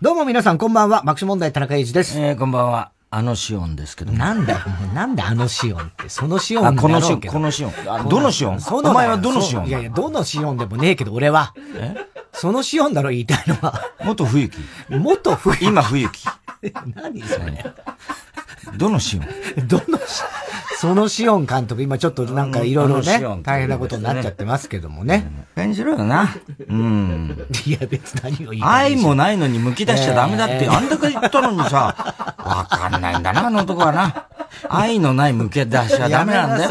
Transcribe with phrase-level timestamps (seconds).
[0.00, 2.18] も皆さんこんばんは、爆笑問題田中裕二です。
[2.20, 2.92] えー、こんばんは。
[3.10, 4.58] あのシオンですけどなんだよ、
[4.94, 7.72] なんであのシオンって、そのシオンあ、このシオン、このシオン。
[7.88, 8.58] あ、どのシオン？
[8.70, 11.54] お前はどのシオンいやいや、どのシオンでもねえけど、俺は。
[11.74, 11.96] え？
[12.32, 13.90] そのシオンだろ、言いたいのは。
[14.04, 14.58] 元冬木。
[14.90, 15.64] 元冬木。
[15.64, 16.26] 今冬木。
[16.94, 17.64] 何それ。
[18.76, 19.26] どのシオン？
[19.68, 20.48] どのシオン？
[20.78, 25.28] そのシオン監督、今ちょっとなんかいろいろね、大変なことになっちゃってますけどもね。
[25.56, 26.36] 感じろよな。
[26.68, 27.36] うん。
[27.66, 31.96] いや、別に何を言い愛もないのに剥き出しちゃダメだって、あんだけ言ったのにさ、
[32.38, 34.28] わかんないんだな、あの男はな。
[34.68, 36.68] 愛のない剥き出しはダメなんだよ。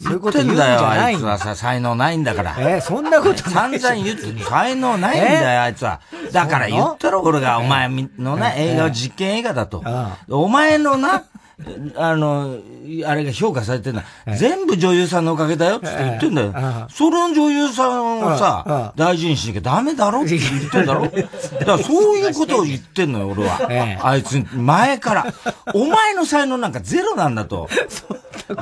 [0.00, 2.56] そういうこと言うんだよ、あいつはさ、才能ないんだから。
[2.58, 6.00] えそんなこと散々言って、才能ないんだよ、あいつは。
[6.32, 9.82] だから言ったろ、俺が、お前のな、映画は実験映画だと。
[10.28, 11.22] お前のな、
[11.96, 12.56] あの、
[13.06, 16.52] あれが評価されてるのは、全部女優さんのおかげだよって言ってんだよ。
[16.90, 21.28] その女優さんをさ、大事にしなきゃダメだろって言ってんだろだか
[21.66, 24.00] らそういうことを言ってんのよ、俺は。
[24.02, 25.26] あいつ、前から。
[25.72, 27.68] お前の才能なんかゼロなんだと。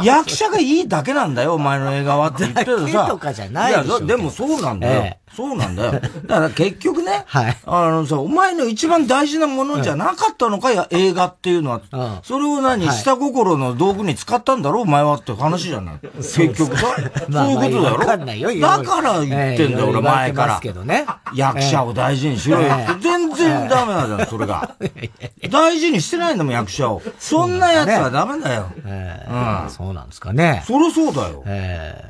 [0.02, 3.06] 役者がいいだけなんだよ、お前の映画はって言ってるさ。
[3.08, 3.98] とかじゃないでしょ。
[3.98, 5.16] いや、でもそうなんだよ。
[5.36, 5.92] そうなんだよ。
[5.92, 12.20] だから結局ね、はい、あのさ、お前の一番大事なものじゃなかったのかや、映画っていうのは。
[12.22, 15.98] それを何、下心の道具に使ったんだろお前はって話じゃない。
[16.16, 16.86] 結局さ、
[17.32, 17.98] そういうことだろ？
[17.98, 18.16] だか
[19.00, 20.60] ら言ってんだよ、俺前から。
[21.34, 23.00] 役者を大事にしろよって。
[23.00, 24.74] 全然ダメなんだよ、それが。
[25.50, 27.02] 大事にしてないんだもん、役者を。
[27.18, 28.66] そんなやつはダメだよ。
[28.84, 29.70] うん。
[29.70, 30.62] そうなんですかね。
[30.66, 31.42] そりゃそうだよ。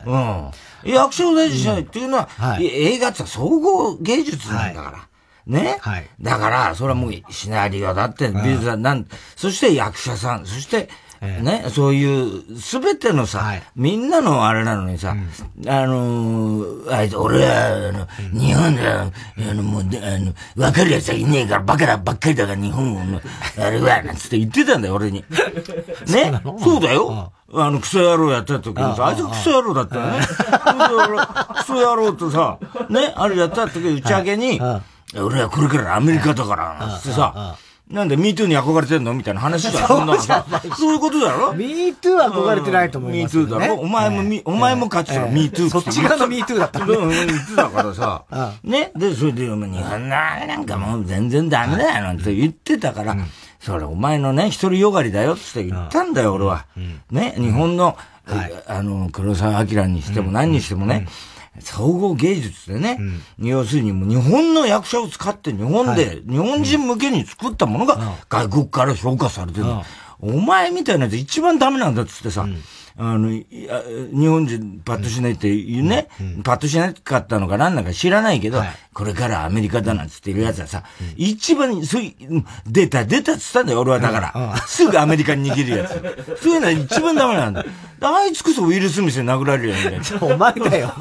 [0.07, 0.51] うん。
[0.85, 5.09] 役者を大事にしないっていうのは、映画って総合芸術なんだから。
[5.47, 10.89] ね、はい、だから、それはもうシナリオだって、美術だなん、そして役者さん、そして、
[11.23, 15.15] ね、そういう、すべてのさ、はい、みんなのあれなのにさ、
[15.57, 19.11] うん、あのー、あいつ、俺は、あの、うん、日本で、あ
[19.55, 19.85] の、もう、あ
[20.19, 23.21] の、わかる奴はいねえから、バカだばっかりだから、日本の、
[23.57, 25.25] あれは、なんつって言ってたんだよ、俺に。
[26.11, 27.33] ねそうだよ。
[27.55, 30.21] あの、クソ野郎やった時にさ、あいつクソ野郎だったよね。
[30.27, 32.59] クソ野郎とさ、
[32.89, 34.61] ね、あれやった時打ち上げに、
[35.15, 37.57] 俺はこれからアメリカだから、つってさ、
[37.93, 39.13] なんで、ミートゥーに憧れてんの？
[39.13, 39.87] みたいな話だよ。
[39.87, 40.47] そんなさ。
[40.79, 41.53] そういうことだろ？
[41.53, 43.75] ミートゥーは憧れてないと思いますミートゥーだろ？
[43.75, 46.81] お前も、お前も勝ってたミートゥーそっち側のミートゥーだった。
[46.81, 48.25] うん、ミートゥーだからさ。
[48.65, 48.93] ね？
[48.97, 53.17] で、それで、日本なんかもう全然ダメだよ、なんて言ってたから、
[53.61, 56.65] それお前のね、一人よがりだよって言ったんだよ、俺は。
[57.11, 57.35] ね？
[57.37, 57.97] 日本の、
[58.67, 61.07] あの、黒沢明にしても何にしてもね、
[61.61, 62.99] 総合芸術でね、
[63.39, 69.67] うん、要するにもう日本の役者を使って日本で、はい、日本人向けに作ったものが外国から評価されてる、
[70.23, 72.57] うん、お前みたいなやつ一番ダメなんだっつってさ、うん
[72.97, 73.47] あの、日
[74.29, 76.09] 本人パッとしないって言うね、
[76.45, 84.57] パッとしなかったのか何なんか知らないけど、はい、これからアメリカだなんつって言うやつはさ、うん、一番、そういう、出た、出たっつったんだよ、俺はだから。
[84.67, 85.93] すぐアメリカに逃げるやつ。
[86.43, 87.65] そういうのは一番ダメなんだ。
[88.01, 90.27] あいつこそウィル・スミスに殴られるよ、みたいな。
[90.27, 90.93] お前だよ。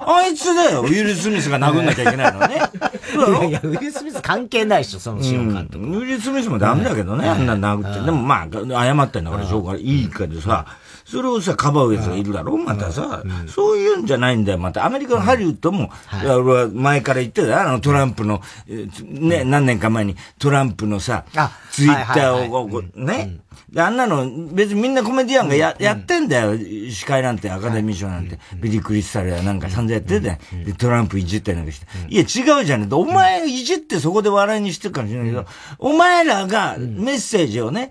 [0.00, 2.54] あいつだよ、ウィル・スミスが殴んなきゃいけないのね。
[2.54, 5.84] いやいや、ウィル・スミス関係ないでしょ、そのシオン監督。
[5.84, 8.04] ウィル・スミスもダメだけどね、あんな殴って。
[8.04, 10.66] でもまあ、謝ったんだからしょうがいいけどさ、
[11.12, 12.56] それをさ、かばうやつがいるだろ？
[12.56, 14.58] またさ、そういうんじゃないんだよ。
[14.58, 15.90] また、アメリカのハリウッドも、
[16.22, 16.26] い。
[16.26, 21.26] や俺は前から言ってたあのトランプの、ね、何年か前にトランプのさ、
[21.70, 23.40] ツイッターを、ね、
[23.76, 26.56] あんなの、別にみんなコメディアンがや,、やってんだよ。
[26.90, 28.38] 司会なんて、アカデミー賞なんて。
[28.56, 31.86] ビリー・クリスタルやなんか散々やってて、で、トランプいじったりなんかして。
[32.08, 32.94] いや、違うじゃねえ。
[32.94, 35.46] お前いじってそこで笑いにしてるかもしれないけど、
[35.78, 37.90] お前らがメッセージをね、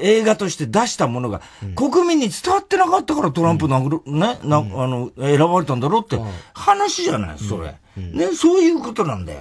[0.00, 1.40] 映画として出したものが、
[1.76, 6.18] 国民に伝わってなかったからトランプ殴る、ね、な、あの、選ばれたんだろうって
[6.54, 7.74] 話じゃない、それ。
[7.96, 9.40] ね、そういうことなんだよ。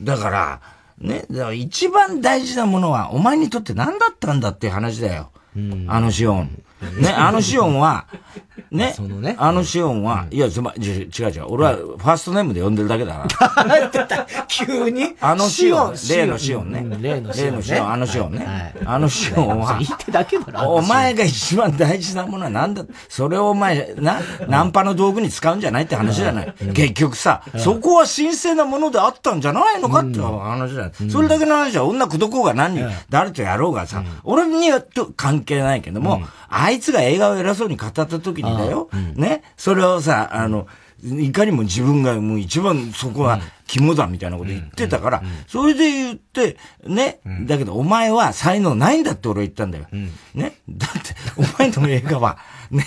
[0.00, 0.60] だから、
[0.98, 5.30] ね、だから一番大事なものは、お前にとって何だったんだっていう話だよ。
[5.88, 6.62] あのシオン。
[7.00, 8.06] ね、あのシオンは、
[8.70, 13.26] ね、そのね、あのシオンは、いや、つま、違う違う、俺はファーストネームで呼んでるだけだな。
[14.46, 16.84] 急にあのシオン、例のシオンね。
[17.00, 17.62] 例のシオン。
[17.62, 18.74] シオン、あのシオンね。
[18.84, 19.78] あのシオンは、
[20.66, 26.54] お前が一番大事なものは何だそれをお前、な、ナンパの道具に使うんじゃないって話じゃない。
[26.74, 31.10] 結局さ、そこは神聖なものであったんじゃないのかって話じゃない。
[31.10, 34.82] それだけの話は女口説こうが何人、誰とやろうがさ、俺には
[35.16, 40.66] 関係ないけども、あいつが映画を偉そうに語った時にだよ、ね、それをさ、あの、
[41.02, 49.86] いかにも自分がもう一番そこは肝だみたいなこと言ってたから、それで言って、ね、だけどお前は才能ないんだって俺は言ったんだよ。
[50.34, 50.58] ね？
[50.68, 52.38] だって、お前の映画は、
[52.70, 52.84] ね、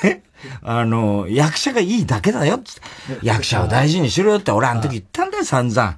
[0.62, 2.70] あの、役者がいいだけだよって。
[3.22, 5.96] 役者を大事にしろよって俺あの時言ったんだよ、散々。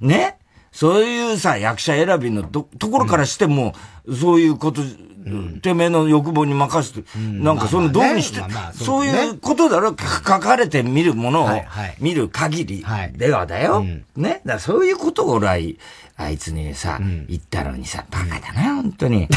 [0.00, 0.36] ね？
[0.72, 3.74] そういうさ、役者選びのとところからしても、
[4.08, 4.82] そういうこと、
[5.62, 8.40] てめえの欲望に任せて、なんかそのどうにして、
[8.72, 9.96] そういうことだろ、書
[10.40, 11.48] かれて見るものを
[11.98, 13.84] 見る限りではだよ。
[14.16, 14.40] ね。
[14.44, 15.58] だそういうことを俺は、
[16.16, 19.28] あいつにさ、言ったのにさ、バカだな、本当に。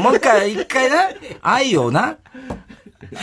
[0.00, 0.96] もう一回、一回な、
[1.42, 2.16] 愛をな、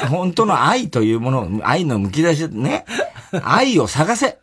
[0.10, 2.86] 本当の愛というもの、愛の剥き出し、ね。
[3.44, 4.38] 愛を探せ。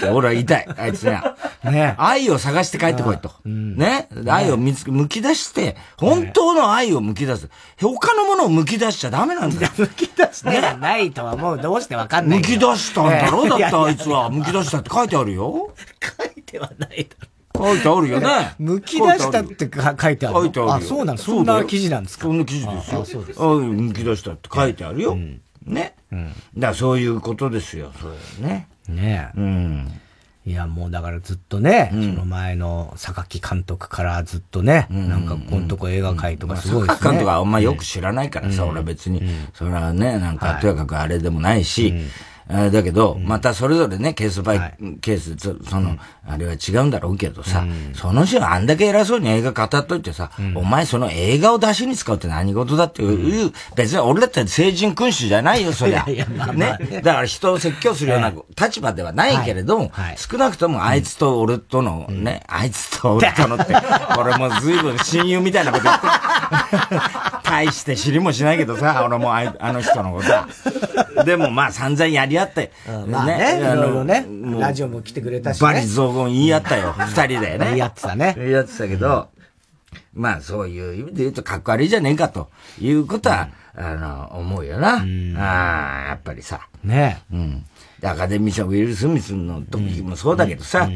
[0.00, 1.36] 俺は言いたい、あいつには。
[1.64, 1.94] ね。
[1.98, 3.30] 愛を探して帰ってこいと。
[3.44, 4.08] ね。
[4.26, 7.50] 愛を見つけ、剥き出して、本当の愛を剥き出す。
[7.80, 9.72] 他のものを剥き出しちゃダメなんだよ。
[9.72, 12.40] 剥き出してないとはもうどうしてわかんない。
[12.40, 13.48] 剥き出したんだろ？
[13.48, 14.30] だってあいつは。
[14.30, 15.74] 剥き出したって書いてあるよ。
[16.18, 17.66] 書いてはないだろ。
[17.66, 18.26] 書いてあるよね。
[18.58, 20.34] 剥き出したって書いてある。
[20.36, 21.18] 書いてあるあ、そうなの？
[21.18, 22.24] そんな記事なんですか？
[22.24, 23.02] そんな記事ですよ。
[23.02, 23.38] あ、そうです。
[23.38, 25.16] 剥き出したって書いてあるよ。
[25.66, 25.94] ね。
[26.10, 26.28] うん。
[26.28, 27.92] だからそういうことですよ。
[28.00, 28.68] そうね。
[28.92, 29.38] ねえ。
[29.38, 30.00] うん。
[30.44, 36.96] いや、もうだからずっとね、うん、その前の榊監督からずっとね、うん、なんかこのとこ映画界とかすごいですね。
[36.96, 39.22] 榊監督はあんまよく知らないからさ、うん、俺は別に、
[39.54, 41.94] それはね、なんかとやかくあれでもないし、
[42.48, 45.96] だけど、またそれぞれね、ケースバイ、ケース、その、
[46.26, 56.04] あれは違うんだろうけどさ、その人あんだけ偉そうに映画語っといてさ、お前その映画を出しに使うって何事だっていう、別に俺だって成人君主じゃないよ、そりゃ。
[56.04, 56.78] ね？
[57.02, 63.74] だから人を説教するような立場ではないけれども、少なくともあいつと俺とのね、あいつと俺とのって、
[64.18, 66.06] 俺も随分親友みたいなこと言って、
[67.44, 70.48] 大して知りもしないけどさ、俺もあの人のことは。
[71.24, 72.72] でもまあ散々やり合って、
[73.06, 74.26] まあね、いろいろね、
[74.58, 77.58] ラジオも来てくれたし、バリ雑言言い合ったよ、二人でね。
[77.58, 78.34] 言い合ってたね。
[78.36, 79.28] 言い合ってたけど、
[80.14, 82.50] まあそういう意味で言うとかっこ悪いじゃねえかと
[82.80, 84.96] いうことは、あの、思うよな。
[84.96, 86.68] ああ、やっぱりさ。
[86.84, 87.22] ね。
[87.32, 87.64] うん。
[88.02, 90.90] アカデミー賞ウィル・スミスの時もそうだけどさ、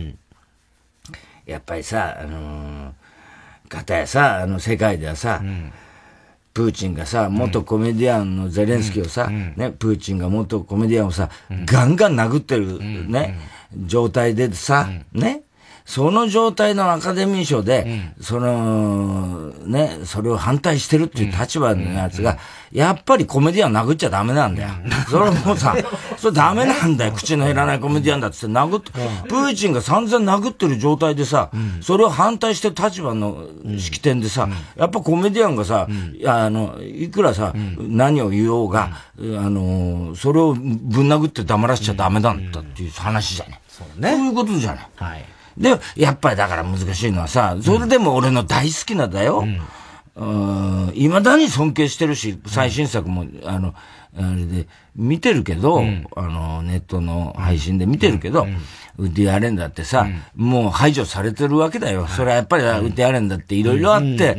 [1.46, 5.40] やっぱりさ、あのー、方やさ、あの世界ではさ、
[6.56, 11.29] プーチンがさ、元コメディアンのゼレンスキーをさ、ね、プーチンが元コメディアンをさ、
[11.67, 12.79] ガンガン殴ってる、
[13.11, 13.38] ね、
[13.85, 15.43] 状態でさ、ね、
[15.87, 22.38] その状態のアカデミー賞で、うん、その、ね、それを反対してるっていう立場のやつが、
[22.73, 24.71] やっぱりコメディアン殴っちゃダメなんだよ。
[25.09, 25.77] それもさ、
[26.19, 27.12] それダメなんだよ。
[27.12, 28.91] 口の減らないコメディアンだって殴って、
[29.29, 31.50] プーチンが散々殴ってる状態でさ、
[31.81, 33.47] それを反対してる立場の
[33.79, 35.87] 式典でさ、やっぱコメディアンがさ、
[36.27, 43.61] あの、いくらさ、何を言おうが、あの、それをぶん殴って黙らせちゃダメなんだっていう話じゃね。
[43.69, 44.11] そうね。
[44.11, 44.89] そういうことじゃない。
[44.97, 45.25] はい。
[45.56, 49.44] で、やっぱりだから難しいのはさ、それでも俺の大好きなだよ。
[50.17, 50.93] うん。
[50.94, 53.75] 未だに尊敬してるし、最新作も、あの、
[54.17, 58.56] あれで、見てるけど、うん、あの、ネットの配信で見てるけど、うん、
[58.98, 60.06] ウッディ・アレンだってさ、
[60.37, 62.06] うん、もう排除されてるわけだよ。
[62.06, 64.37] それはやっぱり、ウッディ・アレンだっていろいろあって、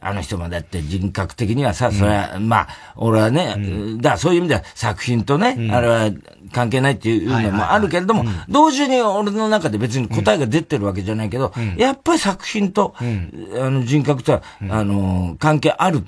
[0.00, 3.56] あの人もだって人格的にはさ、それは、まあ、俺はね、
[4.00, 6.10] だそういう意味では作品とね、あれは
[6.52, 13.04] 関係ないっていうのもあるけれども、同時に俺の中で別に答えが出てるわけじゃないけど、やっぱり作品と、あ
[13.70, 16.04] の人格とは、あの、関係ある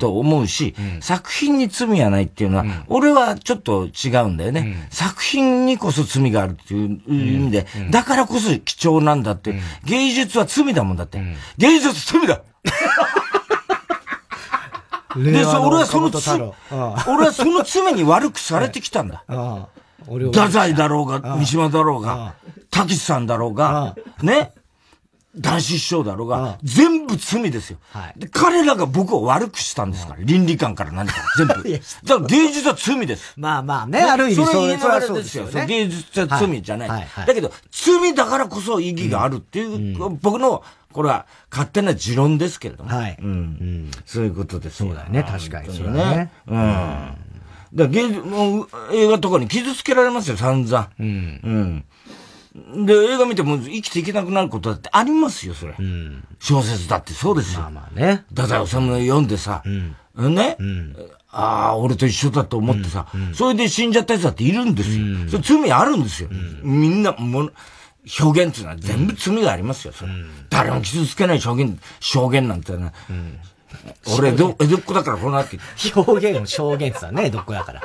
[0.00, 4.88] と思うし、作品に罪はないっていうのは、俺はちょっと違うんだよね。
[4.90, 9.54] 作品にこそ罪があるっていう意味で、だからこそ貴重なんだって。
[9.84, 11.22] 芸術は罪だもんだって。
[11.58, 12.40] 芸術罪だ。
[15.16, 19.24] で、俺はその罪、俺はその罪に悪くされてきたんだ。
[20.06, 22.34] 太宰だろうが、三島だろうが、
[22.70, 24.52] 滝さんだろうが、ね。
[25.36, 27.78] 男子師匠だろうが、全部罪ですよ。
[28.16, 31.54] で、彼らが僕を悪くしたんですから、倫理観から何か 全部。
[31.54, 33.34] だから芸術は罪です。
[33.36, 35.46] まあまあね、ある意味それはそうですよ。
[35.66, 37.06] 芸術は罪じゃない。
[37.26, 40.62] だけど、罪だからこそ意義があるっていう、僕の、
[40.92, 42.94] これは勝手な持論ですけれども。
[42.94, 43.16] はい。
[43.20, 43.90] うん。
[44.06, 45.76] そういうことですそうだよね、確かに。
[45.76, 46.30] そうね。
[46.46, 47.16] うん。
[47.74, 50.90] だ芸もう映画とかに傷つけられますよ、散々。
[50.98, 51.06] うん。
[51.06, 51.84] うん。
[52.54, 55.74] で、映画見ても生きていけなくなることだってありますよ、それ。
[55.78, 56.24] うん。
[56.38, 57.62] 小説だってそうですよ。
[57.62, 58.24] まあまあね。
[58.28, 59.62] 太宰治の読んでさ、
[60.14, 60.34] うん。
[60.34, 60.56] ね。
[60.60, 60.96] うん。
[61.30, 65.04] ああ、俺と一緒だと思ってさ、うん、それで死んじゃったやつだっているんですよ。
[65.04, 66.28] うん、それ罪あるんですよ。
[66.30, 67.50] うん、みんな、も
[68.20, 70.12] 表現っていうのは全部罪がありますよ、それ。
[70.50, 72.92] 誰も傷つけない証言、証言なんてね。
[74.16, 75.58] 俺、江戸、江戸っ子だからこの後。
[75.96, 77.82] 表現を証言さね、江戸っ子だから。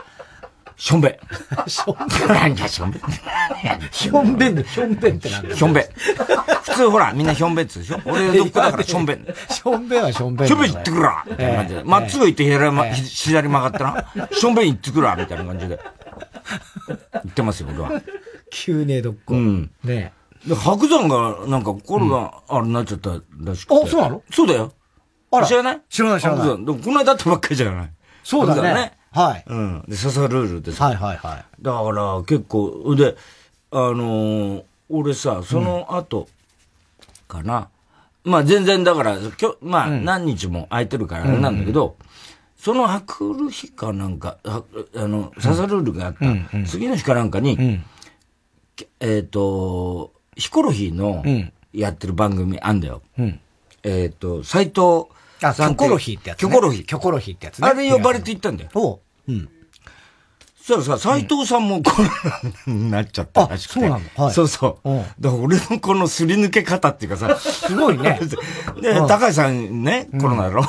[0.80, 1.20] しょんべ。
[1.68, 1.96] しょん
[2.28, 2.34] べ。
[2.34, 3.00] 何がしょんべ。
[3.92, 5.82] ひょんべんで、ひょんべんってなんだひょんべ。
[6.64, 9.26] 普通ほら、みんなひょんべってでしょ俺江戸っ子だからしょんべん。
[9.50, 10.48] しょんべんはしょんべん。
[10.48, 11.84] しょんべん行ってくらみたいな感じで。
[11.84, 14.30] まっすぐ行って左ま、左曲がったな。
[14.32, 15.80] しょんべん行ってくらみたいな感じで。
[16.88, 18.02] 言ってますよ、俺は。
[18.50, 19.34] 急ね江戸っ子。
[19.34, 19.72] うん。
[19.84, 20.14] ね
[20.48, 23.84] で、白山がなんかコロナ、あれになっちゃったらしくて。
[23.84, 24.24] あ、そうなの？
[24.32, 24.72] そうだよ。
[25.32, 25.46] あら。
[25.46, 25.82] 知らない？
[25.90, 26.40] 知らない知らない。
[26.40, 26.66] 白山。
[26.66, 27.92] でもこの間会ったばっかりじゃない
[28.24, 28.98] そうだね。
[29.12, 29.44] はい。
[29.48, 29.84] うん。
[29.88, 30.86] で、笹ルールでさ。
[30.86, 31.46] はいはいはい。
[31.62, 33.16] だから結構、で、
[33.72, 36.28] あのー、俺さ、その後
[37.28, 37.70] かな。
[38.26, 41.96] うん、まあ全然だから、きょまあ何日も空いてるからあれなんだけど、うんうん、
[42.58, 44.64] そのあくる日かなんか、あ
[44.96, 47.86] の、ササルールがあった、うんうん、次の日かなんかに、うん、
[49.00, 51.24] えっ、ー、と、ヒコロヒーの
[51.74, 53.02] やってる番組あんだよ。
[53.18, 53.40] うん、
[53.84, 55.08] えっ、ー、と、斎藤
[55.42, 56.50] あ、キョコロヒーってやつ、ね。
[56.50, 56.86] キョコロヒー。
[56.86, 57.68] キョコロヒーってやつね。
[57.68, 58.70] あれ呼ばれて行ったんだよ。
[58.76, 59.50] おうん。
[60.62, 62.08] そしたらさ、斎藤さんもコロ
[62.68, 63.80] ナになっちゃったらしくて。
[63.80, 64.34] そうなのはい。
[64.34, 64.88] そうそう。
[65.20, 67.36] だから俺のこのすり抜け方っていうかさ。
[67.38, 68.20] すごいね。
[68.80, 70.64] で、高橋さんね、コロナだろ。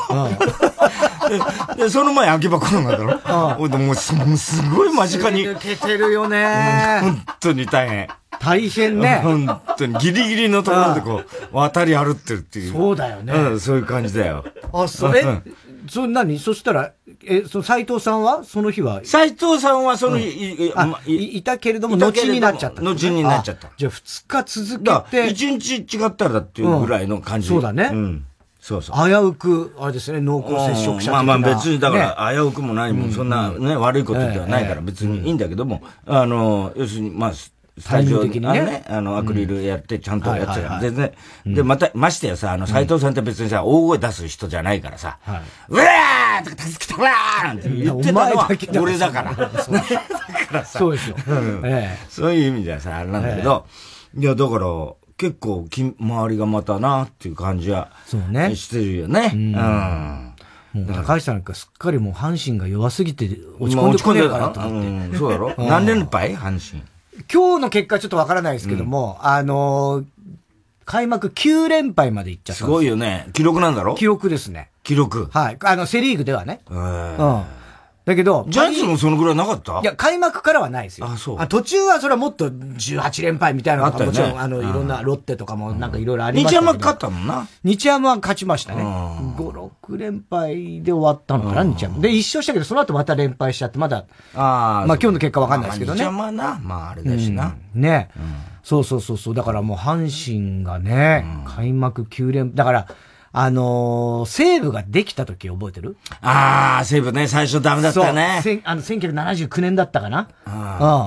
[1.77, 3.57] で、その前秋葉コロナだろ。
[3.59, 4.15] 俺でもうす
[4.71, 5.45] ごい間近に。
[5.45, 7.01] 抜けてるよね。
[7.03, 8.09] 本当に大変。
[8.41, 9.21] 大変ね。
[9.23, 11.23] 本当にギリギリのところでこ
[11.53, 12.73] う、渡り歩ってるっていう。
[12.73, 13.35] そうだよね。
[13.35, 14.45] うん、そういう感じだよ。
[14.73, 15.25] あ、それ、
[15.89, 16.39] それ何？
[16.39, 16.93] そしたら、
[17.25, 18.45] え、その斎藤さんは？
[18.45, 19.01] その日は？
[19.05, 20.73] 斎藤さんはその日、
[21.07, 22.83] いいたけれども、後になっちゃった。
[22.83, 23.71] 後になっちゃった。
[23.77, 25.29] じゃあ二日続けて。
[25.29, 27.49] 一日違ったらだっていうぐらいの感じ。
[27.49, 27.91] そうだね。
[27.93, 28.27] うん。
[28.61, 29.09] そうそう。
[29.09, 37.33] 危うく、あれですね、濃厚接触者まあまあ別に、だから、危うくも何も、そんなね、悪いことではないから別にいいんだけども、あの、要するに、まあ、
[37.79, 41.13] スタジオ的にね、あの、アクリルやって、ちゃんとやってた全然、
[41.47, 45.19] で、また、ましてやさ、あの、斎藤さんって別にさ、大声出す人じゃないからさ、
[45.69, 48.49] うわーとか、助けてもらーなんて言ってたのは、
[48.83, 49.35] 俺だから。
[49.35, 49.59] だか
[50.53, 51.17] らさ、そうですよ。
[52.09, 53.67] そういう意味ではさ、あれなんだけど、
[54.17, 54.67] いや、だから、
[55.17, 58.55] 結構き、周りがまたなっていう感じは、そうね。
[58.57, 59.31] してるよね。
[59.35, 60.35] うん。
[60.73, 65.17] もう高橋さんなんかすっかりもう阪神が弱すぎて落ち込んでこねえかなと思って。
[65.19, 65.53] そうだろ？
[65.59, 66.83] 何連敗阪神。
[67.33, 70.05] 今日の結果ちょっとわからないですけども、うん、あのー、
[70.85, 73.29] 開幕9連敗までいっちゃったすごいよね。
[73.33, 73.95] 記録なんだろ？
[73.95, 74.71] 記録ですね。
[74.83, 75.29] 記録。
[75.33, 75.59] はい。
[75.63, 76.61] あの、セリーグではね。
[76.69, 77.45] うん。
[78.11, 79.81] だけど、ジャイアンツもそのぐらいなかった？
[79.81, 81.07] いや、開幕からはないですよ。
[81.07, 81.37] あ、そう。
[81.41, 87.47] あ途中はそれはもっと18連敗みたいなのがもちろん、あの、いろんなロッテとかもなんかいろいろありました日山勝ったもんな。
[87.65, 88.83] 日山は勝ちましたね。
[88.83, 89.35] 5、
[89.87, 92.01] 6連敗で終わったのかな、日山。
[92.01, 95.99] で、一勝したけど、その後また連敗しちゃって、まだ、あまあ今日の結果わかんないですけどね。
[95.99, 97.55] 日山な、まああれだしな。
[97.75, 98.11] ね。
[98.63, 99.35] そうそうそうそう。
[99.35, 102.87] だからもう阪神がね、開幕9連、だから、
[103.33, 105.97] あのー、西武ができた時覚えてる？
[106.21, 108.41] ああ、西武ね、最初ダメだったね。
[108.43, 108.61] そう。
[108.65, 110.29] あの、1979年だったかな？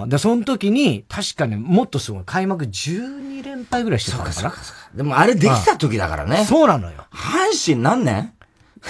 [0.04, 0.10] うん。
[0.10, 4.34] で、その時に、確かね、もっとすごい、開幕12連敗ぐらいしてたのかな？
[4.34, 6.46] そうかそうかでもあれできた時だからね。
[6.46, 7.06] そうなのよ。
[7.12, 8.34] 阪神何年？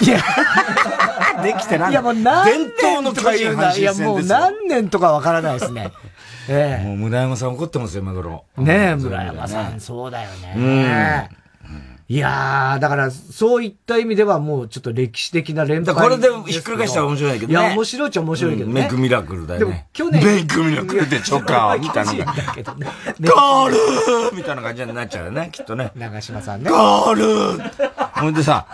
[0.00, 0.18] いや、
[1.42, 1.90] できてない。
[1.90, 5.92] いや、もう何年伝統の会員阪神いや、もう何年とかわからないですね。
[6.48, 6.84] ええ。
[6.84, 8.44] もう村山さん怒ってますよ、今頃。
[8.58, 11.28] ねえ、村山さん、そうだよね。
[11.30, 11.43] うん。
[12.06, 15.94] いやー、だから、そういった意味ではもうちょっと歴史的な連敗。
[15.94, 17.52] これでひっくり返したら面白いけどね。
[17.52, 18.80] いや、面白いっちゃ面白いけどね。
[18.82, 19.88] メイクミラクルだよね。
[19.94, 20.22] 去年。
[20.22, 22.12] メイクミラクルでチョカー みたいな。
[22.12, 25.92] ゴールみたいな感じになっちゃうよね、 きっとね。
[25.96, 26.70] 長島さんね。
[26.70, 27.70] ゴール
[28.12, 28.66] ほんでさ、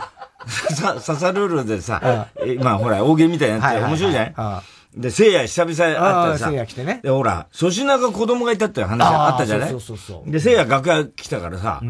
[0.46, 2.26] さ、ササルールでさ、
[2.60, 4.62] まあほら、大喜利みたいなやつ面白いじゃな
[4.96, 5.00] い？
[5.00, 6.98] で、聖夜久々会ったらさ、聖夜来てね。
[7.04, 9.70] で、ほら、粗品が子供がいたって話あったじゃない？
[9.70, 11.80] そうそうそうで、聖夜楽屋来たからさ、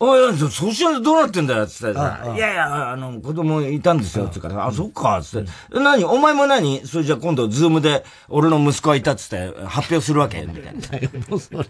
[0.00, 6.86] おい、そしらどうなってんだよ、つってさ、いやいや、あの、子供いたんですよ、つってから、あ、そっか、つって、何お前も何？
[6.86, 10.42] それじゃ今度、ズームで、俺の息子はいたっつって、発表するわけ？
[10.42, 11.08] みたいな。
[11.28, 11.66] もうそれ。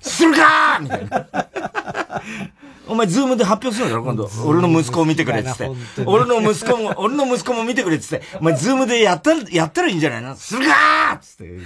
[0.00, 1.26] するかみたいな。
[2.88, 4.02] お前、ズームで発表するんだろ？
[4.02, 4.28] 今度。
[4.46, 5.70] 俺の息子を見てくれっつって。
[6.06, 8.24] 俺の息子も、俺の息子も見てくれっつって。
[8.40, 10.34] お前、ズームでやったら、やったらいいんじゃないの？
[10.34, 11.58] するかーつって。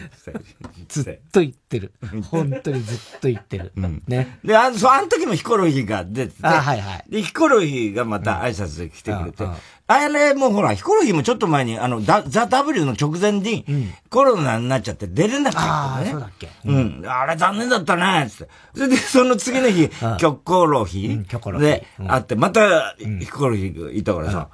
[0.89, 1.93] ずっと言ってる。
[2.31, 3.73] 本当にずっと言ってる。
[3.77, 4.39] うん、ね。
[4.45, 6.47] で、あの、そう、あの時もヒコロヒーが出てて。
[6.47, 7.05] あ、はいはい。
[7.09, 9.45] で、ヒコロヒーがまた挨拶で来てくれて。
[9.89, 13.65] あれもほら、ヒコロヒーもちょっと前に、あの、 THE W の直前に、
[14.09, 16.11] コロナになっちゃって出れなかったね。
[16.13, 17.05] そうだっけうん。
[17.07, 18.53] あれ残念だったね、つって。
[18.75, 24.49] それで、その次の日、キョコロヒーで、会って、また、ヒコロヒーがいたからさ、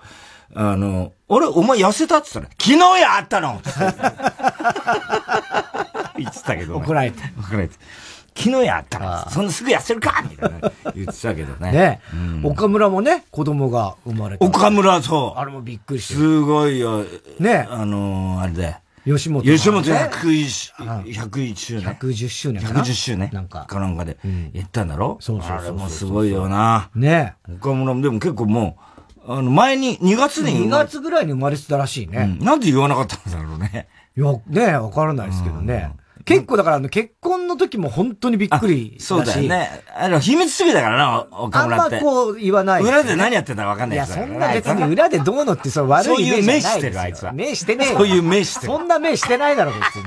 [0.55, 2.19] あの、俺、お前痩せた？
[2.19, 3.61] って言ったら、昨日やあったの
[6.19, 6.77] 言ってたけど。
[6.77, 7.23] 怒られて。
[7.39, 7.75] 怒られて。
[8.35, 10.25] 昨日やったら、そんなすぐ痩せるか？
[10.31, 11.73] みたいな言ってたけどね。
[11.73, 14.47] ね、うん、岡村もね、子供が生まれた。
[14.47, 15.39] 岡村、そう。
[15.39, 16.15] あれもびっくりして。
[16.15, 17.05] すごいよ。
[17.41, 18.77] ねあのー、あれで。
[19.05, 19.57] 吉本、ね。
[19.57, 21.85] 吉本101、101周年。
[21.85, 22.81] 110周年かな。
[22.83, 23.31] 110周年。
[23.33, 23.65] なんか。
[23.67, 24.19] かなんかで、
[24.53, 26.91] 言ったんだろ、そうそうあれもすごいよな。
[26.95, 28.79] ね岡村も、でも結構も
[29.27, 30.67] う、あの、前に、2月に。
[30.67, 32.37] 2月ぐらいに生まれてたらしいね。
[32.41, 33.89] なんで言わなかったんだろうね。
[34.17, 35.93] いや、ねわからないですけどね。
[36.29, 39.83] 結構だから、あの、結婚の時も本当にびっくりそうだよね。
[39.97, 41.97] あの、秘密主義だからな、岡村って。
[41.97, 47.33] あんまこう言わない、裏で何やってんだかわかんないいや、そんな別に裏でどうのってそう悪いイメージじゃないしてる、あいつは。
[47.33, 48.73] 目してねえそういう目してる。
[48.73, 50.05] そんな目してないだろ、別に。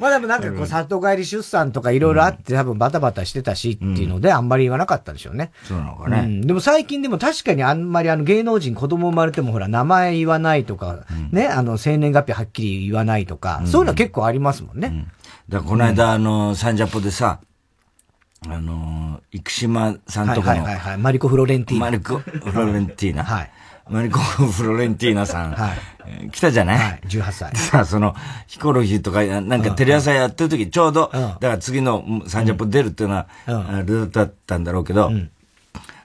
[0.00, 5.52] まあでもなんかこう、里帰り出産とかいろいろあって多分バタバタしてたしっていうので、あんまり言わなかったでしょうね。
[5.64, 6.20] そうなのかね。
[6.20, 6.40] うん。
[6.40, 15.06] でも最近でも確かにあんまりあの芸能人子供生まれてもほら、名前言わないとか、ね、あの、生年月日はっきり言わないとか、そういうのは結構ありますもんね。
[15.48, 17.40] だからこの間あの、サンジャポでさ、
[18.48, 20.64] あの、生島さんとかの。
[20.64, 21.86] はいはいはい、マリコ・フロレンティーナ。
[21.86, 23.22] マリコ・フロレンティーナ。
[23.24, 23.50] はい。
[23.90, 25.52] マリコ・フロレンティーナさん。
[25.52, 25.74] は
[26.24, 26.30] い。
[26.30, 26.78] 来たじゃない？
[26.78, 27.84] はい、18歳。
[27.86, 28.14] その、
[28.46, 35.10] ヒコロヒーとか、なんかテレ朝やってる時、ちょうど、だから次のサンジャポ出るっていうのは、あれだったんだろうけど、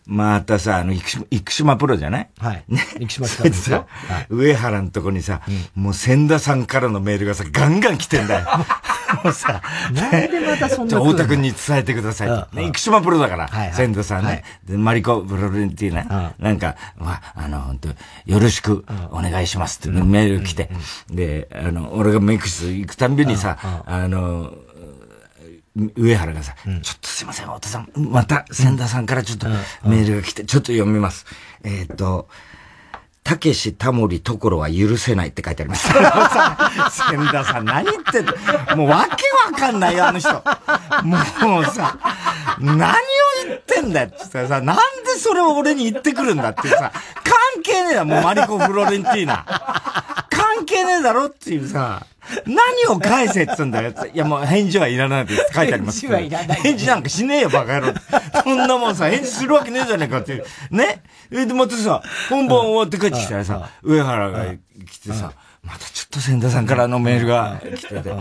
[0.07, 2.29] またさ、あの、生島プロじゃない？
[2.39, 2.63] はい。
[2.67, 2.81] ね。
[2.99, 3.87] 生島さんですよ。
[4.29, 5.41] 上原のとこにさ、
[5.73, 8.45] もう千田さんからのメールがさ、ガンガン来てんだよ。
[9.23, 9.61] もうさ、
[9.93, 12.47] なんでまたそんな太田君に伝えてくださいと。
[12.55, 14.43] ね、生島プロだから、千田さんね。
[14.65, 20.69] で、マリコ・ブロレンティーナ、なんか、まあ、あの、本当よろしくお願いしますってメール来て、
[21.09, 24.53] で、あの、俺がメイク室行くたんびにさ、あの、
[25.75, 29.47] 上原がさ、うん、ちょっとすいません、太田さん、また、千田さんからちょっと
[29.83, 31.25] メールが来て、ちょっと読みます。
[31.63, 32.29] えっ、と、
[33.23, 35.87] たけし、たもり、ところは許せないって書いてあります。
[37.11, 38.25] 千田さん、何言ってん
[38.69, 38.77] の？
[38.77, 40.31] もうわけわかんないよ、あの人。
[41.41, 41.97] もうさ、
[42.59, 42.93] 何を
[43.47, 44.81] 言ってんだよってさ、なんで
[45.17, 46.91] それを俺に言ってくるんだってさ、
[47.23, 49.45] 関係ねえだもうマリコ・フロレンティーナ。
[50.29, 52.05] 関係ねえだろっていうさ、
[52.45, 53.93] 何を返せっつうんだよ。
[54.13, 56.01] いやもう返事はいらないって書いてあります。
[56.01, 56.61] 返事はいらない。
[56.61, 57.93] 返事なんかしねえよ、バカ野郎。
[58.43, 60.45] そんなもんさ、返事するわけねえじゃねえかっていう。
[60.71, 61.01] ね？
[61.31, 64.45] え、で、またさ、本番終わって帰ってきたらさ、上原が
[64.89, 68.01] 来てさ、またちょっと千田さんからのメールが来てて。
[68.01, 68.11] で、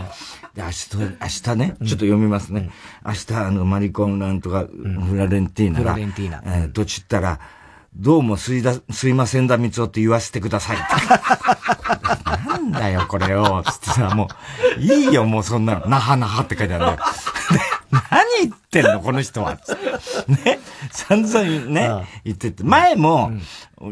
[0.61, 2.69] 明日、明日ね、ちょっと読みますね。
[3.05, 6.41] 明日、あの、マリコンなんとか、フラレンティーナが、フラレンティーナ。
[6.45, 7.39] えー、とちったら、
[7.97, 10.77] どうもすいだ、すいませんだみつおって言わせてください。
[12.45, 13.63] なんだよ、これよ。
[13.65, 14.27] つってさ、も
[14.77, 15.87] う、いいよ、もうそんなの。
[15.87, 16.99] なはなはって書いてあるんだよ。
[17.91, 19.57] 何言ってんの、この人は。
[20.27, 20.59] ね。
[20.91, 22.63] 散々ね、言ってて。
[22.63, 23.31] 前も、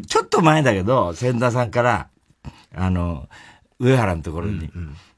[0.06, 2.08] ちょっと前だけど、千田さんから、
[2.76, 3.30] あの、
[3.80, 4.70] 上原のところに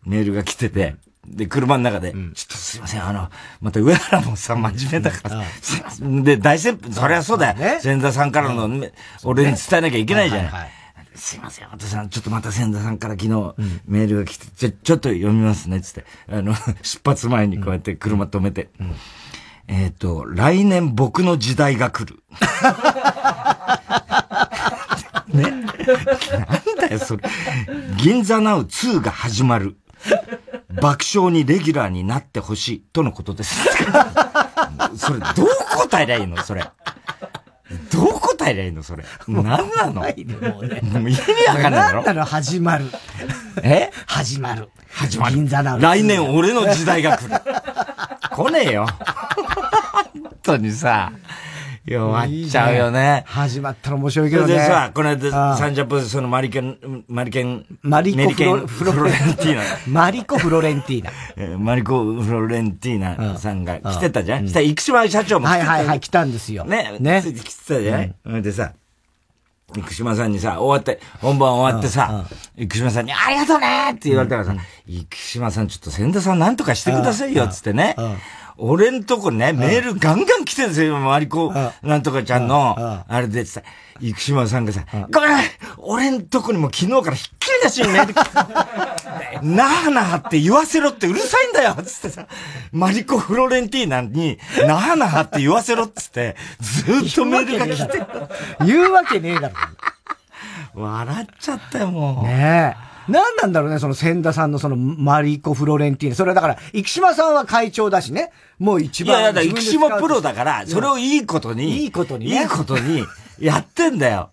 [0.05, 0.95] メールが来てて、
[1.27, 3.29] で、車の中で、ちょっとすいません、あの、
[3.61, 6.23] また上原もさ、真面目だから、すいません。
[6.23, 7.79] で、大先輩、そりゃそうだよ。
[7.81, 8.69] 千田さんからの、
[9.23, 10.71] 俺に伝えなきゃいけないじゃない。
[11.15, 13.29] すいません、私さん、ちょっとまた千田さんから昨日
[13.87, 16.05] メールが来て、ちょ、ちょっと読みますね、つって。
[16.29, 18.69] あの、 出発前にこうやって車止めて。
[19.67, 22.21] えっと、来年僕の時代が来る。
[25.33, 25.43] ね。
[25.51, 25.65] なん
[26.77, 27.23] だよ、それ。
[27.97, 29.77] 銀座ナウ2が始まる。
[30.81, 33.55] 爆笑にレギュラーになってほしい、とのことです。
[34.97, 36.41] それ、どう答えりゃいいの？
[36.43, 36.63] それ。
[37.91, 38.83] どう答えりゃいいの？
[38.83, 39.03] それ。
[39.27, 39.93] 何なの？
[39.93, 40.35] もう意味
[41.47, 42.03] わかんないだろ？
[42.03, 42.25] 何なの？
[42.25, 42.85] 始まる。
[43.63, 43.91] え？
[44.05, 44.69] 始まる。
[44.89, 45.35] 始まる。
[45.35, 45.81] 銀座ナウ。
[45.81, 47.31] 来年俺の時代が来る。
[48.31, 48.87] 来ねえよ。
[50.13, 51.11] 本当にさ。
[51.85, 53.23] 弱っちゃうよね。
[53.27, 54.47] 始まったら面白いけどね。
[54.47, 58.21] それでさ、この間、サンジャポでそのマリケン、マリケン、マリコ
[58.65, 59.63] フロレンティーナ。
[59.87, 61.57] マリコフロレンティーナ。
[61.59, 64.47] マリコフロレンティーナさんが来てたじゃん？
[64.47, 65.69] したら、生島社長も来てた。
[65.69, 66.65] はいはいはい、来たんですよ。
[66.65, 66.97] ね。
[66.99, 67.21] ね。
[67.21, 68.41] 来てたじゃん？
[68.41, 68.73] でさ、
[69.75, 72.25] 生島さんにさ、終わって、本番終わってさ、
[72.57, 77.95] 生島さんにありがとうねって言われたからさ、生島さんちょっと千田さんなんとかしてくださいよっつってね。
[78.57, 83.61] 俺んとこね、メールガンガン来てるんですよ、マリコ、なんとかちゃんの、あれでさ、
[83.99, 85.43] 生島さんがさ、ごめん
[85.77, 91.75] 俺んとこにも昨日からひっきり出しにメール来て、 なあなあって言わせろってうるさいんだよ。
[91.83, 92.27] つってさ、
[92.71, 98.03] マリコ・フロレンティーナに、 なあなあって言わせろっつって、ずっとメールが来て。
[98.65, 99.55] 言うわけねえだろ。
[100.73, 102.27] 笑っちゃったよ、もう。
[102.27, 102.94] ねえ。
[103.07, 106.15] 何なんだろうね、その千田さんのそのマリコ・フロレンティーナ。
[106.15, 108.31] それはだから、生島さんは会長だしね。
[108.59, 109.19] もう一番。
[109.19, 111.83] いや、だから生島プロだから、それをいいことに。
[111.83, 112.41] いいことにね。
[112.41, 113.03] いいことに、
[113.39, 114.31] やってんだよ。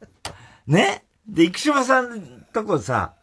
[0.66, 1.04] ね？
[1.28, 3.14] で、生島さんとこさ、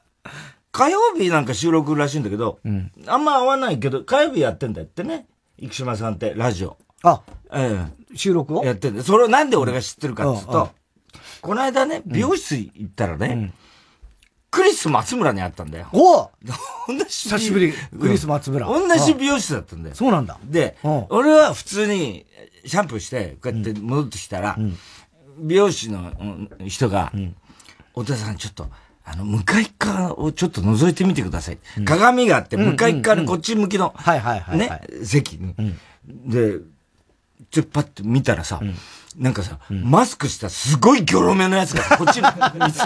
[0.72, 5.26] 火曜日なんか収録らしいんだけど、うん、あんま合わないけど、火曜日やってんだってね。
[5.60, 6.78] 生島さんって、ラジオ。
[7.04, 8.18] あ、ええ。
[8.18, 8.64] 収録を？
[8.64, 9.04] やってんだ。
[9.04, 10.70] それをなんで俺が知ってるかって言うと、
[11.42, 13.54] この間ね、美容室行ったらね、うん
[14.52, 15.88] クリス松村に会ったんだよ。
[15.94, 16.32] お
[16.88, 18.68] 同じ久しぶり、クリス松村。
[18.68, 19.96] 同じ美容室だったんだよ。
[19.96, 20.40] そうなんだ。
[20.44, 20.78] で、
[21.10, 22.26] 俺は普通に
[22.66, 24.58] シャンプーして、こうやって戻ってきたら、
[25.38, 26.12] 美容師の
[26.68, 27.12] 人が、
[27.94, 28.68] お父さんちょっと、
[29.06, 31.58] あの、向かい側をちょっと覗いてみてください。
[31.78, 34.58] うん、鏡があって、向かい側にこっち向きの、はいはいはい。
[34.58, 35.56] ね、席に。
[36.08, 36.60] で、
[37.50, 38.60] ちょっとパッと見たらさ、
[39.18, 42.28] なんかさ、マスクしたすごいギョロ目のやつがこっちに。
[42.72, 42.84] す。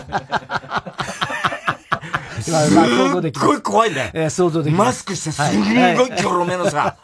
[2.49, 4.11] っごい怖いんだよ。
[4.13, 6.97] えー、想像できマスクしてすんごいギョロ目のさ、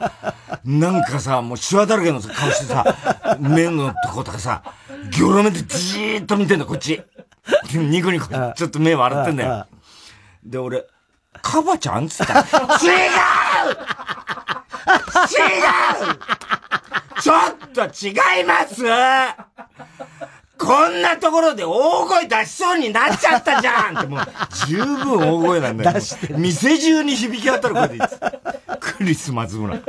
[0.66, 4.64] なんかさ、もうシワだらけの顔してさ、目のとことかさ、
[5.12, 7.02] ギョロ目でじーっと見てんだ、こっち。
[7.74, 9.68] ニコニコ、ちょっっと目笑ってんだよ。
[10.44, 10.86] で、俺、
[11.42, 12.46] カバちゃんつった違う
[17.22, 17.38] ちょっ
[17.74, 18.12] と違
[18.42, 18.84] います
[20.58, 24.22] こんなところで大声出しそうになっちゃったじゃんってもう
[24.68, 26.00] 十分大声なんだよ。
[26.38, 28.18] 店中に響き渡る声で言って
[28.80, 29.80] クリス松村。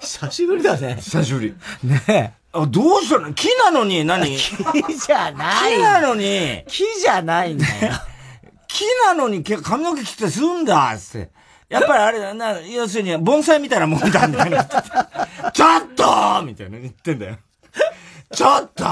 [0.00, 0.96] 久しぶりだね。
[0.96, 1.54] 久しぶり。
[1.84, 2.32] ねえ。
[2.52, 3.32] あ、どうしたの？
[3.32, 4.36] 木なのに何？
[4.36, 4.56] 木
[4.98, 5.76] じゃない。
[5.76, 6.64] 木なのに。
[6.66, 7.92] 木じゃないんだよ。
[8.66, 11.30] 木なのに髪の毛切ってすんだって。
[11.72, 14.64] やっぱりあれだな、要するに盆栽みたいなもんだみたいな。
[15.52, 17.36] ちょっとみたいな言ってんだよ。
[18.34, 18.84] ちょっと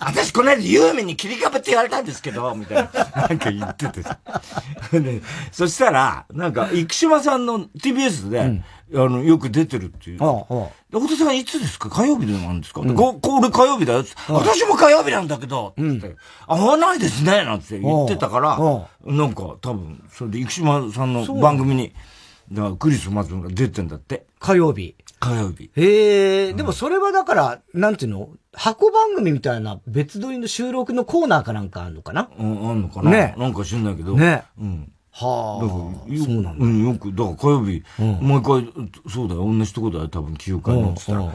[0.00, 3.26] 私この間ユーミンに切り株って言われたんですけど、みたいな。
[3.28, 4.18] なんか言っててさ。
[4.90, 5.20] で、
[5.52, 8.64] そしたら、なんか、生島さんの TBS で、うん、
[9.06, 10.24] あの、よく出てるっていう。
[10.24, 10.98] ああ、ああ。
[10.98, 11.90] 太田さんいつですか？
[11.90, 14.04] 火曜日でなんですか、うん、ここれ火曜日だよ。
[14.28, 18.58] 私も火曜日なんだけど、うん、合わないですね、なんて言ってたから、
[19.04, 21.92] なんか多分、それで生島さんの番組に、
[22.52, 24.26] だからクリス・マツが出てんだって。
[24.38, 24.96] 火曜日。
[25.20, 25.70] 火曜日。
[25.76, 28.28] へえ、でもそれはだから、なんていうの？
[28.52, 32.28] 箱番組みたいな別撮りの収録のコーナーかなんかあるのかな？
[32.38, 33.10] うん、あんのかな？
[33.10, 33.34] ね。
[33.38, 34.16] なんか知んないけど。
[34.16, 34.42] ね。
[34.58, 34.92] うん。
[35.12, 36.16] はあ。
[36.24, 36.64] そうなんだ。
[36.64, 41.32] うん、よく、だから火曜日、うん、もう一回、そうだよ、同じとこだよ、多分、休暇にってたら、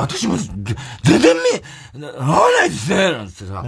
[0.00, 1.36] 私も、全然
[1.94, 3.64] 見、合わないですね、なんてさ。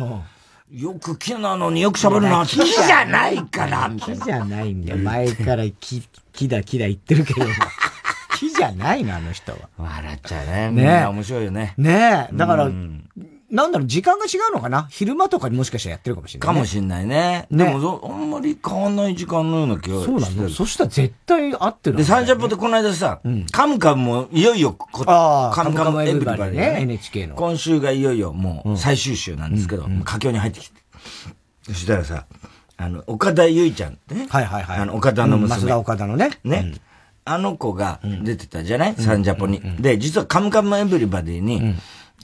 [0.71, 2.45] よく木なのによく喋るな。
[2.47, 4.99] 木じゃないから木じゃないんだよ。
[4.99, 6.03] 前から木、
[6.39, 7.45] 木だ木だ言ってるけど。
[8.39, 9.59] 木じゃないの、あの人は。
[9.77, 10.71] 笑っちゃうね。
[10.71, 11.75] ね面白いよね。
[11.77, 12.37] ねえ。
[12.37, 12.71] だから、
[13.51, 14.87] なんだろう、時間が違うのかな？
[14.89, 17.49] 昼間とかにもしかしたらやってるかもしれない、ね、かもしれないね。
[17.51, 27.35] ねでも、あんまり変わんない時間のような気がそうなのそしたら絶対合ってる、ね、で、サンジャポってこの間さ、うん、カムカムもいよいよこ、あカムカムエブリバディね、NHK の。
[27.35, 30.81] 今週がいよいよもう最終週なんですけど、うん、佳境に入ってきて。
[31.63, 32.27] そしたらさ、
[32.79, 34.27] あの、岡田結衣ちゃんね。
[34.31, 34.79] はいはいはい。
[34.79, 35.63] あの、岡田の娘。
[35.63, 36.31] 増田岡田のね。
[36.45, 36.75] ね。
[37.25, 41.75] あの子が出てたじゃない、サンジャポに、で、実はカムカムエブリバディに、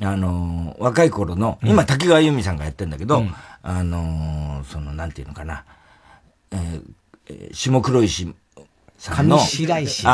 [0.01, 3.23] あのー、若い頃の、今滝川由美さんがやってんだけど、
[3.63, 5.65] あのー、その、なんていうのかな、
[6.53, 8.35] えー、下黒石
[8.97, 9.37] さんの。
[9.37, 10.07] 上白石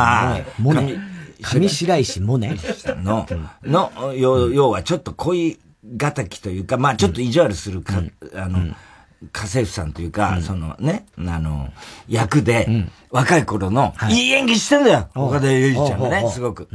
[0.58, 0.98] モネ。
[1.40, 2.56] 上白石モネ。
[3.04, 3.28] の、
[3.62, 5.60] の、要要はちょっと恋
[5.98, 8.02] 敵というか、まあちょっと意地悪するか、
[8.34, 8.74] あの、
[9.32, 11.68] 家政婦さんというか、うん、そのね、あの、
[12.08, 16.68] 役で、うん、若い頃の、はい、いい演技してんだよ岡田結実ちゃんがね、すごく。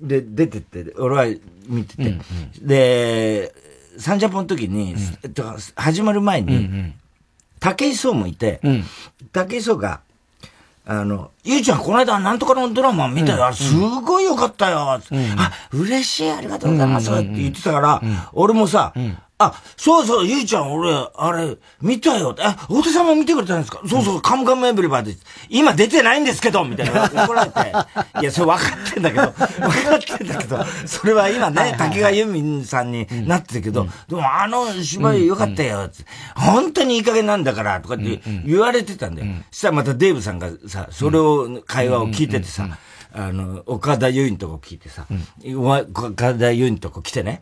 [0.00, 1.24] で、出てって、俺は
[1.66, 2.02] 見てて。
[2.02, 3.54] うんうん、で、
[3.98, 4.94] サンジャポの時に、
[5.74, 6.92] 始まる前に、
[7.60, 8.60] 武井壮もいて、
[9.32, 10.00] 武井壮が、
[10.86, 13.52] あの、ゆうちゃん、この間、なんとかのドラマ見たよ。
[13.52, 14.78] すごいよかったよ。
[14.78, 15.00] あ、
[15.72, 17.12] 嬉しい、ありがとうございます。
[17.12, 18.92] って言ってたから、俺もさ、
[19.40, 22.36] あ、そうそう、ゆいちゃん、俺、あれ、見たよ。
[22.38, 25.16] え、太田さんも見てくれたんですか、うん、そうそう、カムカムエブリバディ。
[25.48, 27.04] 今出てないんですけどみたいな。
[27.04, 27.72] 怒られて。
[28.20, 36.04] いや、それ分かってんだけど、分かってんだけど、それは今ね、竹川由美さんになってるけど、うん、でもあの芝居よかったよ、つ
[36.36, 39.32] 本当にいい加減なんだから、とかって言われてたんだよ。
[39.50, 42.68] そしたらまたデーブさんがさ、それを、会話を聞いててさ、
[43.12, 45.06] あの、岡田由美のとこ聞いてさ、
[45.94, 47.40] 岡田由美のとこ来てね、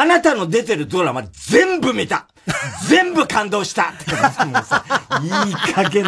[0.00, 2.26] あなたの出てるドラマ全部見た
[2.88, 4.12] 全部感動したって
[4.44, 4.84] もうさ、
[5.22, 6.04] いい加減。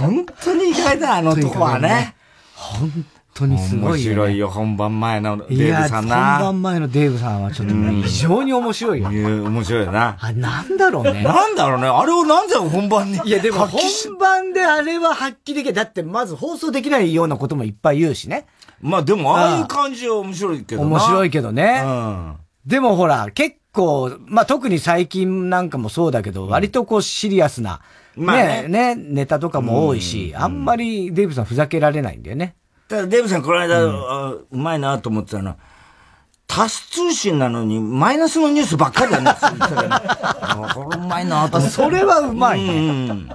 [0.00, 2.16] 本当にいい加減だ、あの男はね。
[2.54, 2.90] 本
[3.32, 4.06] 当にすごい、ね。
[4.06, 6.38] 面白いよ、本番前のデーブさんな。
[6.38, 9.08] 本番前のデーブさんはちょっと非常に面白いよ。
[9.08, 10.16] 面白いよな。
[10.18, 11.22] あ、なんだろうね。
[11.22, 11.86] なんだろうね。
[11.86, 13.20] あれをなんで本番に。
[13.24, 13.80] いや、でも本
[14.18, 15.74] 番であれは発揮できない。
[15.74, 18.46] だってまず放送できないようなこともいっぱい言うしね。
[18.80, 21.82] まあでも、ああいう感じは面白いけど面白いけどね。
[21.84, 22.36] うん。
[22.66, 27.80] でもほら、結構、まあ、特に最近なんかもそうだけど、割とこうシリアスな、
[28.16, 32.56] まあね、ね、ネタとかも多いし、あんまりデーブさんふざけられないんだよね。
[32.88, 35.56] ただデーブさんこの間、うまいなと思ってたのは、
[36.48, 39.32] タス通信なのにマイナスのニュースばっかりだね。
[40.74, 41.74] これうまいなと思って。
[41.74, 43.26] それはうまいね。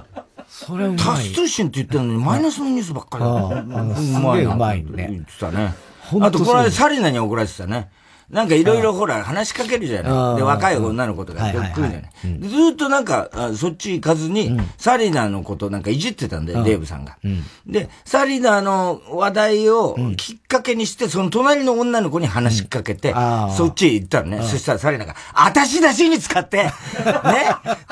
[0.48, 0.98] それうまい。
[0.98, 3.94] タス通信って言ってるのにマイナスのニュースばっかりだね。
[3.94, 5.08] すげえうまいね。
[5.10, 5.74] 言ってたね。
[6.20, 7.90] あとこの間サリナに怒られてたね。
[8.32, 10.36] なんかいろいろほら話しかけるじゃない。
[10.36, 12.02] で、若い女の子とか来るじゃない。
[12.40, 17.18] ずっとなんか、そっち行かずに、サリナのことなんかいじってたんだよ、デーブさんが。
[17.66, 23.14] で、サリナの話題をきっかけにして、その隣の女の子に話しかけて、
[23.54, 24.42] そっちへ行ったのね。
[24.42, 26.72] そしたらサリナが、私出しに使って、ね、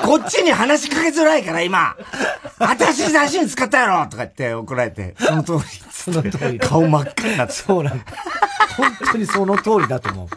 [0.03, 1.97] こっちに話しかけづらいから今、
[2.59, 5.61] 私出しに使ったやろとか言って怒られて、その通り。
[5.93, 6.59] その通り。
[6.59, 7.53] 顔真っ赤になって。
[7.53, 8.03] そうなん
[8.77, 10.29] 本当にその通りだと思う。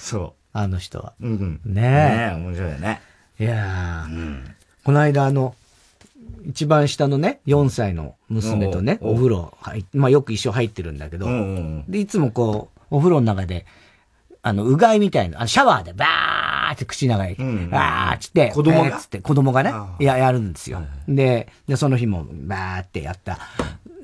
[0.00, 0.32] そう。
[0.52, 1.12] あの人は。
[1.20, 1.84] うん、ねえ。
[1.84, 3.00] ねえ、面白いよね。
[3.38, 4.44] いやー、うん、
[4.84, 5.54] この間あの、
[6.46, 11.26] 一番下のね、4歳の娘とね、お風呂入まあよく一緒入ってるんだけど、
[11.88, 13.66] で、いつもこう、お風呂の中で、
[14.42, 20.82] あの、うがいみたいな、あのシャワーでバーって口長い、うん、バーって、子供が、つって、子供がね、いや、やるんですよ。
[21.08, 23.38] で、で、その日もバーってやった、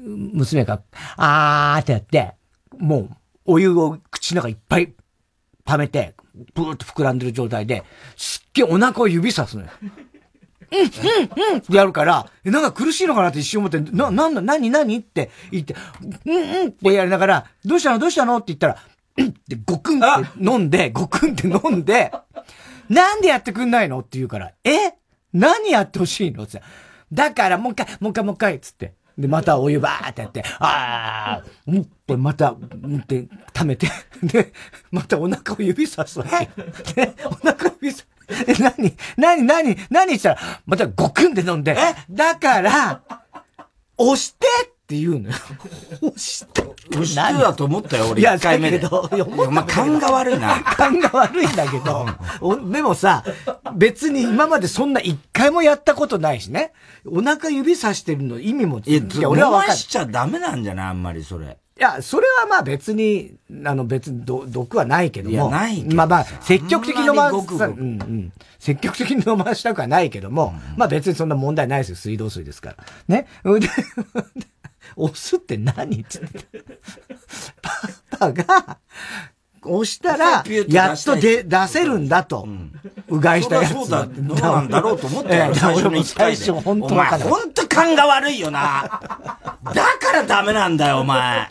[0.04, 0.82] 娘が、
[1.16, 2.34] あーってやって、
[2.78, 3.10] もう、
[3.46, 4.92] お湯を口の中いっぱい
[5.66, 6.14] 溜めて、
[6.54, 7.84] ブーっと膨らんでる状態で、
[8.16, 9.70] すっげえお腹を指さすのよ。
[9.82, 11.58] うん、うん、うん。
[11.58, 14.96] ってやるから、え、なんか苦しいのかなって一瞬思って、な、なんだ、何、何？
[14.96, 15.76] って言って、
[16.24, 17.98] うん、うんってやりながら、どうしたの？
[17.98, 18.36] どうしたの？
[18.38, 18.78] って言ったら、
[19.18, 22.12] うんってゴクンって飲んで、ゴクンって飲んで、
[22.88, 24.00] なんでやってくんないの？
[24.00, 24.94] って言うから、え？
[25.32, 26.44] 何やってほしいの？
[26.44, 26.62] って。
[27.12, 28.94] だから、もう一回、もう一回、もう一回、つって。
[29.18, 33.88] で、またお湯ばーってやって、あー、うんってまた、うんって溜めて、
[34.22, 34.52] で、
[34.90, 36.50] またお腹を指さすわけ。
[36.94, 41.76] で、お腹を指さえ、何何何何したら、またゴクンで飲んで、
[42.10, 43.00] だから、
[43.96, 45.34] 押してって言うのよ。
[46.00, 46.62] 押して。
[46.90, 48.22] 押してだと思ったよ、俺。
[48.22, 48.78] 一回目で。
[48.78, 50.60] いや、だけど、お前勘が悪いな。
[50.62, 52.06] 勘が悪いんだけど、
[52.70, 53.24] でもさ、
[53.74, 56.72] 別に今までそんな一回もやったことないしね。
[57.04, 61.58] お腹指さしてるの意味もいや、俺は分かしちゃダメなんじゃないあんまりそれ。
[61.78, 63.34] いや、それはまあ別に、
[63.66, 65.34] あの別に毒はないけども。
[65.34, 68.32] いや、ないまあまあ、積極的に飲ましうんうん。
[68.58, 71.96] 積極的に飲ましたくはないけども、うん、まあ別にそんな問題ないですよ。
[71.96, 72.76] 水道水ですから。
[73.08, 73.26] ね。
[74.96, 76.00] で、押すって何？
[76.00, 76.20] って。
[77.62, 78.78] パパが、
[79.62, 82.46] 押したら、やっと出、出せるんだと。
[83.08, 83.72] うがいしたやつ。
[83.72, 86.88] そうだ、どうなんだろうと思った よ、最初の最初、本当。
[86.88, 89.00] 本当勘が悪いよな。
[89.64, 91.48] だからダメなんだよ、お前。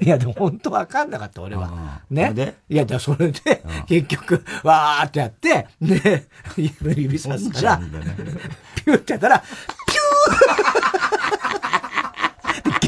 [0.00, 2.02] いや、でも本当わかんなかった、俺は。
[2.10, 2.56] ね？
[2.68, 7.76] いや、じゃそれで、結局、わーってやって、で、指さすから、
[8.84, 10.57] ピューってやったら、ピュー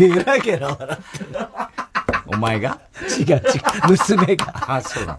[0.08, 1.38] ゲラゲラ笑って
[2.26, 2.80] お前が？
[3.18, 3.42] 違う違う。
[3.90, 4.76] 娘が。
[4.76, 5.18] あ、そうだ。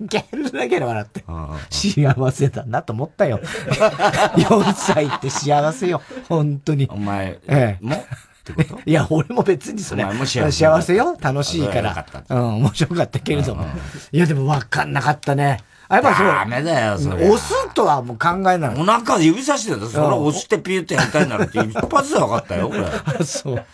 [0.00, 1.24] ギャルだけで笑って。
[1.68, 3.40] 幸せだなと思ったよ。
[3.40, 6.00] 4歳って幸せよ。
[6.28, 6.86] 本当に。
[6.90, 7.84] お前、ええ。
[7.84, 7.96] も？
[7.96, 7.98] っ
[8.44, 8.80] てこと？
[8.86, 11.16] いや、俺も別にそれ、幸せよ。
[11.20, 12.06] 楽しいから。
[12.28, 13.66] うん、面白かったけれども。
[14.12, 15.58] いや、でも分かんなかったね。
[15.92, 16.26] やっぱそう。
[16.26, 17.28] ダメだよ、それ。
[17.28, 18.80] 押すとはもう考えない。
[18.80, 23.24] お腹指さしてたそれ押してピューってやりたいんだろって 一発で分かったよ、俺。
[23.24, 23.64] そう。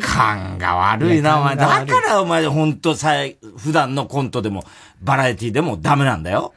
[0.00, 1.56] 勘が悪いな、お前。
[1.56, 3.12] だからお前、ほんとさ、
[3.58, 4.64] 普段のコントでも、
[5.02, 6.54] バラエティでもダメなんだよ。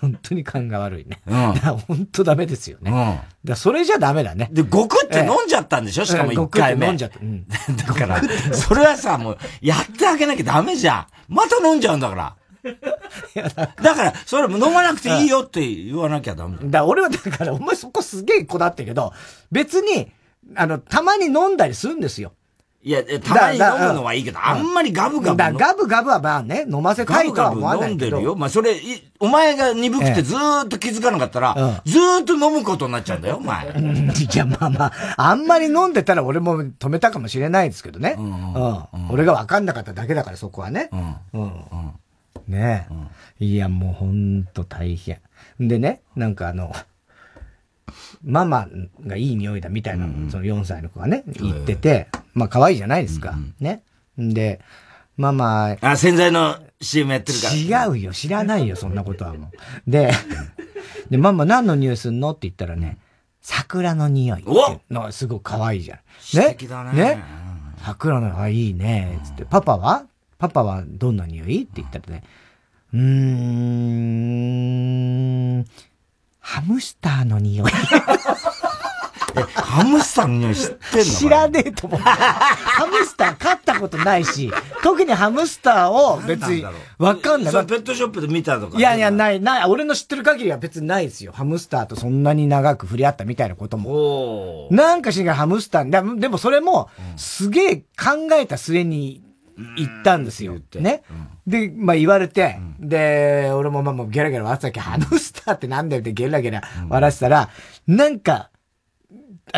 [0.00, 1.20] 本当に勘が悪いね。
[1.26, 1.52] うん。
[1.54, 2.90] 本当ダメですよね。
[2.90, 3.48] うん。
[3.48, 4.48] だそれじゃダメだね。
[4.52, 6.88] で、ごくって飲んじゃったんでしょ、しかも一回目。
[6.88, 7.20] 飲んじゃった。
[7.20, 7.46] うん。
[7.76, 8.20] だから、
[8.52, 11.06] それはさ、もう、やってあげなきゃダメじゃん。
[11.28, 12.34] また飲んじゃうんだから。
[13.82, 16.84] だから、それも飲まなくていいよって言わなきゃダメだ。
[16.84, 19.12] 俺はだから、お前そこすげえこだってけど、
[19.52, 20.10] 別に、
[20.56, 22.32] あの、たまに飲んだりするんですよ。
[22.86, 25.38] いや、たまに飲むのはいいけど、あんまりガブガブ。
[25.38, 27.78] だガブガブはまあね、飲ませたいとは思わないけど。
[27.78, 28.36] ガブガブ飲んでるよ。
[28.36, 28.76] まあそれ、
[29.20, 33.68] お前が鈍くてずーっと気づかなかったら、ずーっと飲むことになっちゃうんだよ、お前。
[33.68, 38.16] いや、まあまあ、あんまり飲んでたら俺も止めたかもしれないですけどね。
[38.18, 39.08] うん。
[39.08, 40.90] 俺が分かんなかっただけだから、そこはね。
[40.92, 41.16] うん。
[41.40, 41.52] うん。
[42.48, 42.88] ね
[43.40, 43.44] え。
[43.44, 45.20] いや、もうほんと大変。
[45.60, 46.72] でね、なんかあの、
[48.22, 48.68] ママ
[49.06, 53.36] がいい匂いだみたいな、その4歳の子がね、言ってて、まあ可愛いじゃないですか。
[53.60, 53.82] ね。
[54.18, 54.60] で、
[55.16, 55.76] ママ。
[55.80, 57.86] あ、洗剤の CM やってるから。
[57.86, 59.50] 違うよ、知らないよ、そんなことはも
[59.86, 59.90] う。
[59.90, 60.10] で、
[61.10, 62.98] で、ママ何の匂いすんのって言ったらね、
[63.40, 65.98] 桜の匂いっていうのすごく可愛いじゃん。
[66.36, 66.56] ね。
[66.68, 66.92] だね。
[66.92, 67.22] ね？
[67.84, 69.44] 桜の、あ、いいね、つって。
[69.44, 70.06] パパは？
[70.48, 71.62] パパはどんな匂い？
[71.62, 72.22] って言ったらね、
[72.92, 73.00] うー
[75.60, 75.64] ん、
[76.40, 77.70] ハムスターの匂い。
[79.36, 81.04] え、ハムスターの匂い知ってんの？
[81.04, 82.00] 知らねえと思う。
[82.00, 84.52] ハムスター飼ったことないし、
[84.84, 86.64] 特にハムスターを別に
[86.98, 87.52] わかんない。
[87.52, 88.78] そペットショップで見たとか？
[88.78, 89.64] いやいや、ない、ない。
[89.68, 91.32] 俺の知ってる限りは別にないですよ。
[91.32, 94.68] ハムスターとそんなに長く触れ合ったみたいなことも。
[94.70, 99.23] なんかしらハムスター、でもそれも、すげえ考えた末に
[99.76, 100.58] 行ったんですよ。
[100.74, 101.02] ね。
[101.46, 107.48] で、まあ言われて、で、俺もまあもうゲラゲラ笑ってたけど、ハムスターってなんだよってゲラゲラ笑ってたら、
[107.86, 108.50] なんか、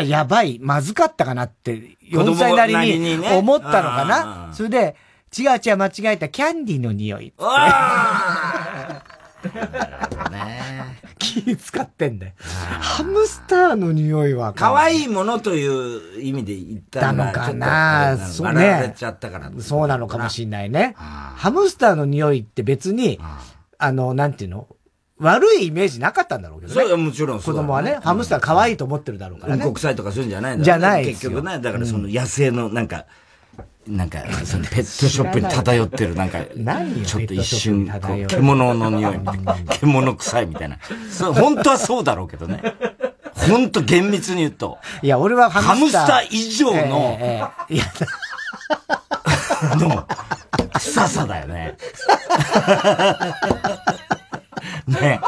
[0.03, 4.51] やばい、まずかったかなって、4歳なりに思ったのかな。
[4.53, 4.95] それで、
[5.37, 7.33] 違う違う間違えたキャンディーの匂い。
[10.31, 10.95] ね。
[11.19, 12.33] 気使ってんだよ。
[12.39, 14.53] ハムスターの匂いは。
[14.53, 18.17] 可愛いものという意味で言ったのかな。
[18.17, 18.93] そうね。
[19.59, 20.93] そうなのかもしんないね。
[20.97, 23.19] ハムスターの匂いって別に、
[23.77, 24.67] あの、なんていうの？
[25.19, 26.87] 悪いイメージなかったんだろうけどね。
[26.87, 29.63] そう、もちろん子供はね、ハムスター可愛いと思ってるだろうからね。
[29.63, 30.29] 国際とかそういうん。
[30.29, 30.59] じゃないん。
[30.59, 32.87] だじゃない結局ね、だからその野生のなん。
[32.87, 33.05] か、
[33.87, 37.89] なんか、そのペットショップに漂ってる、なんか、ちょっと一瞬、
[38.27, 39.19] 獣の匂い、
[39.79, 40.77] 獣臭いみたいな。
[41.11, 42.61] そう、本当はそうだろうけどね。
[43.33, 44.77] 本当厳密に言うと。
[45.01, 46.01] いや、俺はハムスター。
[46.01, 47.85] ハムスター以上の、えー、いや、
[49.77, 50.07] の、
[50.73, 51.77] 臭さだよね。
[54.87, 55.21] ね。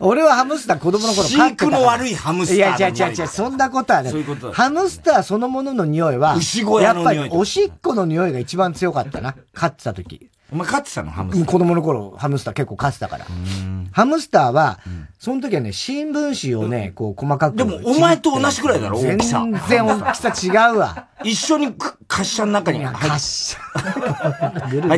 [0.00, 2.56] 俺はハムスター子供の頃飼って飼育の悪いハムスター。
[2.56, 4.10] いや、違う違う違う、そんなことはね。
[4.10, 7.16] そういうことハムスターそのものの匂いは、牛小屋の匂い。
[7.16, 9.36] やっぱりおしっこの匂いが一番強かったな。
[9.52, 10.30] 飼ってた時。
[10.52, 11.52] お前飼ってたのハムスター？
[11.52, 13.26] 子供の頃、ハムスター結構飼ってたから。
[13.92, 14.80] ハムスターは、
[15.18, 17.56] その時はね、新聞紙をね、こう細かく。
[17.56, 19.40] でも、お前と同じくらいだろ、大きさ。
[19.44, 21.06] 全然大きさ違うわ。
[21.22, 22.98] 一緒に滑車の中に入っ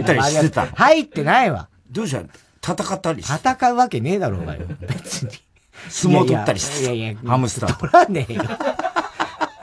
[0.04, 0.66] たりしてた。
[0.76, 1.68] 入ってないわ。
[1.90, 2.22] どうした？
[2.64, 4.66] 戦ったり戦うわけねえだろうがよ。
[4.80, 5.30] 別に。
[5.88, 6.94] 相撲取ったりして。
[6.94, 7.78] いやいや、ハムスター。
[7.78, 8.42] 取らねえよ。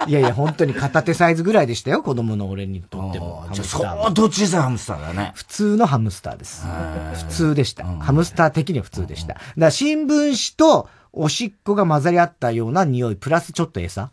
[0.07, 3.47] いやいや、本当に片手サイズぐらいでしたよ、子供の俺にとっても。
[3.53, 5.31] じゃあ、相当小さいハムスターだね。
[5.35, 6.65] 普通のハムスターです。
[6.65, 7.85] 普通でした。
[7.85, 9.35] ハムスター的には普通でした。
[9.35, 14.09] だから新聞紙とおしっこが混ざり合ったような匂い、プラスちょっと餌？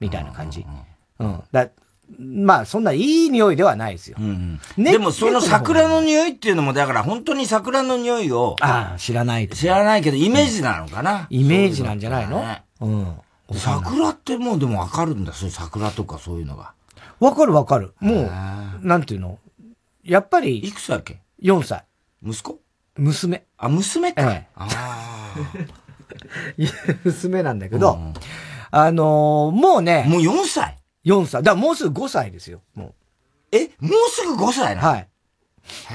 [0.00, 0.66] みたいな感じ。
[1.18, 1.42] うん。
[1.52, 1.68] だ
[2.18, 4.16] まあ、そんないい匂いではないですよ。
[4.18, 8.56] うんうん、でも、その桜の匂いっていうのも、だから本当に桜の匂いを。
[8.60, 11.26] ああ、知らない知らないけど、イメージなのかな？
[11.30, 12.44] イメージなんじゃないの？
[12.80, 13.14] うん。
[13.56, 16.72] 桜ってもうでもわかるんだ、そういう桜とかそういうのが。
[17.20, 17.94] わかるわかる。
[18.00, 18.30] もう、
[18.86, 19.38] なんていうの？
[20.02, 20.58] やっぱり。
[20.58, 21.84] いくつだっけ ?4 歳。
[22.24, 22.60] 息子？
[22.96, 23.44] 娘。
[23.58, 24.22] あ、娘か。
[24.22, 25.34] ええ、ああ。
[27.04, 28.14] 娘なんだけど、うん、
[28.70, 30.04] あのー、もうね。
[30.08, 30.77] もう4歳
[31.08, 31.42] 4歳。
[31.42, 32.94] だからもうすぐ5歳ですよ、もう。
[33.52, 35.08] え、もうすぐ5歳なはい。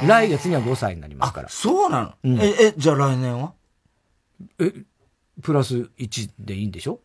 [0.07, 1.49] 来月には5歳になりますから。
[1.49, 3.53] そうなの、うん、え、え、じゃあ来年は？
[4.59, 4.73] え、
[5.41, 6.99] プラス1でいいんでしょ？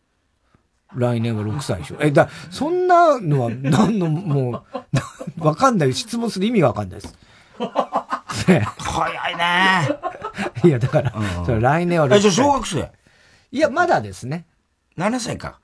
[0.95, 4.83] 来年は6歳でしょえ、だ、そんなのは、何の、もう、
[5.45, 5.93] わかんない。
[5.93, 7.15] 質問する意味がわかんないです。
[8.47, 9.89] ね、早いね。
[10.65, 12.17] いや、だから、うん、それ来年は6歳。
[12.17, 12.91] え、じゃあ小学生？
[13.51, 14.47] いや、まだですね。
[14.97, 15.59] 7歳か。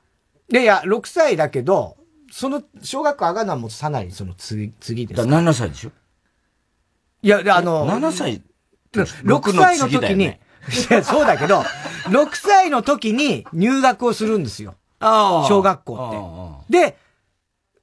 [0.51, 1.97] いやいや、6歳だけど、
[2.37, 5.21] その、小学校上がるのはもうさらにその次、次です。
[5.21, 5.91] 7歳でしょ？
[7.21, 8.41] いや、で、あの、7歳
[8.91, 10.29] 6歳の時に、い
[10.89, 11.61] や、そうだけど、
[12.11, 14.75] 6歳の時に入学をするんですよ。
[14.99, 16.77] 小学校って。
[16.89, 16.97] で、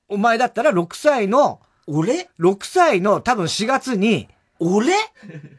[0.09, 4.29] お前だったら6歳の、俺 ?6 歳の多分4月に、
[4.61, 4.93] 俺？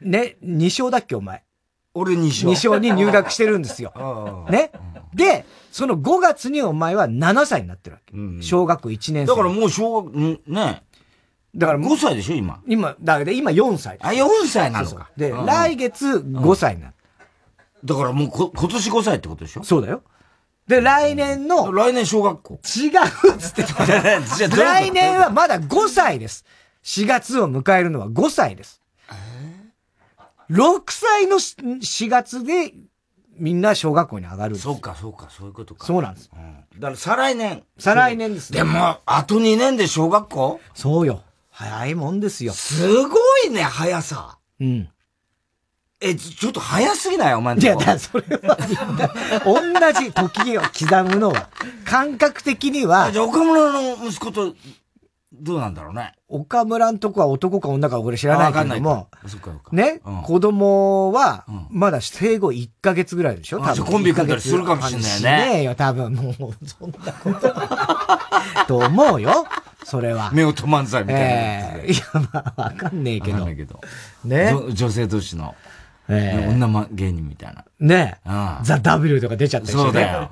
[0.02, 1.42] ね、2小だっけお前？
[1.96, 2.48] 俺2小。
[2.48, 4.46] 2小に入学してるんですよ。
[4.52, 4.72] ね？
[5.16, 8.16] で、その5月にお前は7歳になってるわけ。
[8.16, 9.32] うん、小学校1年生。
[9.32, 10.84] だからもう小学、ね。
[11.56, 12.62] だから5歳でしょ、今？
[12.68, 13.98] 今、だから今4歳。
[14.02, 15.10] あ、4歳なのか。
[15.18, 16.94] で、来月5歳になる。
[17.84, 19.64] だからもうこ、今年5歳ってことでしょ？
[19.64, 20.04] そうだよ。
[20.68, 21.72] で、来年の。
[21.74, 22.54] 来年小学校。
[22.54, 23.64] 違うっつって。
[24.56, 26.46] 来年はまだ5歳です。
[26.84, 28.80] 4月を迎えるのは5歳です。
[30.52, 32.76] 6歳の4月で
[33.38, 35.86] みんな小学校に上がるそうか、そうか、そういうことか。
[35.86, 36.30] そうなんです。
[36.34, 37.64] うん、だから再来年。
[37.78, 38.60] 再来年ですね。
[38.60, 40.60] でも、あと2年で小学校？
[40.74, 41.24] そうよ。
[41.50, 42.54] 早いもんですよ。
[42.54, 44.38] すごいね、速さ。
[44.60, 44.90] うん。
[46.02, 47.34] え、ちょっと早すぎない？
[47.34, 48.58] お前いや、だそれは、
[49.46, 49.62] 同
[50.00, 51.50] じ時を刻むのは、
[51.86, 53.12] 感覚的には。
[53.12, 54.54] じゃあ、岡村の息子と
[55.34, 56.14] どうなんだろうね。
[56.28, 59.08] 岡村んとこは男か女か俺知らないけども、
[59.72, 63.60] ね、うん、子供は、まだ生後1ヶ月ぐらいでしょ？
[63.60, 63.86] 多分。
[63.86, 65.18] コンビ組んだりするかもしれないね。
[65.18, 66.14] しねえよ、多分。
[66.14, 68.68] もう、そんなこと。
[68.68, 69.46] と思うよ。
[69.84, 70.30] それは。
[70.32, 73.34] 目を止まんざいみたいな、ええー、いや、まあ、わかんねえけど。
[73.34, 73.82] わかんないけど。
[74.24, 74.54] ね。
[74.72, 75.56] 女性同士の。
[76.10, 77.66] ええー、女芸人みたいな。
[77.80, 78.30] ねえ。
[78.64, 79.84] ザ・ W とか出ちゃったりして、ね。
[79.84, 80.30] そうだよ。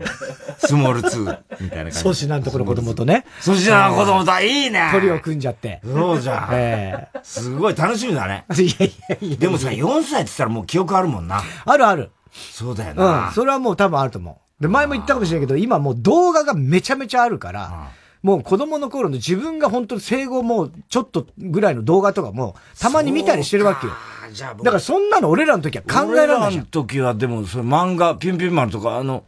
[0.57, 1.99] スモール2みたいな感じ。
[1.99, 3.25] 粗品のところ子供とね。
[3.43, 4.89] 粗品の子供といいね。
[4.91, 5.81] 鳥を組んじゃって。
[5.83, 6.49] そうじゃん。
[6.51, 8.45] ええー、すごい楽しみだね。
[8.57, 9.37] いやいやいや。
[9.37, 11.41] でもさ、4歳って言ったらもう記憶あるもんな。
[11.65, 12.11] あるある。
[12.31, 13.27] そうだよな。
[13.27, 13.33] うん。
[13.33, 14.61] それはもう多分あると思う。
[14.61, 17.89] で、前も言ったかもしれないけど、今もう動画がめちゃめちゃあるから、
[18.21, 23.93] もう子供の頃の自分が本当に生後もうちょっとぐらいの動画とかも、たまに見たりしてるわけよ。
[24.33, 26.61] だからそんなの俺らの時は考えられないじゃん。
[26.61, 29.25] 俺らの時はでも、それ漫画、ピンピン丸とか、あの、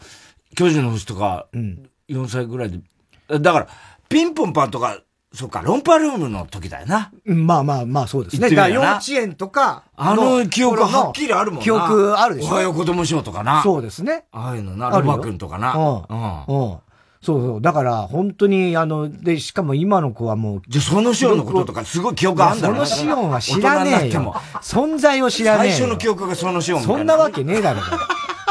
[0.55, 3.39] 巨人の星とか、4歳ぐらいで。
[3.39, 3.67] だから、
[4.09, 4.99] ピンポンパンとか、
[5.33, 7.11] そうか、ロンパルームの時だよな。
[7.25, 8.51] まあまあまあ、そうですね。
[8.51, 9.83] だ幼稚園とか。
[9.95, 11.63] あの記憶はっきりあるもんな。
[11.63, 12.49] 記憶あるでしょ。
[12.49, 13.63] おはよう子供賞とかな。
[13.63, 14.25] そうですね。
[14.31, 15.73] ああいうのな、ロバ君とかな。
[15.73, 16.55] うん。
[16.55, 16.77] うん。
[17.23, 17.61] そうそう。
[17.61, 20.61] だから、本当に、あの、で、しかも今の子はもう。
[20.67, 24.33] じゃ、そのシオンのこととかすごい記憶あんだろそのシオンは知らねえよ。
[24.61, 27.81] 存在を知らねえ最初の記憶がそのシオンそんなわけねえだろ。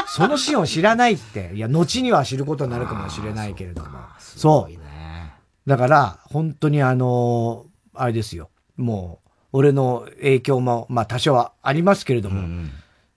[0.08, 1.52] そのシオン知らないって。
[1.54, 3.90] いや、後には知ることになるかもしれないけれども。
[4.18, 4.82] そう。
[5.68, 8.48] だから、本当にあの、あれですよ。
[8.78, 12.70] もう、俺の影響も、まあ多少はありますけれども、うん、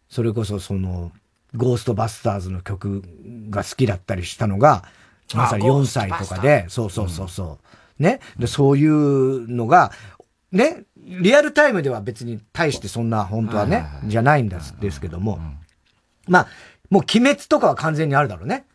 [0.10, 1.14] それこそその、
[1.56, 3.04] ゴーストバスターズの曲
[3.50, 4.84] が好きだったりしたのが、
[5.34, 7.48] まさに4歳とかで、そうそうそうそう。
[8.00, 8.20] うん、ね。
[8.38, 9.92] で、そういうのが、
[10.52, 15.40] ね、リアルタイムでは別に対してそんな本当はね、じゃないんですですけども、
[16.28, 16.48] まあ、
[16.90, 18.66] もう鬼滅とかは完全にあるだろうね。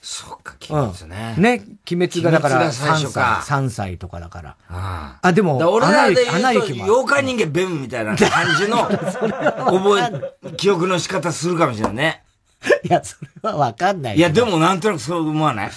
[0.00, 1.34] そっか、鬼滅ね。
[1.36, 4.56] うん、ね、鬼滅がだから3歳、3歳とかだから。
[4.68, 8.84] ああ、でも、俺らで言うと、妖怪人間ベムみたいな感じの、
[9.64, 12.22] 覚え、記憶の仕方するかもしれないね。
[12.84, 14.16] いや、それはわかんない。
[14.16, 15.70] いや、でもなんとなくそう思わない？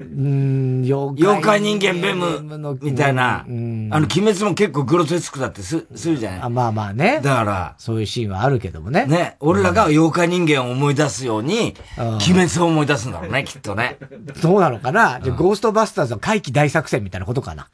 [0.00, 6.40] うん、妖怪人間ベムみたいな、あの、鬼滅も結構グロテスクだってすするじゃない？
[6.42, 7.20] あまあまあね。
[7.22, 9.06] だから、そういうシーンはあるけどもね。
[9.06, 13.98] ね、俺らが妖怪人間を思い出すように、鬼滅を思い出すんだろうね、きっとね。
[14.40, 15.20] そうなのかな？
[15.22, 17.68] じゃゴーストバスターズの回帰大作戦みたいなことかな？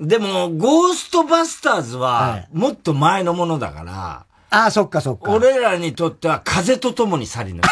[0.00, 5.32] でも、ゴーストバスターズは、もっと前のものだから、ああ、そっかそっか。
[5.32, 7.62] 俺らにとっては風と共に去りぬ。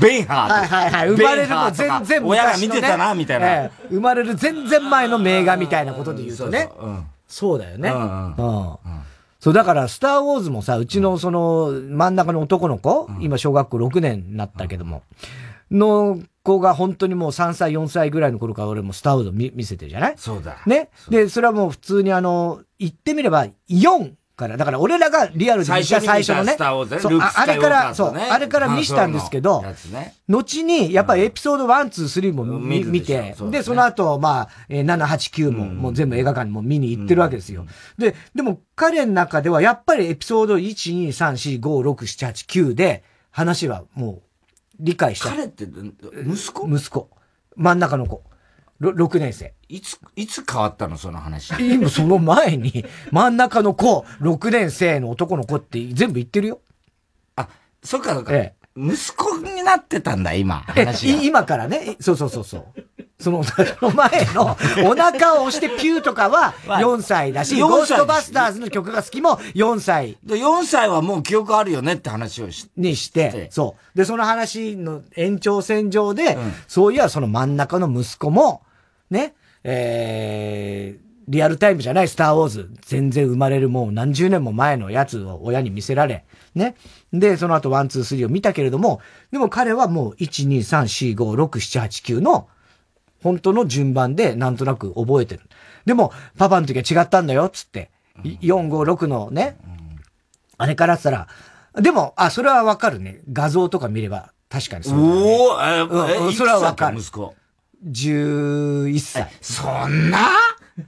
[0.00, 1.08] ベイハーはいはいはい。
[1.10, 6.70] 生まれるも全然親が見てたな、みたいな、え生まれる全然前の名画みたいなことで言うとね。
[7.28, 7.90] そうだよね。
[7.90, 8.78] うん
[9.38, 15.02] そう、だから、スター・ウォーズもさ、うちのその、真ん中の男の子、今小学校6年になったけども、
[15.70, 20.14] の子が本当にもう3歳、4歳ぐらいの頃から俺もスター・ウォーズ見見せてるじゃない？
[20.16, 20.58] そうだ。
[20.66, 20.90] ね？
[21.08, 26.56] で、それはもう普通にあの、言ってみれば、4から、だから俺らがリアルで見た最初のね。
[26.58, 29.64] そうあ、あれから、そう、あれから見したんですけど、
[30.28, 37.64] 後に、やっぱりエピソード1、2、3も見見て、で、その後、まあ、7、8、9も、もう全部映画館にも見に行ってるわけですよ。
[37.96, 44.22] で、でも彼の中ではやっぱりエピソード1、2、3、4、5、6、7、8、9で、話はもう、
[44.78, 45.30] 理解した。
[45.30, 46.68] 彼って、息子？
[46.68, 47.10] 息子。
[47.56, 48.22] 真ん中の子。
[48.80, 49.54] 6年生。
[49.68, 50.98] いつ、いつ変わったの？
[50.98, 51.54] その話。
[51.58, 56.60] 今その前に、 真ん中の子、6年生の男の子って全部言ってるよ。
[57.36, 57.48] あ、
[57.82, 58.34] そっかそっか。
[58.34, 60.60] ええ、息子になってたんだ、今。
[60.60, 61.96] 話今からね。
[62.00, 62.64] そうそうそうそう。
[63.18, 70.18] その、その前の、 お腹を押してピューとかは4歳だし、ゴーストバスターズの曲が好きも4歳。
[70.22, 73.98] で、4歳はもう記憶あるよねって話をしにして、そう。
[73.98, 78.62] で、その話の延長線上で、うん、そういや、その真ん中の息子も、
[79.10, 86.76] ね、えー、リアルタイムじゃないスターウォーズ、全然生まれるもう何十年も前のやつを親に見せられ、ね。
[87.12, 89.00] で、その後 one、two、three を見たけれども、
[89.32, 92.48] でも彼はもう1、2、3、4、5、6、7、8、9の
[93.22, 95.42] 本当の順番でなんとなく覚えてる。
[95.84, 97.90] でも、パパの時は違ったんだよ、つって。
[98.24, 98.38] 4、
[98.68, 99.56] 5、6のね、
[100.58, 101.28] あれからったら、
[101.74, 103.20] でも、あ、それはわかるね。
[103.32, 105.02] 画像とか見れば、確かにそう、ね。
[105.02, 106.98] おー、えー、うん、それはわかる。
[106.98, 107.34] 息子。
[107.86, 109.28] 11歳。
[109.42, 110.28] そんな？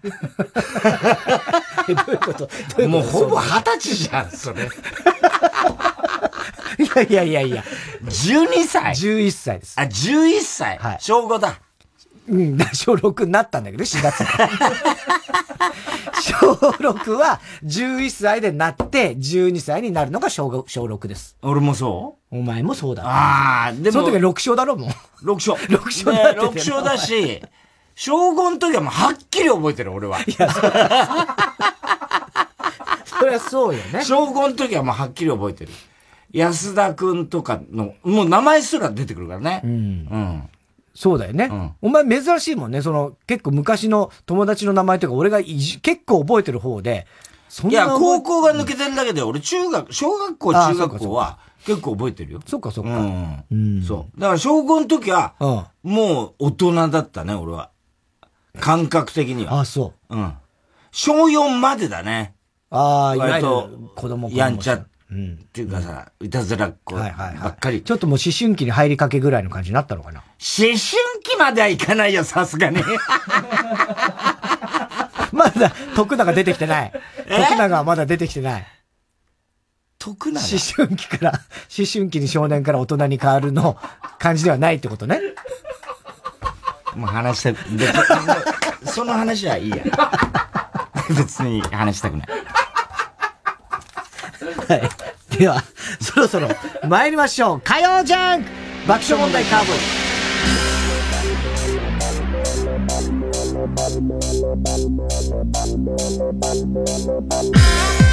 [1.88, 2.48] え、どういうこと？
[2.88, 4.64] もうほぼ二十歳じゃん、それ。
[4.64, 4.68] い
[6.94, 7.64] やいやいやいや。
[8.04, 9.74] 12歳 ?11 歳です。
[9.78, 10.98] あ、11歳はい。
[11.00, 11.58] 小5だ。
[12.28, 14.24] うん、 小6になったんだけど、4月
[16.20, 21.36] 小6は11歳でなって、12歳になるのが小小6です。
[21.42, 22.38] 俺もそう？
[22.38, 23.04] お前もそうだ。
[23.06, 23.92] ああ、でも。
[23.92, 24.88] その時は6勝だろ、も
[25.22, 25.26] う。
[25.32, 25.56] 6勝。
[25.68, 26.40] 6勝だ、ね。
[26.40, 27.42] 6勝だし、
[27.94, 30.20] 小5の時はもうはっきり覚えてる、俺は。
[30.20, 30.60] いや、そ
[33.18, 34.04] そりゃそうよね。
[34.04, 35.72] 小5の時はもうはっきり覚えてる。
[36.32, 39.62] 安田くんとかの、もう名前すら出てくるからね。
[39.64, 39.70] うん。
[39.70, 40.48] うん。
[40.98, 41.74] そうだよね、うん。
[41.80, 42.82] お前珍しいもんね。
[42.82, 47.06] その、結構昔の友達の名前とか俺が結構覚えてる方で。
[47.70, 52.40] いや、高校が抜けてるだけで、俺中学、小学校、中学校は結構覚えてるよ。
[52.44, 52.98] そっかそっか。
[52.98, 53.44] うん。
[53.48, 54.20] うん、そう。
[54.20, 55.34] だから小5の時は、
[55.84, 57.70] もう大人だったね、俺は。
[58.58, 59.60] 感覚的には。
[59.60, 60.16] あ、そう。
[60.16, 60.34] うん。
[60.90, 62.34] 小4までだね。
[62.70, 63.50] ああ、いわゆる
[63.94, 67.82] 子供やんちゃうん、っていうかさ、いたずらっ子ばっかり、はいはいはい。
[67.82, 70.20] ちょっともう思春期に入りかけぐらいの感じになったのかな？
[70.20, 70.26] 思
[70.66, 70.76] 春
[71.22, 72.82] 期まではいかないよ、さすがに。
[75.32, 76.92] まだ、徳永出てきてない。
[77.28, 78.66] 徳永はまだ出てきてない。
[79.98, 80.40] 徳永？
[80.40, 80.46] 思
[80.88, 81.30] 春期から、
[81.76, 83.78] 思春期に少年から大人に変わるの
[84.18, 85.20] 感じではないってことね？
[86.94, 87.58] もう話したく、
[88.90, 89.78] その話はいいや。
[91.16, 92.28] 別に話したくない。
[94.54, 95.36] はい。
[95.38, 95.62] では、
[96.00, 96.48] そろそろ
[96.88, 97.60] 参りましょう。
[97.60, 98.50] 火曜ジャンク
[98.86, 99.76] 爆笑問題カーボー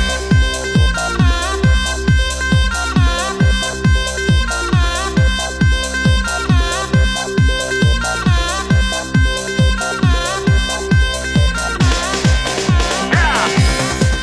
[0.01, 0.04] イ。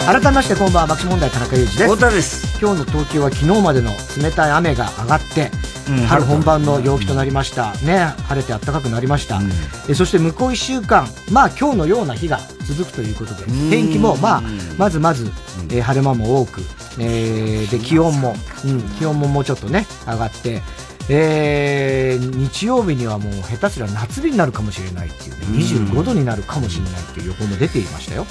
[0.04, 1.84] 改めましてこんばんは爆笑問題田中裕二です。
[1.84, 2.58] 太田です。
[2.60, 5.50] 今日の東京は昨日までの冷たい雨が上がって、
[5.88, 9.50] うん、春本番の陽気となりました、ね晴れて暖かくなりました、うん、
[9.88, 14.42] えそして向こう1週間まあ今日のような日が続くということで天気もまあ
[14.76, 15.30] まずまず、
[15.70, 16.62] えー、晴れ間も多く、
[16.98, 18.34] えー、で気温も、
[18.64, 20.62] うん、気温ももうちょっとね上がって
[21.08, 28.24] えー、日曜日にはもう下手すら夏日になるかもしれないっていうね、25度になるかもしれないっていう予報も出ていましたよ。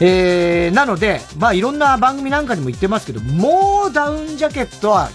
[0.00, 5.10] えー、なので、まあいろんな番組なんかにも言ってますけど、もうダウンジャケットは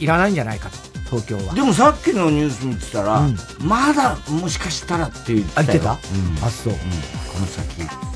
[0.00, 0.76] いらないんじゃないかと、
[1.18, 1.54] 東京は。
[1.54, 5.66] でもさっきのニュース見てたら、うん、まだもしかしたらって言ってたよ。
[5.68, 5.98] あ、言ってた、うん、
[6.44, 6.78] あ、そう、うん。
[6.78, 6.84] こ
[7.40, 8.08] の先。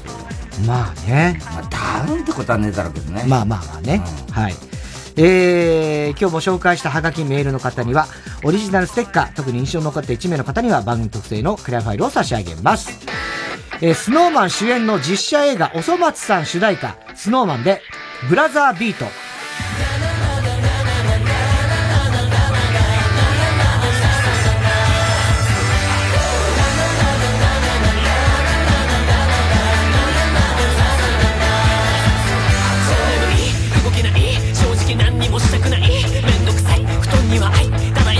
[0.66, 1.40] まあね。
[1.44, 3.24] まあダウンってことはねえだろうけどね。
[3.26, 4.02] まあまあまあね。
[4.30, 4.54] はい。
[5.16, 8.06] えー、今日も紹介したハガキメールの方には、
[8.44, 13.11] オリジナルステッカー、特に印象に残った1名の方には番組特製のクリアファイルを差し上げます。
[13.84, 17.82] えー、スノーマン主演の実写映画、おそ松さん主題歌、スノーマンで、
[18.28, 19.06] ブラザービート。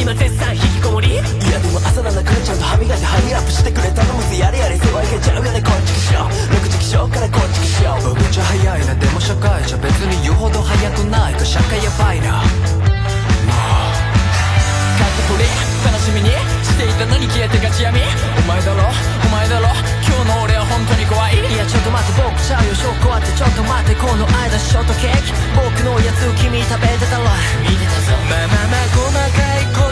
[0.00, 1.10] 今絶賛引きこもり。
[1.10, 4.38] 嫌でも朝だなくれちゃんと歯磨いてハニーアップしてくれ頼むぜ。
[4.38, 4.61] やれ。
[5.12, 11.34] けちゃうよねこっち来しょ6時起床からこっち来しょ僕ちゃ早いなでも社会じゃ別に言うほど早くない。
[11.34, 12.40] か社会やばいな。
[12.40, 12.48] もう
[14.96, 15.44] カットプ
[15.84, 16.32] 楽しみに
[16.64, 18.00] していたのに消えてガチ闇。
[18.00, 18.88] お前だろ。
[18.88, 19.68] お前だろ。
[20.00, 21.36] 今日の俺は本当に怖い。
[21.36, 25.36] いやちょっと待って僕ちゃうよ証拠あってちょっと待ってこの間ショートケーキ。
[25.52, 27.28] 僕のやつ君食べてたろ
[27.60, 28.16] 見てたぞ。
[28.32, 29.91] まあまあまあ細かいこ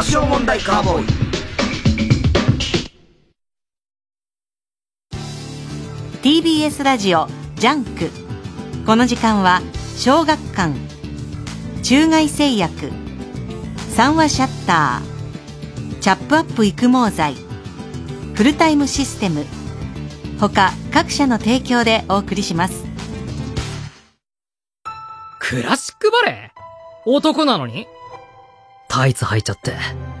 [0.00, 0.06] ラ
[6.96, 8.08] ジオ JUNK。
[8.86, 9.60] この時間は
[9.98, 10.74] 小学館。
[11.82, 12.90] 中外製薬。
[13.90, 16.00] 三和シャッター。
[16.00, 17.34] チャップアップ育毛剤。
[18.32, 19.44] フルタイムシステム。
[20.40, 22.86] 他各社の提供でお送りします。
[25.40, 26.52] クラシックバレエ
[27.04, 27.86] 男なのに？
[28.90, 29.72] タイツ履いちゃって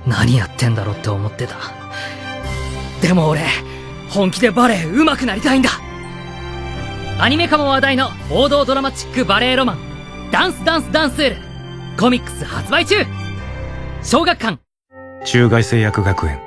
[0.06, 1.56] 何やってんだろうって思ってた。
[3.02, 3.42] でも俺
[4.08, 5.70] 本気でバレエ上手くなりたいんだ。
[7.18, 11.36] アニメ化も話題の王道ドラマチックバレエロマン、ダンスダンスダンスール、
[11.98, 13.04] コミックス発売中。
[14.02, 14.58] 小学館。
[15.26, 16.40] 中外製薬学園。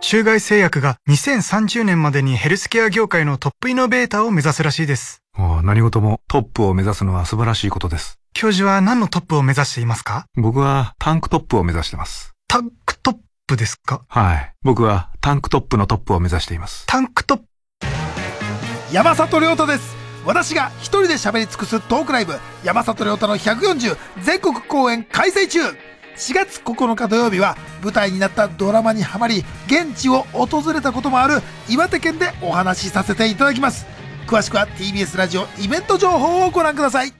[0.00, 5.22] 中外製薬が2030年までにヘルスケア業界のトップイノベーターを目指すらしいです。
[5.62, 8.18] 何事もトップを目指すのは素晴らしいことです。
[8.32, 10.26] 教授は何のトップを目指していますか？
[10.36, 12.32] 僕はタンクトップを目指してます。
[12.48, 13.16] タンクトッ
[13.46, 14.04] プですか？
[14.08, 14.54] はい。
[14.62, 16.84] 僕はタンクトップのトップを目指しています。
[16.86, 17.44] タンクトップ
[18.92, 19.96] 山里亮太です。
[20.24, 22.34] 私が一人で喋り尽くすトークライブ、
[22.64, 25.60] 山里亮太の140全国公演開催中
[26.16, 33.86] 4月9日土曜日は舞台になったドラマにハマり現地を訪れたこともある岩手県でお話しさせていただきます
[34.26, 37.12] 詳しくは TBS ラジオイベント情報をご覧ください。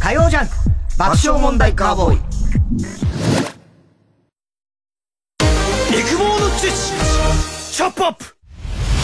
[0.00, 0.54] 火曜ジャンク
[0.98, 2.18] 爆笑問題カーボーイ。
[5.98, 8.24] 育毛の知識チョップアップ。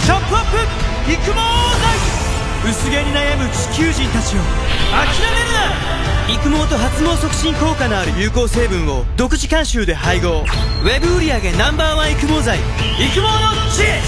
[0.04, 13.28] チョップアップ育毛剤薄毛に悩む地球人たちを諦めるな育毛と発毛促進効果のある有効成分を独自監修で配合ウェブ売上 Ｎｏ.1 育毛剤育毛の
[13.70, 14.00] 知恵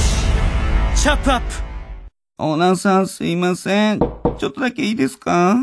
[0.96, 1.46] チャップアップ
[2.38, 3.98] オーナーさんすいません。
[3.98, 5.56] ちょっとだけいいですか？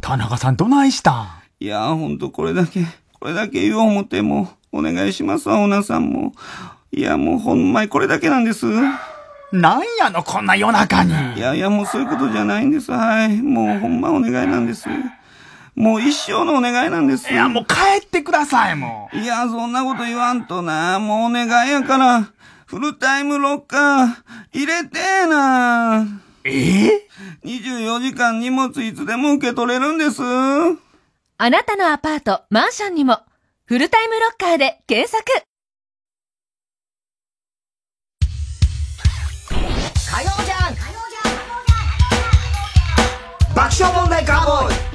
[0.00, 1.26] 田中さんどないしたん？
[1.60, 2.84] いやほんとこれだけ、
[3.18, 6.34] これだけ言おう思っても、お願いしますわ、オーナーさんも。
[6.92, 8.66] いやもうほんまにこれだけなんです。
[9.50, 11.12] なんやの、こんな夜中に。
[11.36, 12.92] いやいや、もうそういうことじゃないんです。
[12.92, 13.42] はい。
[13.42, 14.86] もうほんまお願いなんです。
[15.78, 17.32] もう一生のお願いなんです。
[17.32, 19.16] いや、もう帰ってください、もう。
[19.16, 20.98] いや、そんなこと言わんとな。
[20.98, 22.32] もうお願いやから、
[22.66, 24.08] フルタイムロッカー、
[24.52, 26.04] 入れてえな。
[26.42, 26.86] え？
[26.86, 27.06] え
[27.44, 30.20] ?24 時間荷物いつでも受け取れるんです。
[30.20, 33.20] あなたのアパート、マンションにも、
[33.64, 35.22] フルタイムロッカーで検索
[40.10, 40.74] 火曜じゃん
[43.54, 44.87] 爆笑問題カーボーイ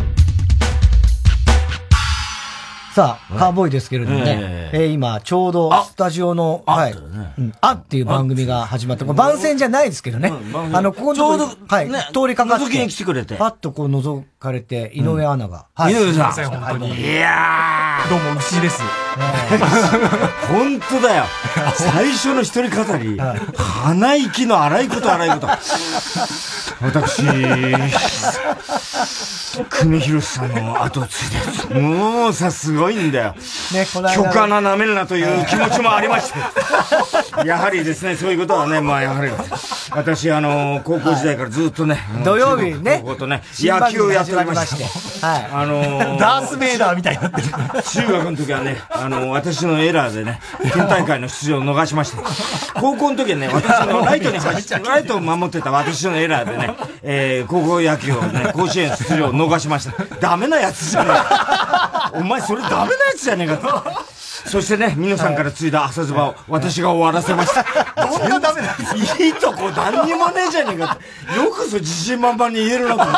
[2.93, 10.31] さあ、カーボーイですけれどもね、えー、えー、今、ちょうどスタジオの、はい、うん、あっていう番組が始まって、番宣じゃないですけどね、
[10.71, 17.01] あの、ここちょうど、はい、通りかかって、覗きに来てくれて、パッとこう覗かれて、井上アナが、はい、井上さん、本当に。
[17.01, 18.83] いやー、どうも、牛です。
[20.47, 21.23] 本当だよ。
[21.73, 23.19] 最初の一人語り、
[23.55, 25.47] 鼻息の荒いこと荒いこと。
[26.83, 27.23] 私、
[29.69, 31.25] 久米宏さんの後継
[31.67, 33.35] いで、もうさ、すごいんだよ。
[33.73, 34.15] ね、この間。
[34.15, 36.39] 許可な舐めるなという気持ちもありまして。
[37.47, 39.31] やはりですね、そういうことはね、まあやはり、
[39.91, 44.83] 私、あの、高校時代からずっとね、土曜日ね、高校とね、野球をやっておりまして、
[45.25, 45.47] はい。
[45.53, 47.47] あのダース・ベイダーみたいになってる。
[47.83, 50.39] 中学の時はね、あの、私のエラーでね、
[50.73, 52.21] 県大会の出場を逃しました。
[52.79, 59.93] 高校の時はね、私のライトに走って、ライトを守ってた私のエラーでね、えー、高校野球をね、甲子園出場を逃しました。
[60.19, 61.11] ダメなやつじゃね
[62.15, 64.49] えお前それダメなやつじゃねえかと。
[64.49, 67.63] そしてね、皆さんから継いだ朝ズバを私が終わらせました。
[67.95, 68.67] どんなダメな
[69.19, 70.97] いいとこ何にもねえじゃねえか
[71.35, 73.15] よくそ自信満々に言えるなと思っ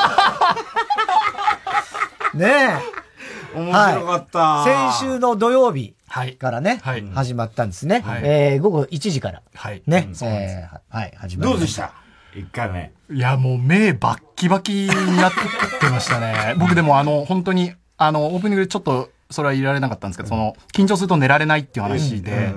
[2.32, 2.38] て。
[2.38, 3.58] ねえ。
[3.58, 5.96] 面白かった、はい、先週の土曜日
[6.38, 8.02] からね、はい、始まったんですね。
[8.02, 9.42] はい、えー、午後1時から。
[9.54, 9.82] はい。
[9.88, 10.10] ね。
[10.10, 11.58] うん、えー、はい、始まりました。
[11.58, 11.94] どうでした？
[12.36, 12.92] 一回目。
[13.10, 14.88] いや、もう目バッキバキに
[15.18, 15.32] なっ
[15.80, 16.56] てましたね。
[16.58, 22.54] 僕でもあの、本当に、あの、オープニングでちょっと、それは入れられなかったんですけど、その、緊張すると寝られないっていう話で、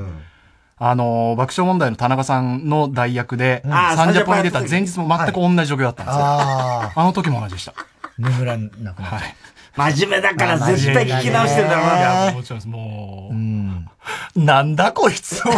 [0.76, 6.22] あの、爆笑問題の田中さんの代役で、サンジャポに出た前日も全く同じ状況だったんですよ。
[6.22, 7.74] あの時も同じでした。
[8.18, 9.02] 眠らなくなった。
[9.02, 9.34] はい。
[9.76, 11.98] 真面目だから絶対聞き直してんだろうな。
[11.98, 12.68] いや、もちろんです。
[12.68, 13.88] もう、うん、
[14.34, 15.54] なんだこいつなん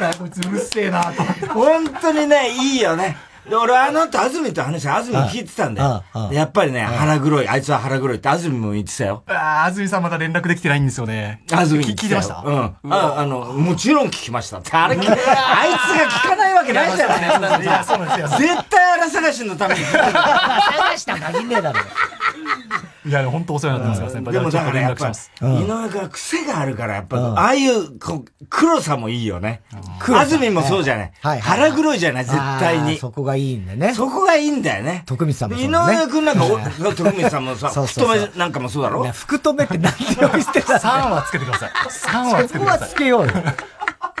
[0.00, 1.22] だこいつうるせえなと。
[1.52, 3.16] 本当にね、いいよね。
[3.48, 6.30] で、俺あの後、安住と話、安住聞いてたんだよ。
[6.32, 7.48] やっぱりね、腹黒い。
[7.48, 9.22] あいつは腹黒いって安住も言ってたよ。
[9.26, 11.42] ああ、安住さんまだ連絡できてないんですよね。
[11.50, 12.76] 安住聞いてましたうん。
[12.92, 14.58] あ、あの、もちろん聞きました。
[14.58, 17.62] あれ、あいつが聞かないわけないじゃない。
[17.62, 18.38] いや、そうなんですよ。
[18.38, 20.02] 絶対荒探しのために聞いてる。
[20.12, 21.80] 探した限りねえだろ。
[23.06, 24.32] いや、本当お世話になってます先輩。
[24.32, 25.12] でもだからやっぱ、井
[25.64, 29.62] 上君は癖があるから、やっぱ、ああいう、こ黒さもいいよね。
[30.00, 31.40] 安住もそうじゃない。
[31.40, 32.98] 腹黒いじゃない、絶対に。
[32.98, 33.94] そこがいいんだね。
[33.94, 35.02] そこがいいんだよね。
[35.06, 39.02] 徳光さんも井上君なんか、徳光さんもさ、福留なんかもそうだろ？
[39.12, 41.70] 福留って何で呼び捨てた3はつけてください。
[41.70, 42.88] 3はつけてください。
[42.88, 43.32] そこはつけようよ。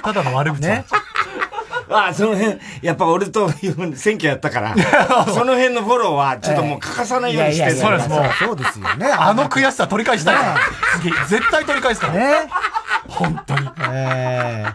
[0.02, 0.86] ただの悪口ね。
[1.90, 3.50] ああ、その辺、やっぱ俺と
[3.94, 4.74] 選挙やったから、
[5.34, 8.30] その辺のフォローはちょっともう欠かさないようにしてる、そうです、もう。
[8.38, 9.06] そうですよね。
[9.10, 10.36] あの悔しさ取り返したい。
[11.00, 12.12] 次、絶対取り返すから。
[12.14, 12.48] ね。
[13.08, 13.68] 本当に。
[13.92, 14.66] え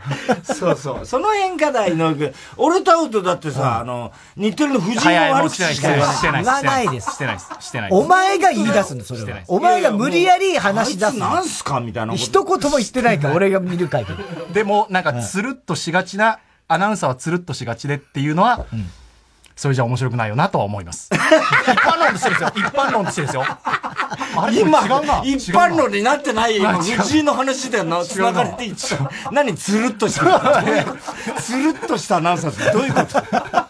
[0.43, 1.05] そうそう。
[1.05, 2.33] その辺かだ、井上君。
[2.57, 6.15] 俺と会うとだってさ、あの、似てるの藤井の悪口しか言わない。
[6.15, 7.49] してない言わないですしてないです。
[7.59, 9.39] してないお前が言い出すんだ、それは。
[9.47, 12.13] お前が無理やり話し出すあいつなんすかみたいな。
[12.15, 14.53] 一言も言ってないから、俺が見る限り。
[14.53, 18.65] でも、なんか、つるっとしがちな、アナウンサーはつるっとしがちでっていうのは、
[19.55, 21.09] それじゃ面白くないよなとは思います。
[21.13, 22.51] 一般論としてですよ。
[22.55, 23.43] 一般論としてですよ。
[24.37, 28.97] あれ今、これ違うな一般論になってない今、藤井の話で な、繋がれて一緒。
[29.31, 30.63] 何、つるっとした。
[31.39, 33.64] つるっとしたアナウンサーってどういうこと？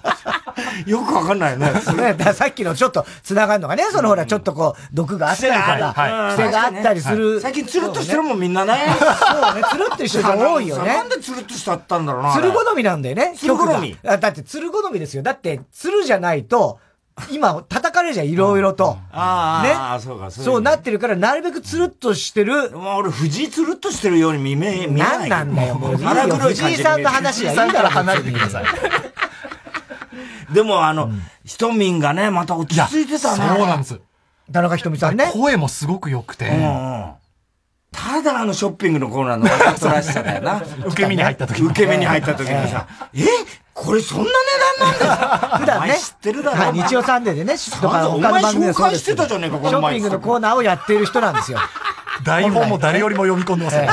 [0.86, 1.71] よくわかんないね。
[2.34, 7.39] さっきのちょっと繋がるのがね、そのほら、ちょっとこう、毒があったりとか、はい癖があったりする。
[7.39, 8.73] 最近つるっとしてるもん、みんなね。
[8.99, 11.09] そうね、つるっとしてる人多いよねなん。
[11.09, 12.34] でつるっとしちゃったんだろうな。
[12.34, 13.34] つる好みなんだよね。
[13.38, 15.23] つる好みだって、つる好みですよ。
[15.23, 16.80] だって、つるじゃないと、
[17.32, 18.97] 今、叩かれるじゃん、いろいろと。
[19.11, 22.71] あねあ、そうか、そうなってるから、なるべくつるっとしてる。
[22.71, 25.30] まあ俺、藤井つるっとしてるように見め、見えない。
[25.30, 26.09] なんなんだよ、もういいよ。
[26.09, 28.65] 荒黒い藤井さんの話はいいから離れてください。
[30.56, 31.12] でもあの、
[31.43, 33.45] ひとみんがね、また落ち着いてたね。
[33.58, 33.99] そうなんです。
[34.51, 35.30] 田中ひとみさんね。
[35.34, 36.49] 声もすごく良くて。
[37.91, 40.62] ただあのショッピングのコーナーのわざとらしさだよな。
[40.88, 43.26] 受け身に入った時受け身に入った時にさ、え
[43.74, 44.30] これそんな値
[44.80, 45.97] 段なんだ普段ね。
[45.97, 51.60] 知ってるだろはい、日曜サンデーでね、とかお前紹介してたじゃねえかこの前ショッピングのコーナーをやっている人なんですよ。
[52.24, 53.89] 台本も誰よりも読み込んでますね。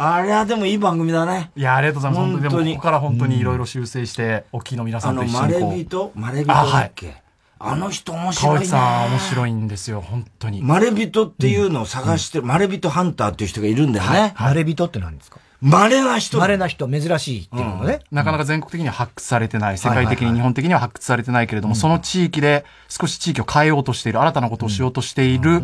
[0.00, 1.50] あれはでもいい番組だね。
[1.56, 2.40] いや、ありがとうございます。
[2.40, 5.74] 本当に、ここから本当にいろいろ修正して、お聞きの皆さあの、んと一緒マレにこう。
[5.74, 7.22] ビトマレビトだっけ？
[7.60, 8.66] あの人面白いね。
[8.66, 10.62] 川内さん面白いんですよ、本当に。
[10.62, 14.34] マレビトっていうのを探してる、マレビトハンターっていう人がいるんだよね。
[14.38, 15.40] マレビトって何ですか？
[15.60, 16.38] 稀な人。
[16.38, 17.98] 稀な人、珍しいっていうのね。
[18.12, 25.60] なかなか全国的には発掘されてない、世界的に日本的には発掘されてないけれども、その地域で少し地域を変えようとしている、新たなことをしようとしている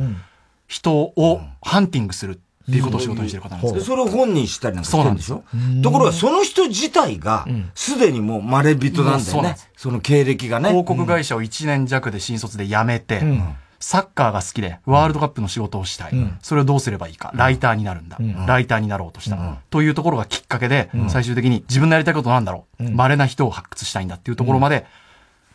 [0.67, 3.79] 人をハンティングするっていうことを仕事にしている方なんですよ。
[3.79, 5.45] でそれを本にしたりなんかしてるんでしょ？
[5.83, 9.71] ところが、その人自体が、すでにもうマレビトなんだよねそうなんです。
[9.77, 10.71] その経歴がね。
[10.71, 13.23] 広告会社を1年弱で新卒で辞めて、
[13.81, 16.13] サッカーが好きで、ワールドカップの仕事をしたい。
[16.41, 17.33] それをどうすればいいか？
[17.35, 18.17] ライターになるんだ。
[18.47, 19.59] ライターになろうとした。
[19.69, 22.91] というところがきっかけで、最終的に自分のやりたいことなんだろう。
[22.91, 24.87] 稀な人を発掘したいんだっていうところまで、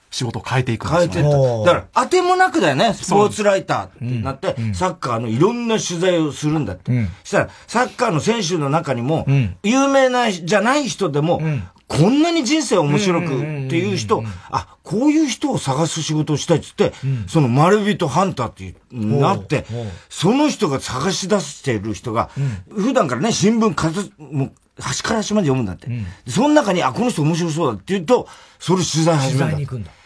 [0.09, 1.65] 仕事を変えていくんですよ、ね。
[1.65, 2.93] だから、当てもなくだよね。
[2.93, 6.91] スポーツライターってなって、サッカーのいろんな取材をするんだって。
[7.23, 9.27] そしたら、サッカーの選手の中にも、
[9.63, 11.41] 有名なじゃない人でも、
[11.87, 13.29] こんなに人生面白くっ
[13.67, 16.93] ていう人、あ、こういう人を探す仕事をしたいっつって、
[17.27, 19.65] そのマルビトハンターってなって、
[20.09, 22.29] その人が探し出している人が、
[22.75, 25.87] 普段からね、新聞かず、もう端から端まで読むんだって。
[26.27, 28.27] その中に、あ、この人面白そうだって言うと、
[28.59, 29.91] それ取材始めるんだ。
[29.91, 29.98] って。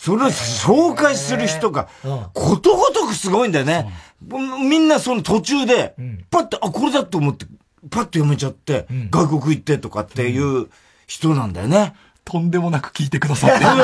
[0.00, 1.86] それを紹介する人が、
[2.32, 3.92] ことごとくすごいんだよね。
[4.22, 5.94] みんなその途中で、
[6.30, 7.44] パッと、あ、これだと思って、
[7.90, 10.70] パッと読めちゃって、外国行ってとかっていう
[11.06, 11.92] 人なんだよね。
[12.24, 13.60] とんでもなく聞いてくださって。
[13.68, 13.76] 本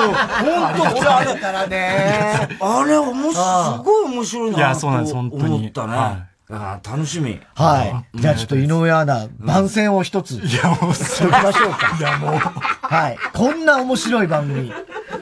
[0.79, 3.41] 当俺あれ、あれ、おもし、す
[3.85, 4.57] ごい面白いな。
[4.57, 6.25] いやそうなんです本当に思ったね。
[6.49, 7.39] あ楽しみ。
[7.55, 8.19] はい。
[8.21, 10.37] じゃあちょっと井上アナ、番宣を一つ。
[10.37, 11.97] いや、もう、しときましょうか。
[11.99, 12.35] いや、もう。
[12.37, 13.19] はい。
[13.35, 14.73] こんな面白い番組。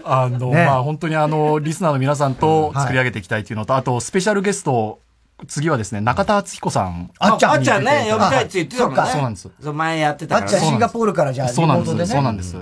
[0.05, 5.01] あの、ねまあ本当にあの、リスナーの皆さんと作り上げていきたいっていうのと、あと、スペシャルゲスト、
[5.49, 7.11] 次はですね、中田敦彦さん。
[7.19, 9.51] あっちゃんあっちゃんね呼びたいって言ってたもんねそうなんです。
[9.61, 12.13] そう前やってたからあっちゃんシンガポールからじゃあ、そうなんです。
[12.13, 12.57] そうなんです。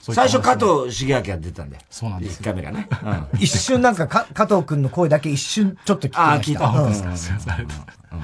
[0.00, 1.82] 最初加藤茂明が出たんだよ。
[1.90, 2.40] そうなんです。
[2.40, 2.88] 1回目がね。
[3.38, 6.64] 一瞬なんかか、加藤くんの声だけ一瞬ちょっと聞きました。
[6.64, 7.34] あ聞いたうんすいません。
[7.52, 7.78] ありがとう
[8.12, 8.16] ご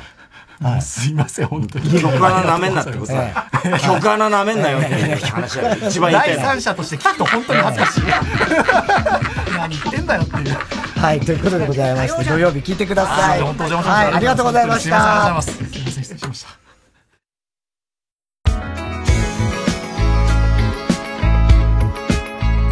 [0.60, 2.00] ざいますいません、本当に。
[2.00, 3.50] 曲穴舐めんなってことだ。
[3.78, 8.02] 曲穴舐めんなよって話が一番言いたい第三者として聞くと本当に恥ずかしい。
[9.56, 10.58] 何言ってんだよっていう。
[11.00, 13.40] はい、ということでございまして、土曜日聞いてください。
[13.40, 14.04] 本当お邪魔しました。
[14.06, 15.62] はい、ありがとうございましすいません、ありがとうございた。
[15.62, 15.72] ます。
[15.72, 16.66] すいません、失礼しました。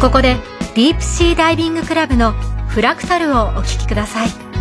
[0.01, 0.35] ここで
[0.75, 2.33] ディープシーダイビングクラブの
[2.67, 4.54] フラクタルをお聴きください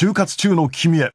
[0.00, 1.10] 就活中の君へ。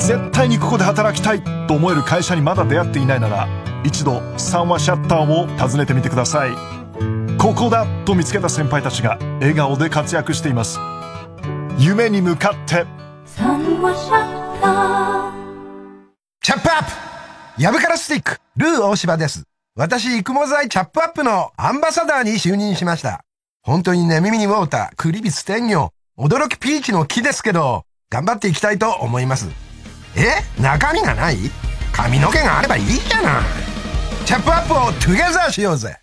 [0.00, 3.46] 絶対にここで働きたいと思える会社にまだ出会っていないなら、
[3.84, 6.50] 一度三話シャッターを訪ねてみてください。
[7.38, 10.80] ここだと見つけた先輩たちが笑顔で活躍しています。
[11.78, 12.84] 夢に向かって。
[13.26, 15.32] 三話シャッター
[16.40, 19.44] チャップアップヤブカラスティック、ルー大柴です。
[19.76, 23.20] 私、育毛剤チャップアップのアンバサダーに就任しました。
[23.62, 29.48] 本当にね、耳にウォーター、クリビス天魚、驚きピーチの木ですけど、頑張っていきたいと思います。
[30.14, 30.42] え？
[30.60, 31.38] 中身がない？
[31.90, 33.42] 髪の毛があればいいじゃない。
[34.26, 35.96] チャップアップをトゥゲザーしようぜ。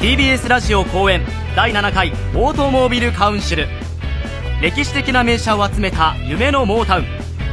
[0.00, 1.24] TBS ラジオ公演
[1.54, 3.68] 第7回オートモービルカウンシル。
[4.60, 7.04] 歴史的な名車を集めた夢のモータウン。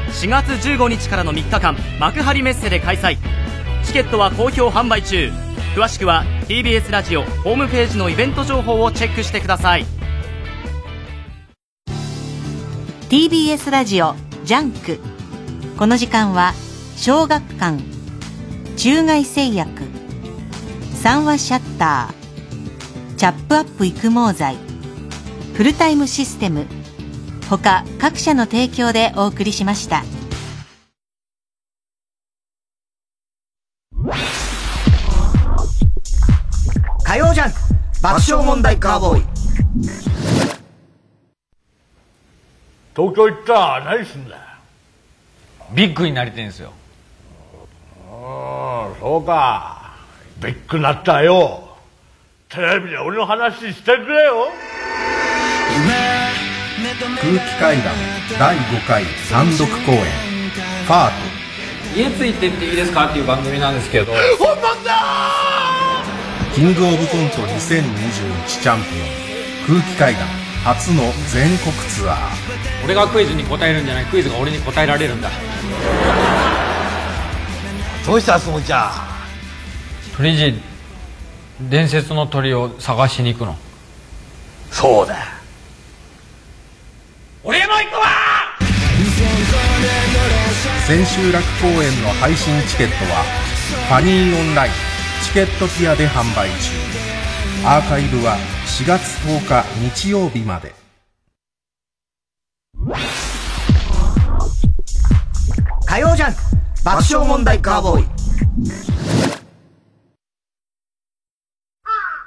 [0.08, 3.18] 4月15日からの3日間幕張メッセで開催。
[3.84, 5.32] チケットは好評販売中。
[5.76, 9.86] 詳しくは TBS ラジオホームページのイベント情報をチェックしてください。
[13.10, 15.00] TBS ラジオ JUNK。
[15.80, 16.54] この時間は
[16.96, 17.82] 小学館
[18.78, 19.82] 中外製薬
[20.94, 24.58] 三和シャッターチャップアップ育毛剤
[25.56, 26.68] フルタイムシステム
[27.50, 30.04] 他各社の提供でお送りしました。
[37.04, 37.58] 火曜ジャンク
[38.04, 40.09] 爆笑問題カーボーイ。
[42.96, 44.42] 東京行ったら何すんだよ。
[45.74, 46.74] ビッグになりてんすよ。
[48.12, 49.94] ああそうか。
[50.42, 51.64] ビッグになったらよ。
[52.50, 54.48] テレビで俺の話してくれよ。
[57.22, 57.94] 空気階段
[58.40, 60.04] 第5回単独公演。
[60.86, 61.40] ファー
[61.96, 64.14] 家ついてっていいですかっていう番組なんですけど。
[64.40, 64.92] 本番だ
[66.50, 68.90] トキングオブコント2021チャンピ
[69.72, 72.18] オン空気階段初の全国ツアー。
[72.86, 74.06] 俺がクイズに答えるんじゃない。
[74.06, 75.30] クイズが俺に答えられるんだ。
[78.06, 78.92] どうしたつもりじゃ
[80.18, 80.60] 鳥人
[81.62, 83.56] 伝説の鳥を探しに行くの。
[84.72, 85.16] そうだ。
[87.44, 88.08] 俺も行くわ！
[90.88, 93.24] 千秋楽公演の配信チケットは
[93.88, 94.72] ファニーオンライン
[95.24, 97.09] チケットピアで販売中
[97.66, 98.38] アーカイブは
[98.80, 99.64] 4月10日
[99.98, 100.74] 日曜日まで。
[105.86, 106.40] 火曜ジャンク。
[106.86, 108.04] 爆笑問題カーボーイ。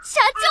[0.05, 0.45] 社長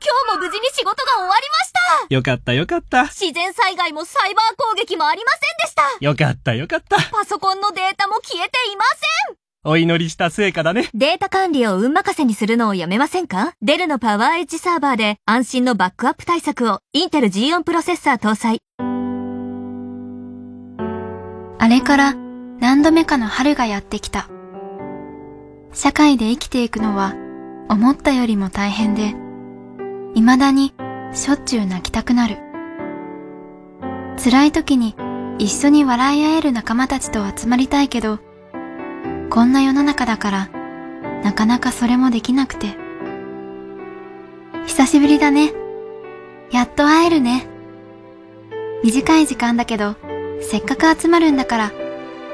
[0.00, 1.72] 今日も無事に仕事が終わりまし
[2.08, 2.14] た。
[2.14, 3.06] よかったよかった。
[3.06, 5.82] 自然災害もサイバー攻撃もありませんでした。
[6.00, 6.96] よかったよかった。
[7.10, 8.84] パソコンのデータも消えていま
[9.26, 10.88] せんお祈りした成果だね。
[10.94, 13.54] データ管理を運任せにするのをやめませんか？
[13.60, 18.60] デルのパワーエッジサーバーで安心のバックアップ対策をインテル G4 プロセッサー搭載。
[21.58, 22.14] あれから
[22.60, 24.28] 何度目かの春がやってきた。
[25.72, 27.14] 社会で生きていくのは
[27.68, 29.14] 思ったよりも大変で、
[30.14, 30.72] 未だに
[31.12, 32.38] しょっちゅう泣きたくなる。
[34.22, 34.94] 辛い時に
[35.38, 38.20] 一緒に笑い合える仲間たちと集まりたいけど、
[39.30, 40.48] こんな世の中だから、
[41.22, 42.76] なかなかそれもできなくて。
[44.66, 45.52] 久しぶりだね。
[46.50, 47.46] やっと会えるね。
[48.82, 49.96] 短い時間だけど、
[50.40, 51.72] せっかく集まるんだから、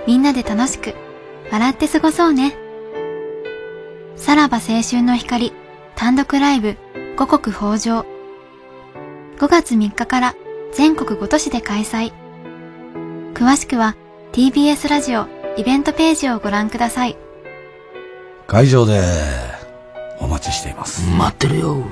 [0.07, 0.95] みんなで楽しく、
[1.51, 2.57] 笑って過ごそうね。
[4.17, 5.53] さらば青春の光、
[5.97, 6.77] 単独ライブ、
[7.17, 8.05] 五穀豊穣。
[9.39, 10.35] 5月3日から
[10.73, 12.13] 全国5都市で開催。
[13.35, 13.97] 詳しくは
[14.33, 17.17] TBS ラジオイベントページをご覧ください。
[18.49, 19.01] 会場で
[20.19, 21.09] お待ちしています。
[21.11, 21.85] 待ってるよ。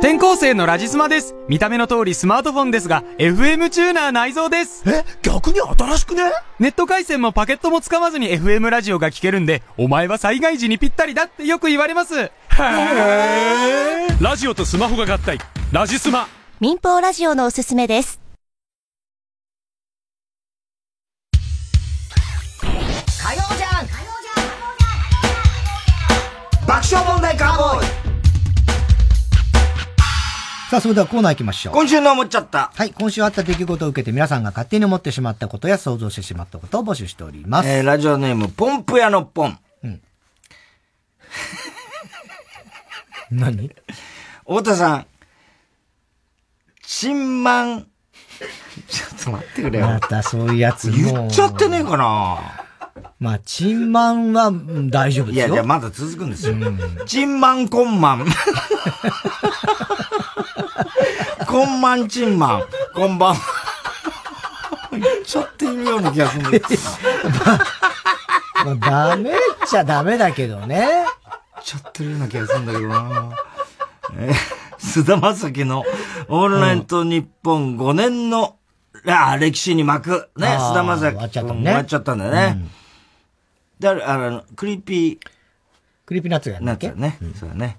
[0.00, 1.34] 転校生のラジスマです。
[1.48, 4.82] 見た目の通りスマートフォンですが、FM チューナー内蔵です。
[4.88, 6.32] え逆に新しくね？
[6.58, 12.18] ネット回線もパケットも使わずに FM ラジオが聞けるんで、お前は災害時にぴったりだってよく言われます。
[12.18, 14.24] へー。
[14.24, 15.38] ラジオとスマホが合体。
[15.70, 16.26] ラジスマ。
[16.62, 18.20] 民放ラジオのおすすめです。
[21.32, 21.38] 火
[23.34, 23.94] 曜ジャンク
[26.64, 27.86] 爆笑問題カーボーイ
[30.70, 31.74] さあ、それではコーナー行きましょう。
[31.74, 32.70] 今週の思っちゃった。
[32.76, 37.68] はい、今週あった出来事を受けて皆さんが勝手に思ってしまったことや想像してしまったことを募集しております。
[37.68, 39.58] えー、ラジオネーム、ポンプ屋のポン。
[39.82, 40.00] うん。
[43.32, 43.74] 何？
[44.46, 45.06] 太田さん、
[46.94, 47.86] チンマン、
[48.86, 49.86] ちょっとと待ってくれよ。
[49.86, 50.96] またそういうやつも。
[50.96, 52.38] 言っちゃってねえかな
[53.18, 55.46] まあ、チンマンはうん大丈夫ですよ。
[55.46, 56.54] いやいや、まだ続くんですよ。
[57.06, 58.26] チンマンコンマン。
[61.48, 62.64] コンマンチンマン。
[62.94, 63.40] こんばんは。
[64.92, 66.82] 言っちゃってるような気がするんだけど。
[68.76, 69.34] まあ、ダメっ
[69.66, 70.76] ちゃダメだけどね。
[70.76, 73.30] 言っちゃってるような気がするんだけどな。
[74.18, 75.84] えー、菅田将暉の
[76.28, 78.56] オールナイトニッポン5年の、
[79.06, 80.30] あ歴史に幕。
[80.36, 81.00] ね、菅田将暉。
[81.00, 82.58] 終わっちゃったね終わっちゃったんだよね。
[83.78, 86.88] で、あの、 Creepy、Creepy Nuts がやるんだっけ？
[86.88, 87.32] Nuts ね。
[87.38, 87.78] そうだね。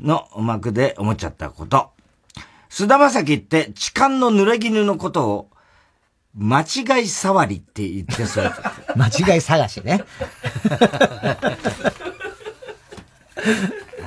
[0.00, 1.90] の幕で思っちゃったこと。
[2.68, 5.50] 菅田将暉って痴漢の濡れ衣のことを、
[6.36, 8.52] 間違い触りって言ってそう。
[8.96, 10.02] 間違い探しね。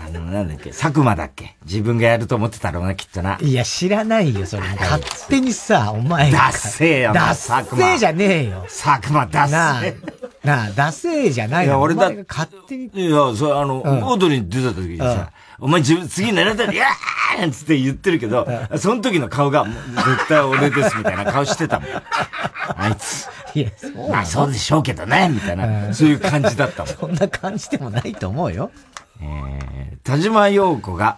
[0.08, 1.56] あの、なんだっけ、佐久間だっけ？
[1.66, 3.38] 自分がやると思ってたろうな、きっとな。
[3.42, 4.64] いや、知らないよ、それ。
[4.80, 6.38] 勝手にさ、お前が。
[6.38, 8.62] ダッセーよなダッセーじゃねえよ。
[8.64, 11.82] 佐久間ダッセーなあ、ダッセーじゃないいや、の。
[11.82, 12.90] 俺だ勝手に。
[12.94, 21.90] いや、それあの、うんオードリーに出た時にさ、お前自分次狙ったら、いやーっつって言ってるけど、その時の顔が、絶対俺ですみたいな 顔してたもん。
[22.78, 23.28] あいつ。
[23.56, 26.96] いや、そうまあそうでしょうけどね、みたいな、そういう感じだったもん。
[26.96, 28.72] そんな感じでもないと思うよ。
[29.22, 31.18] えー、田島陽子が、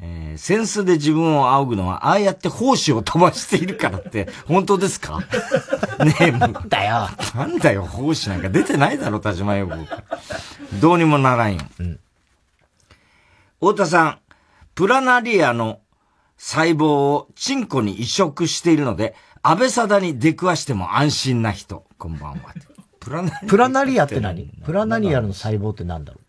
[0.00, 5.20] えー、センスで自分を仰ぐのは、ああやって胞子を飛ばしているからって、 本当ですか？
[6.04, 6.68] ねえ、もう。
[6.68, 7.08] だよ。
[7.34, 9.74] なんだよ、胞子なんか出てないだろ、田島陽子。
[10.80, 11.60] どうにもならんよ。
[13.60, 14.18] 太田さん、
[14.74, 15.80] プラナリアの
[16.36, 21.84] 細胞をチンコに移植しているので、安倍貞に出くわしても安心な人。
[21.98, 22.38] こんばんは。
[22.98, 24.46] プラナリアプラナリアって何？
[24.64, 26.21] プラナリアの細胞ってなんだろう？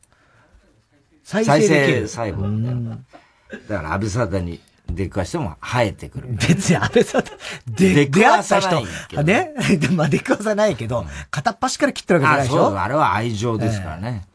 [1.23, 1.69] 再再生
[2.01, 2.97] で細胞。
[3.69, 4.59] だから安倍貞に
[4.89, 6.27] 出くわしても生えてくる。
[6.47, 7.23] 別に安倍さん、
[7.67, 9.53] で、出くわさないけ、どね？
[9.95, 12.65] まあ出くわさないけど、片っ端から切ってるわけじゃないでしょ？
[12.67, 14.25] あそうあれは愛情ですからね。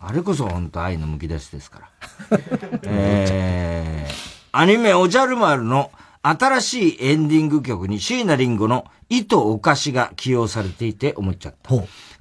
[0.00, 2.38] あれこそ本当愛の剥き出しですから。
[2.84, 4.12] えー、
[4.52, 5.90] アニメおじゃる丸の
[6.22, 11.72] 新しいエンディング曲に椎名林檎の糸お菓子が起用されていて思っちゃった。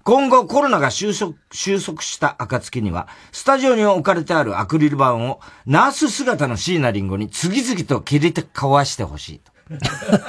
[0.05, 9.51] 今後コロナが収束、収束した暁には、スタジオに置かれてあるアクリル板をナース姿の椎名林檎に次々と切りかわしてほしいと。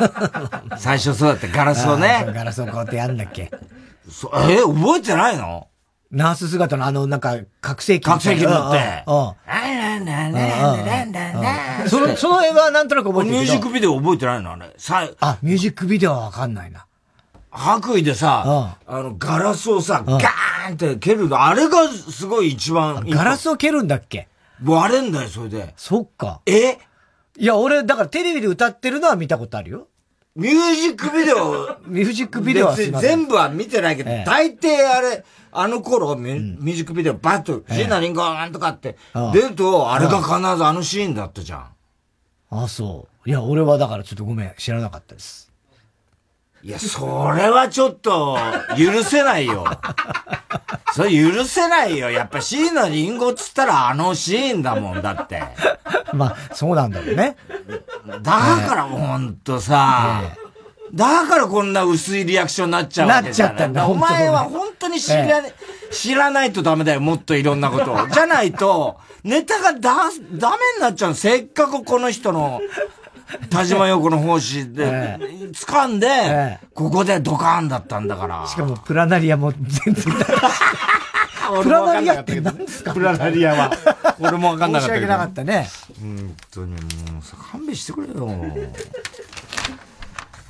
[0.79, 2.25] 最初そうだってガラスをね。
[2.35, 3.51] ガラスをこうやってやんだっけ？
[4.11, 5.69] そえ覚えてないの？
[6.11, 8.05] ナース姿のあの、なんか、覚醒器。
[8.05, 9.29] 覚醒器持ってうんうん
[11.83, 13.37] うんその、その絵はなんとなく覚えてる。
[13.37, 14.53] ミュージックビデオ覚えてないの？
[14.53, 14.73] あれ。
[14.79, 16.86] さ、あ、ミュージックビデオはわかんないな。
[17.57, 24.29] 白衣でさ、あの、ガラスをさ、ガーンって蹴るの、あれがすごい一番ガラスを蹴るんだっけ？
[24.65, 25.75] 割れんだよ、それで。
[25.77, 26.41] そっか。
[26.47, 26.79] え？
[27.39, 29.89] いや、俺、だからテレビで歌ってるのは見たことあるよ。
[30.35, 40.29] ミュージックビデオ ミュージックビデオは全部は見てないけど、ええ大抵あれ、あの頃ミュ,、ミュージックビデオバッと、ええ椎名林檎なんとかってああ出ると、あれが必
[40.59, 41.67] ずあのシーンだったじゃん。
[42.51, 43.29] あ、そう。
[43.29, 45.46] いや、俺はだからちょっとごめん、知らなかったです。
[46.67, 48.37] いや、それはちょっと、
[48.77, 49.65] 許せないよ。
[50.93, 52.11] それ許せないよ。
[52.11, 55.45] やっぱ椎名林檎っつったらあのシーンだもんだって。
[56.13, 57.37] まあ、そうなんだろうね。
[58.21, 58.33] だ
[58.67, 60.23] からほんとさ、
[60.93, 65.43] だからこんな薄いリアクションになっちゃうわけじゃなっちゃったんだお前は本当に知ら,、
[65.93, 67.01] 知らないとダメだよ。
[67.01, 68.09] もっといろんなことを。
[68.09, 69.95] じゃないと、ネタがだ、
[70.33, 71.15] ダメになっちゃうの。
[71.15, 72.61] せっかくこの人の、
[73.51, 75.19] 田島陽子の奉仕で、
[75.53, 78.47] 掴んで、ここでドカーンだったんだから。
[78.47, 80.15] しかも、プラナリアも全然。
[81.63, 82.93] プラナリアって何ですか？
[82.93, 83.71] プラナリアは。
[84.19, 85.07] 俺もわかんなかったけど。
[85.07, 85.69] 申し訳なかったね。
[86.01, 86.79] 本当にも
[87.21, 88.29] うさ、勘弁してくれよ。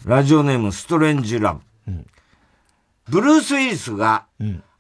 [0.04, 1.60] ラジオネームストレンジラブ。
[3.08, 4.26] ブルース・ウィリスが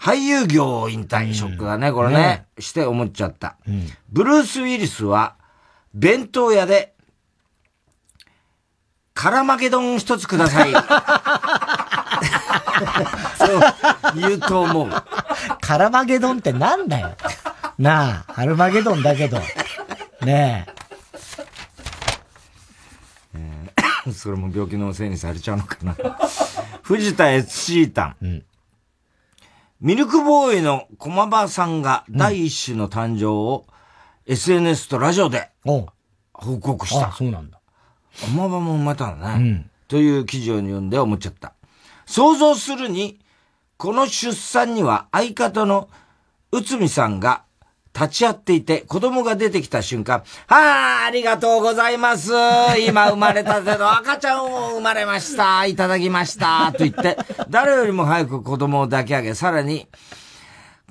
[0.00, 3.56] 俳優業を引退、ショックだね、これねねして思っちゃった。
[4.08, 5.36] ブルース・ウィリスは
[5.94, 6.95] 弁当屋で
[9.16, 10.72] カラマゲドン一つください。
[13.38, 13.60] そう
[14.14, 14.90] 言うと思う。
[15.62, 17.16] カラマゲドンってなんだよ。
[17.78, 19.40] なあ、アルマゲドンだけど。
[20.20, 20.66] ね
[24.14, 25.96] それも病気のせいにされちゃうのかな。
[26.82, 28.44] 藤田悦シータン。
[29.80, 33.66] ミルクボーイの駒場さんが第一種の誕生を
[34.26, 35.86] SNS とラジオで報
[36.60, 37.08] 告した。
[37.08, 37.55] あそうなんだ。
[38.24, 39.66] 駒場も生まれたんだね。
[39.88, 41.52] という記事を読んで思っちゃった。
[42.06, 43.18] 想像するに、
[43.76, 45.88] この出産には相方の
[46.50, 47.42] 内海さんが
[47.94, 52.30] 立ち会っていて、子供が出てきた瞬間、はあ、ありがとうございます。
[52.86, 55.64] 今生まれたての赤ちゃんを生まれました。
[55.64, 56.72] いただきました。
[56.72, 57.16] と言って、
[57.48, 59.88] 誰よりも早く子供を抱き上げ、さらに、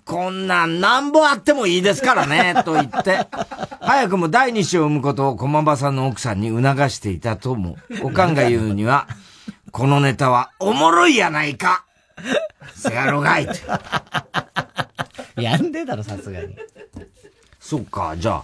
[0.06, 3.28] こんなんなんぼあってもいいですからね、 と言って、
[3.82, 9.08] 早くも第二子を産むことを駒場さんの奥さんに促していたとも、おかんが言うには、
[9.72, 11.86] このネタはおもろいやないか。
[12.76, 15.42] せやろがいって。
[15.42, 16.56] やんでだろ、さすがに。
[17.60, 18.44] そっか、じゃ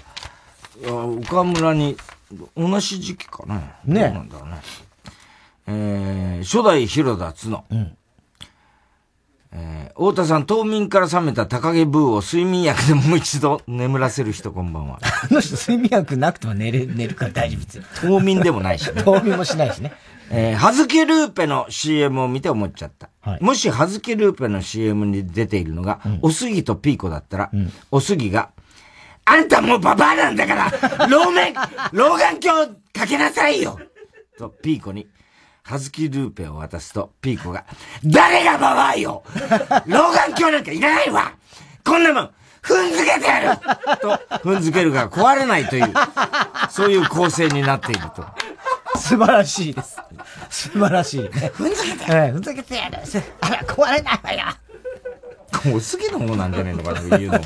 [0.87, 1.95] あ、岡村に、
[2.57, 3.75] 同じ時期かね。
[3.85, 4.61] ねどうなんだね。
[5.67, 7.63] えー、初代広田角。
[9.53, 14.99] えー、太田さん、冬眠から覚めた高木ブーを睡眠薬でもう一度眠らせる人こんばんは。
[15.03, 17.83] あの人睡眠薬なくても寝れ、 寝るから大丈夫ですよ。
[17.95, 18.93] 冬眠でもないし、ね。
[19.03, 19.93] 冬眠もしないしね。
[20.29, 23.09] えー、はずきルーペの CM を見て思っちゃった。
[23.41, 27.51] もしはずきルーペの CM に出ているのが、おすぎとピーコだったら、
[27.91, 28.51] おすぎが、
[29.25, 31.53] あんたもうババアなんだから、老面、
[31.91, 33.77] 老眼鏡かけなさいよ
[34.37, 35.05] と、ピーコに、
[35.71, 37.63] はずきルーペを渡すと、ピーコが、
[38.03, 39.23] 誰がババアよ
[39.87, 41.31] 老眼鏡なんかいらないわ
[41.85, 42.29] こんなもん、
[42.61, 43.57] 踏んづけてやる
[44.01, 45.93] と、踏んづけるが壊れないという、
[46.69, 48.25] そういう構成になっていると。
[48.97, 49.97] 素晴らしいです。
[50.49, 51.29] 素晴らしい、ね。
[51.55, 52.33] 踏んづけてやる。
[52.33, 52.97] 踏んづけてやる。
[53.39, 55.73] あら、壊れないわよ。
[55.73, 57.39] おすぎの方なんじゃねえのかな、言うの。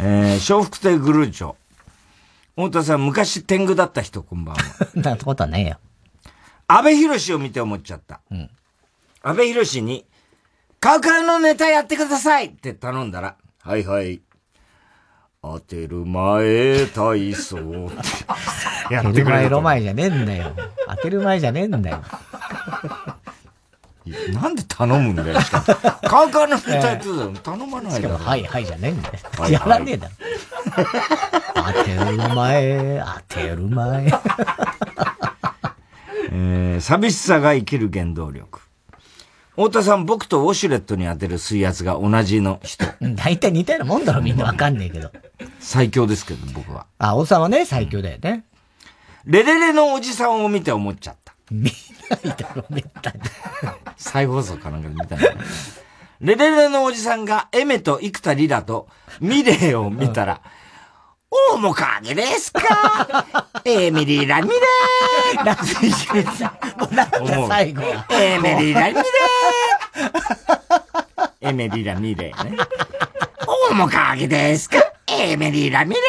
[0.00, 1.54] えー、笑福亭グルーチョ。
[2.56, 4.62] 太田さん、昔天狗だった人、こんばんは。
[4.96, 5.78] なんてことはねえよ。
[6.66, 8.22] 安倍博士を見て思っちゃった。
[8.30, 8.50] うん。
[9.22, 10.06] 安倍博士に、
[10.80, 14.22] カウカウのネタやってくださいって頼んだら、はいはい。
[15.42, 20.56] 当てる前体操って やってくれる前前じゃねえんだよ。
[20.88, 22.02] 当てる前じゃねえんだよ。
[24.32, 25.64] なんで頼むんだよ、 しかも。
[26.08, 27.34] カウカウのネタやってください。
[27.34, 28.18] 頼まないだろ。
[28.18, 29.14] はいはいじゃねえんだよ。
[29.38, 30.14] はいやらねえだろ。
[31.54, 34.12] 当てる前、当てる前。
[36.32, 38.60] えー、寂しさが生きる原動力。
[39.56, 42.84] 太田さん、僕とウォシュレットに当てる水圧が同じの人。
[43.16, 45.10] 大体似たようなもんだろ、みんなわかんねえけど。
[45.60, 46.86] 最強ですけど、僕は。
[46.98, 48.44] あ、大さんはね、最強だよね。
[49.24, 51.34] レレレのおじさんを見て思っちゃった。
[51.50, 51.72] 見
[52.10, 53.20] ないだろ、めったに。
[53.96, 55.40] 再放送かなんかで見たのかな。
[56.20, 58.88] レレレのおじさんがエメと生田リラと
[59.20, 60.40] ミレイを見たら、
[61.52, 63.26] 大もかげですか？
[63.64, 65.44] エミリーラミレー。
[65.44, 65.62] なんで
[66.96, 68.06] なんだ最後は。
[68.10, 69.04] エミリーラミレー。
[71.48, 72.56] エミリーラミレーね。
[73.70, 74.78] 大もかげですか？
[75.08, 76.00] エミリーラミレ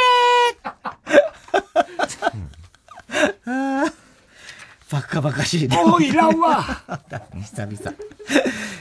[4.91, 5.77] バカバカしいね。
[5.83, 6.63] おいらんわ
[7.35, 7.97] 久々。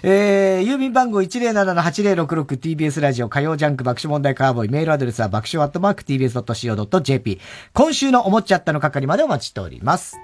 [0.03, 7.41] えー、郵便番号 107-8066TBS ラジオ火曜ジャンク爆笑問題カーボーイメールアドレスは爆笑アットマーク TBS.CO.JP
[7.73, 10.17] 今週の思っちゃったの係までお待ちしております。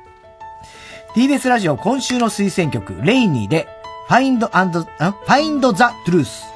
[1.14, 3.66] TBS ラジオ今週の推薦曲レイニーで
[4.08, 6.51] Find and, あ Find the Truth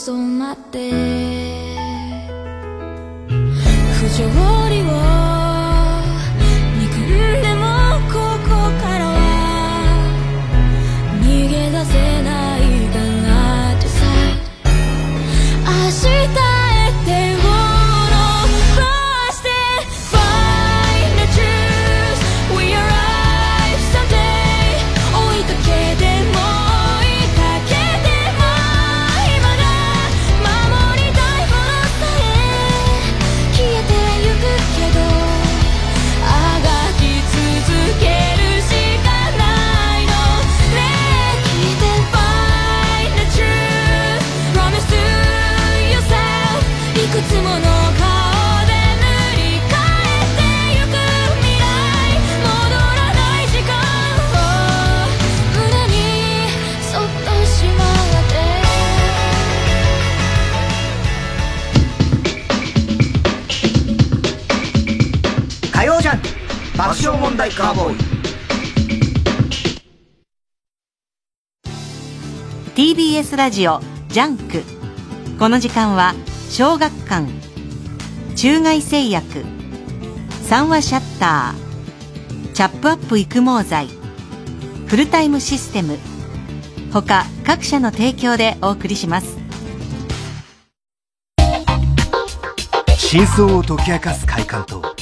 [0.00, 0.90] 染まって。
[67.10, 67.96] 爆笑問題カーボーイ。
[72.74, 74.62] TBS ラジオ JUNK。
[75.38, 76.14] この時間は
[76.50, 77.26] 小学館。
[78.36, 79.44] 中外製薬。
[80.44, 82.52] 三和シャッター。
[82.52, 83.88] チャップアップ育毛剤。
[84.86, 85.98] フルタイムシステム。
[86.92, 89.36] 他各社の提供でお送りします。
[92.96, 94.99] 真相を解き明かす快感と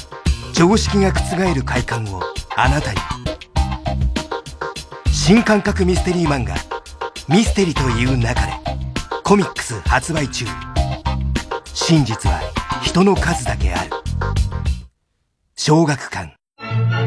[0.58, 2.20] 常識が覆る快感を
[2.56, 2.98] あなたに。
[5.12, 6.56] 新感覚ミステリー漫画
[7.32, 8.52] 「ミステリという中で」
[9.22, 10.46] コミックス発売中。
[11.72, 12.40] 真実は
[12.82, 13.90] 人の数だけある。
[15.56, 16.34] 小学館。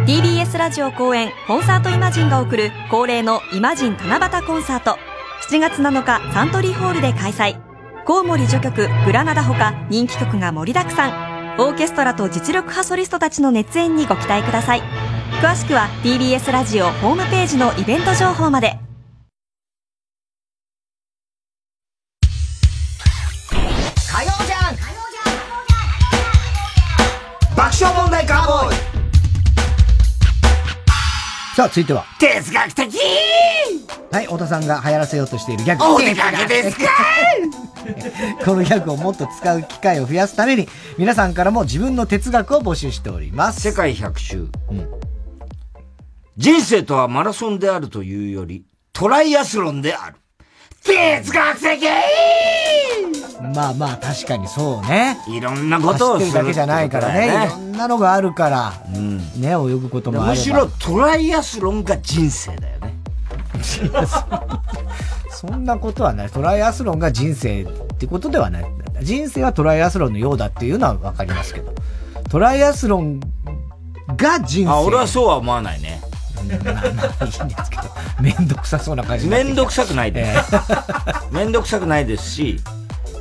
[0.05, 4.97] TBS ラジオ公演コンサートイマジンが送る恒例のイマジン七夕コンサート。
[5.49, 7.57] 7月7日サントリーホールで開催。
[8.05, 11.30] コウモリ序曲グラナダほか人気曲が盛りだくさん。
[11.57, 14.81] オーケストラと実力派ソリストたちの熱演にご期待ください。
[15.41, 18.77] 詳しくは TBS ラジオホームページのイベント情報まで。
[24.11, 24.75] 火曜じゃん。
[27.55, 28.80] 爆笑問題ガーボーイ。
[31.61, 32.05] さあ、続いては。
[32.17, 32.97] 哲学的
[34.11, 35.83] はい、太田さんが流行らせようとしているギャグ。
[35.93, 36.85] お出かけですか
[38.43, 40.67] このギャグをもっと使う機会を増やすために、
[40.97, 43.61] 皆さんからも自分の哲学を募集しております。
[43.61, 44.47] 世界百周。
[46.35, 50.15] 人生とはマラソンであるというより、トライアスロンである。
[50.83, 51.87] 哲学的
[53.41, 55.17] まあまあ、確かにそうね。
[55.27, 57.27] いろんなことをするだけじゃないからね。
[57.27, 58.73] ねいろんなのがあるから、
[59.35, 60.35] ね、泳ぐこともあれば。
[60.35, 62.97] むしろトライアスロンが人生だよね。
[65.31, 66.29] そんなことはない。
[66.29, 68.65] トライアスロンが人生ってことではない。
[69.01, 71.73] 人生はトライアスロンのようだっていうのはわかりますけど。
[72.29, 73.19] トライアスロン
[74.15, 74.71] が人生。
[74.71, 76.01] あ、俺はそうは思わないね。
[76.63, 77.83] まあまあいいんですけど。
[78.21, 80.55] めんどくさそうな感じになってきためんどくさくないです。
[81.31, 82.59] めんどくさくないですし、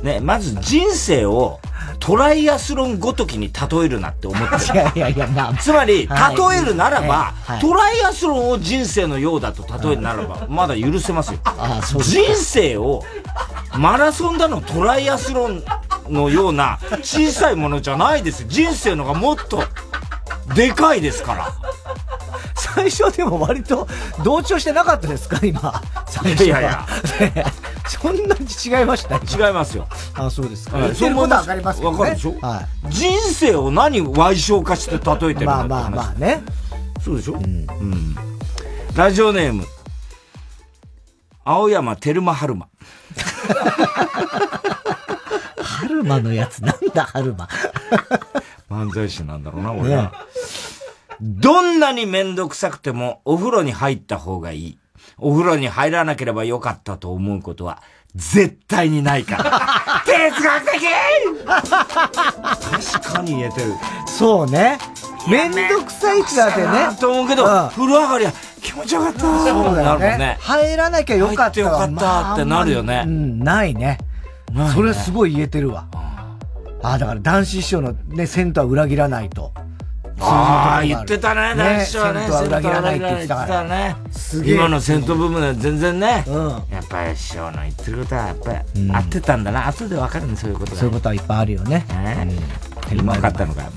[0.03, 1.59] ね、まず人生を
[1.99, 4.73] トライアスロンごときに例えるなって思ってる。
[4.73, 5.53] いやいやいや、まあ。
[5.53, 11.39] つまり、はい例えるならば、はいトライアスロンを人生のようだと例えるならば、まだ許せますよ。
[11.99, 13.03] 人生を、
[13.77, 15.63] マラソンだのトライアスロン
[16.09, 18.47] のような小さいものじゃないですよ。
[18.49, 19.63] 人生のがもっと、
[20.55, 21.53] でかいですから。
[22.55, 23.87] 最初でも割と
[24.23, 25.39] 同調してなかったですか？
[25.45, 25.81] 今。
[26.07, 26.45] 最初は。
[26.45, 26.85] いやいや
[27.19, 27.43] ね
[27.87, 28.45] そんなに
[28.79, 29.15] 違いました？
[29.17, 29.87] 違いますよ。
[30.15, 30.77] あ、そうですか。
[30.77, 31.97] はい言ってることはわかりますけどね。
[31.99, 32.39] わかるでしょ？
[32.39, 35.45] は人生を何歪小化して例えてるんだ。
[35.45, 36.41] まあまあまあね。
[37.03, 37.33] そうでしょ？
[37.33, 37.65] うん。
[38.95, 39.65] ラジオネーム、
[41.43, 42.67] 青山テルマ春馬。
[45.61, 47.47] 春馬のやつなんだ、春馬。
[48.71, 50.13] 漫才師なんだろうな、俺は。
[51.19, 54.77] どんなにめんどくさくてもお風呂に入った方がいい。
[55.17, 57.81] お風呂に入らなければよかったと思うことは
[58.15, 60.03] 絶対にないから。
[60.05, 60.81] 哲学的
[62.91, 63.73] 確かに言えてる。
[64.07, 64.79] そうね。
[65.29, 66.97] めんどくさいってだってね。
[66.99, 68.31] と思うけど、風呂上がりは
[68.61, 69.19] 気持ちよかった。
[69.19, 70.37] そうだよなるもんねね。
[70.39, 73.97] 入らなきゃよかったわ入ってよかったってなるよねまあうん、ないね。
[74.51, 75.85] ないねそれすごい言えてるわ。
[76.83, 79.51] ああ、だから男子師匠のね、銭湯は裏切らないと。
[80.19, 82.19] ああ、言ってたね、男子はね。
[82.21, 83.63] 銭湯は裏切らないって言ってたから。
[83.63, 83.95] ね。
[84.11, 86.23] すげえ今の戦闘部分は全然ね。
[86.71, 89.67] やっぱり師匠の言ってることは、やっぱり合ってたんだな。
[89.67, 90.77] 後でわかるね、そういうことが。
[90.77, 91.85] そういうことはいっぱいあるよね。
[92.91, 93.71] う分かったのかよ。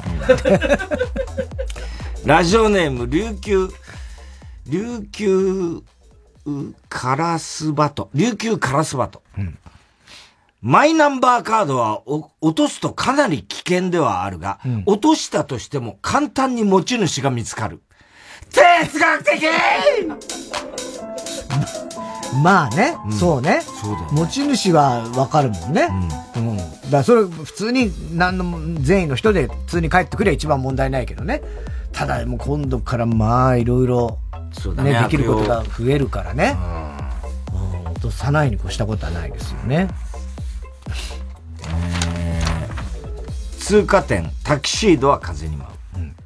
[2.27, 3.69] ラジオネーム、琉球、
[4.67, 5.83] 琉球
[6.89, 8.11] カラスバト。
[8.15, 9.23] 琉球カラスバト。
[10.67, 17.83] マイナンバーカードはお落とすとかなり危険ではあるが、落としたとしても簡単に持ち主が見つかる。
[18.51, 19.45] 哲学的
[22.43, 23.61] まあね、そうね。
[23.61, 25.91] そうだよ持ち主はわかるもんね。
[26.35, 26.57] うん。
[26.57, 31.43] だからそれ普通に何の善意の人で普通に帰ってくれば一番問題ないけどね。
[31.93, 34.19] ただもう今度からまあいろいろ
[34.53, 36.57] そうだねね、できることが悪増えるからね。
[37.53, 37.57] う
[37.89, 37.93] ん。
[37.93, 39.89] 落とさないに越したことはないですよね。
[43.59, 45.99] 通過点、タキシードは風に舞う。
[45.99, 46.17] うん。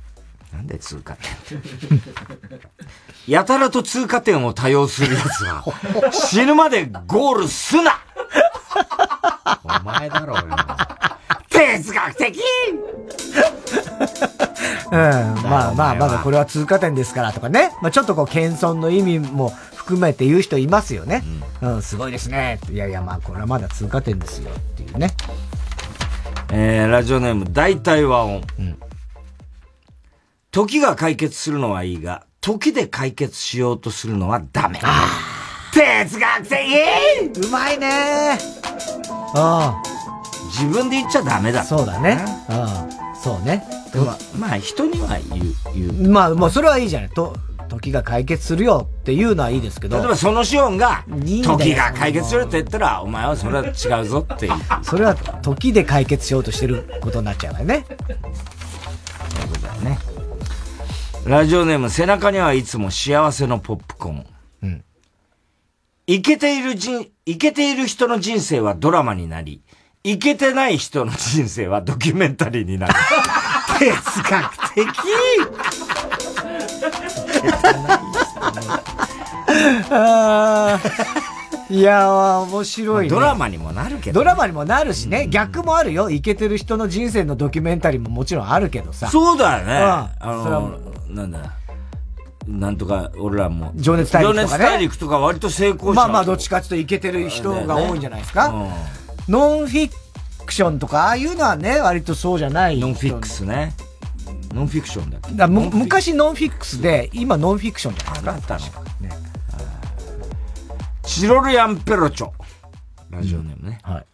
[0.53, 2.03] なんで通過点。
[3.29, 5.63] やたらと通過点を多用する奴は、
[6.11, 8.01] 死ぬまでゴールすな。
[9.63, 10.45] お前だろ、俺
[11.59, 12.39] 哲学的？
[14.91, 14.99] うん。
[15.43, 17.73] まあまあ、まだこれは通過点ですからとかね。
[17.83, 21.25] まあちょっとこう、謙遜の意味も含めて言う人いますよね。
[21.61, 22.61] うん、すごいですね。
[22.71, 25.11] いやいや、まあこれはまだ通過点ですよっていうね。
[26.51, 28.43] えー、ラジオネーム、大体和音。
[30.53, 34.81] 時が解決するのはいいが、時で解決しようとするのはダメ。
[35.73, 37.47] 哲学的？
[37.47, 38.39] うまいね
[39.35, 39.83] あ
[40.49, 41.63] 自分で言っちゃダメだ。
[41.65, 42.19] そうだね。
[42.49, 43.17] うん。
[43.21, 43.65] そうね。
[43.93, 44.07] でも
[44.39, 46.09] まあ、人には言う、言う。
[46.11, 47.11] まあ、もうそれはいいじゃない。
[47.11, 47.37] と、
[47.69, 49.99] 時時が解決するよっていうのはいいですけど。
[49.99, 54.53] 例えばそのシオンが、いいんだよ時が解決するって言ったら、お前はそれは違うぞっていう。
[54.83, 57.85] それは時で解決しようとしてることになっちゃうからね。
[59.83, 59.99] ね。
[61.27, 64.27] ラジオネーム、背中にはいつも幸せのポップコーン。
[64.63, 64.85] うん。
[66.07, 69.63] イケている人、イケている人の人生はドラマになり、
[70.11, 72.95] イケてない人の人生はドキュメンタリーになる。
[73.79, 73.93] 哲
[74.31, 74.87] 学的
[79.91, 83.11] あーいやー、面白いね。
[83.11, 85.29] ドラマにもなるけどねドラマにもなるしね。
[85.29, 86.09] 逆もあるよ。
[86.09, 89.09] イケてる人の人生のドキュメンタリーももちろんあるけどさ。
[89.09, 89.75] そうだよね。
[89.75, 90.79] うんあの、
[91.11, 91.53] なんだ。
[92.47, 93.73] なんとか、俺らも。
[93.77, 95.93] 情熱大陸とかね情熱大陸とか割と成功した。
[95.93, 98.55] まあまあ、どっちかっていうとイケてる人が多いんじゃないですか。
[99.29, 99.91] ノンフィ
[100.47, 102.79] クションとか、ああいうのはね、割とそうじゃない。
[102.79, 103.75] ノンフィクスね。
[104.55, 108.35] ノンフィクションだだむ昔ノンフィクスで、今ノンフィクションじゃないですか。
[108.35, 108.89] あったの
[111.03, 112.31] チロルヤンペロチョ。
[113.11, 113.79] ラジオネームね。
[113.83, 114.07] はい。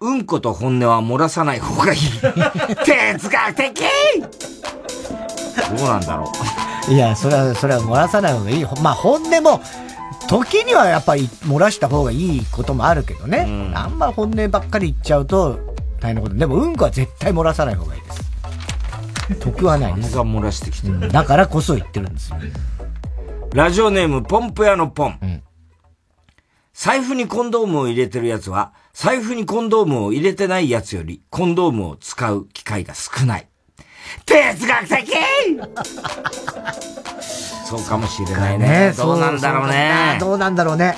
[0.00, 2.00] うんこと本音は漏らさない方がいい。
[2.84, 3.82] 哲学的
[5.76, 6.30] どうなんだろ
[6.88, 8.66] いや、それは、それは漏らさない方がいい。
[8.82, 9.62] まあ、本音も、
[10.32, 13.72] 時にはやっぱり漏らした方がいいこともあるけどね。
[13.74, 15.60] あんま本音ばっかり言っちゃうと
[16.00, 16.34] 大変なこと。
[16.34, 18.32] でも、うんこは絶対漏らさない方がいいです。
[19.40, 20.16] 得はないです。
[20.16, 21.08] が漏らしてきてる。
[21.10, 22.38] だからこそ言ってるんですよ。
[23.52, 23.56] う。
[23.56, 25.42] ラジオネーム、ポンプ屋のポン。
[26.72, 33.48] 財布にコンドームを入れてるやつは、財布にコンドームを入れてないやつより、コンドームを使う機会が少ない。
[34.26, 35.12] 哲学的
[37.64, 38.92] そうかもしれないね。
[38.96, 40.16] どうなんだろうね。
[40.20, 40.94] どうなんだろうね。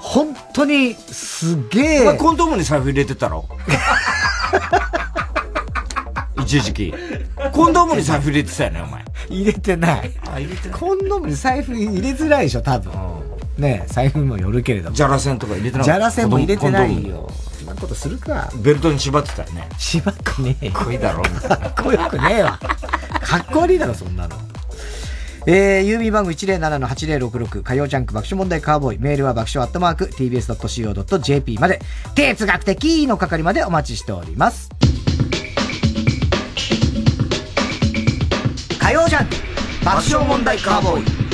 [0.00, 2.00] 本当に、すげえ。
[2.02, 3.44] お前コンドームに財布入れてたろ？
[6.42, 6.94] 一時期。
[7.52, 9.04] コンドームに財布入れてたよね、お前。
[9.28, 10.10] 入れてない。
[10.72, 12.92] コンドームに財布入れづらいでしょ、多分。
[13.58, 14.96] ね財布にもよるけれども。
[14.96, 17.28] ジャラセンとか入れてなジャラセンも入れてないよ。
[17.76, 18.50] ことするか。
[18.56, 19.68] ベルトに縛ってたよね。
[19.78, 20.72] 縛くねえよ。
[20.72, 21.22] かっこいいだろ。
[21.22, 22.58] かっこよくねえわ。
[23.22, 24.36] かっこ悪いだろ、そんなの。
[25.46, 31.80] えー、郵便番号107-8066火曜ジャンク爆笑問題カーボーイメールは爆笑アットマーク tbs.co.jp まで
[32.14, 34.68] 哲学的の係までお待ちしております
[38.78, 39.36] 火曜ジャンク
[39.86, 41.27] 爆笑問題カーボーイ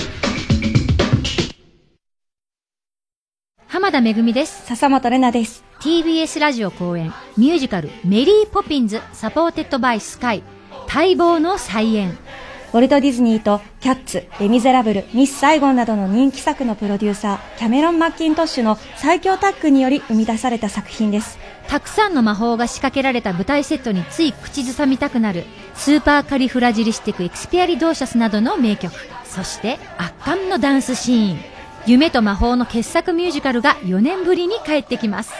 [3.74, 4.66] 濱田めぐみです。
[4.66, 5.64] 笹本玲奈です。
[5.80, 10.44] TBS ラジオ公演ミュージカルメリーポピンズ supported by Sky
[10.86, 12.10] 待望の再演。
[12.10, 21.36] ウォルト・ディズニーとキャッツ、レ・ミゼラブル、ミス・サイゴンなどの人気作のプロデューサー、キャメロン・マッキントッシュの最強タッグにより生み出された作品です。
[21.66, 25.42] たくさんの魔法が仕掛けられた舞台セットについ口ずさみたくなる
[25.74, 28.94] スーパーカリフラジリスティックエクスピアリドーシャスなどの名曲。
[29.24, 31.53] そして圧巻のダンスシーン。
[31.86, 35.32] 夢と魔法の傑作ミュージカルが4年ぶりに帰ってきます。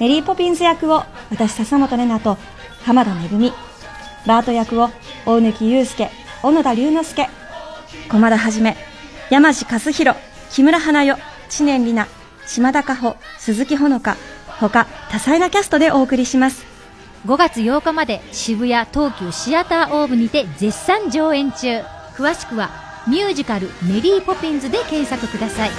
[0.00, 2.38] メリー・ポピンズ役を私笹本玲奈と
[2.84, 3.52] 浜田めぐみ、
[4.26, 4.90] バート役を
[5.26, 6.10] 大貫祐介、
[6.42, 7.28] 小野田龍之介、
[8.08, 8.76] 駒田はじめ、
[9.30, 10.18] 山地和弘、
[10.50, 11.18] 木村花代、
[11.50, 12.10] 知念里奈、
[12.46, 14.16] 島田加穂、鈴木ほのか、
[14.58, 16.64] 他多彩なキャストでお送りします。
[17.26, 21.80] 5月8日まで渋谷東急シアターオーブにて絶賛上演中
[22.16, 25.70] 詳しくはミュージカルメリーポピンズで検索ください。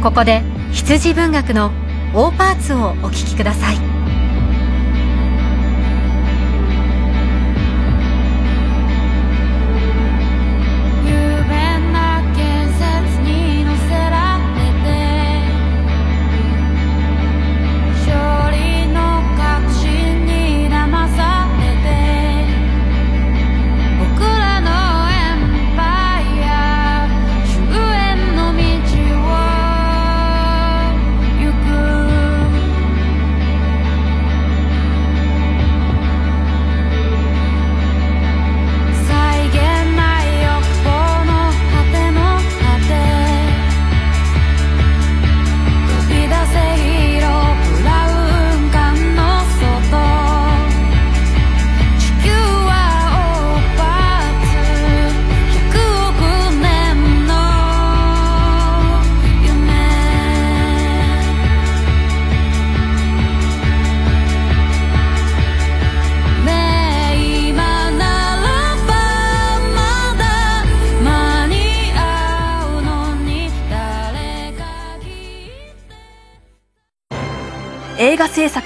[0.00, 0.42] ここで
[0.72, 1.72] 羊文学の
[2.14, 3.97] 大パーツをお聴きください。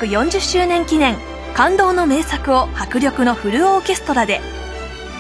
[0.07, 1.17] ４０周年記念
[1.55, 4.41] 感動の名作を迫力のフルオーケストラで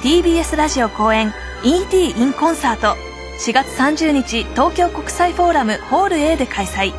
[0.02, 1.32] TBS ラジオ公演
[1.62, 2.96] ET in コンサート
[3.38, 6.92] 4月30日東京国際フォーラムホール A で開催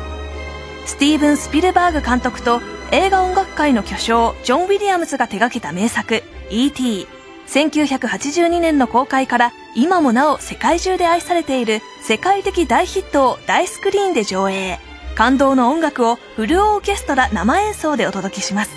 [0.86, 2.60] スティーブン・スピルバーグ監督と
[2.92, 7.06] 映画音楽界の巨匠ジョン・ウィリアムズが手掛けた名作 E.T.
[7.46, 14.78] 1982年の公開から今もなお世界中で愛されている世界的大ヒットを大スクリーンで上映
[15.16, 18.72] 感動の音楽をフルオーケストラ生演奏でお届けします。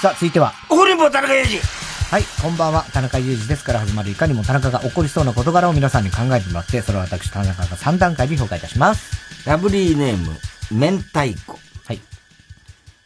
[0.00, 0.54] さあ、続いては。
[0.70, 1.77] 怒りんぼ田中裕二
[2.10, 2.84] はい、こんばんは。
[2.94, 9.46] 田中裕二ですから始まるいかにも田中が起こりそうな事柄を皆さんに考えてもらって、それを私田中が3段階で評価いたします。
[9.46, 10.32] ラブリーネーム、
[10.72, 11.58] 明太子。
[11.84, 12.00] はい。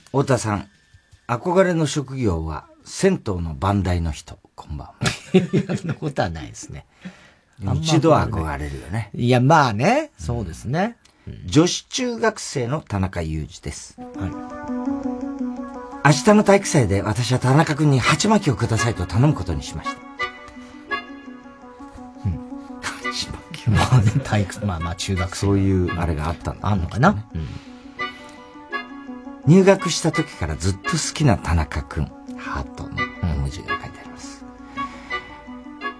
[0.07, 0.69] 太田さん、
[1.27, 4.39] 憧れの職業は、銭湯の番台の人。
[4.55, 4.95] こんばんは。
[5.77, 6.87] そんなことはないですね。
[7.75, 9.11] 一度は憧れるよね。
[9.17, 10.97] いや、まあね、そうですね。
[11.45, 13.97] 女子中学生の田中裕二です。
[16.05, 20.03] 明日の体育祭で私は田中君に鉢巻きをくださいと頼むことにしました。
[22.83, 25.47] 鉢巻きまあね、体育、まあまあ中学生。
[25.47, 27.25] そういうあれがあったんだ、あんのかな、
[29.47, 32.11] 入学した時からずっと好きな田中君。
[32.37, 32.91] ハートの
[33.23, 34.45] 絵文字が書いてあります。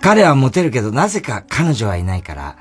[0.01, 2.57] 彼はモテるけど、なぜか彼女はいないから、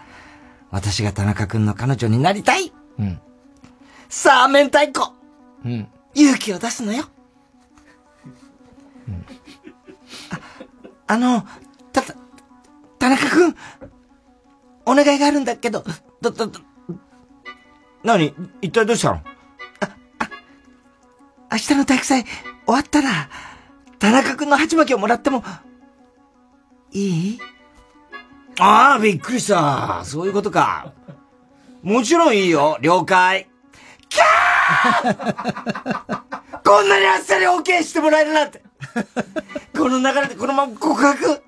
[0.70, 3.20] 私が田中君の彼女になりたいうん。
[4.10, 5.14] さあ、明太子
[5.66, 5.88] うん。
[6.14, 7.06] 勇気を出すのよ。
[11.08, 11.46] あ、あの、
[11.94, 12.02] た、
[13.00, 13.56] 田中君、
[14.86, 15.84] お願いがあるんだけど、
[16.22, 16.60] ど、ど、ど、
[18.04, 18.34] 何？
[18.62, 19.16] 一体どうしたの？
[19.18, 19.22] あ、
[20.20, 20.30] あ
[21.52, 22.32] 明日の体育祭終
[22.68, 23.30] わったら、
[24.00, 25.44] 田中君の鉢巻きをもらっても、
[26.92, 27.40] いい？
[28.60, 30.04] ああ、びっくりした。
[30.04, 30.94] そういうことか。
[31.82, 32.78] もちろんいいよ。
[32.82, 33.50] 了解。
[34.10, 36.22] キャー
[36.64, 38.62] こんなにあっさり OK してもらえるなんて。
[39.78, 41.42] この流れでこのまま告白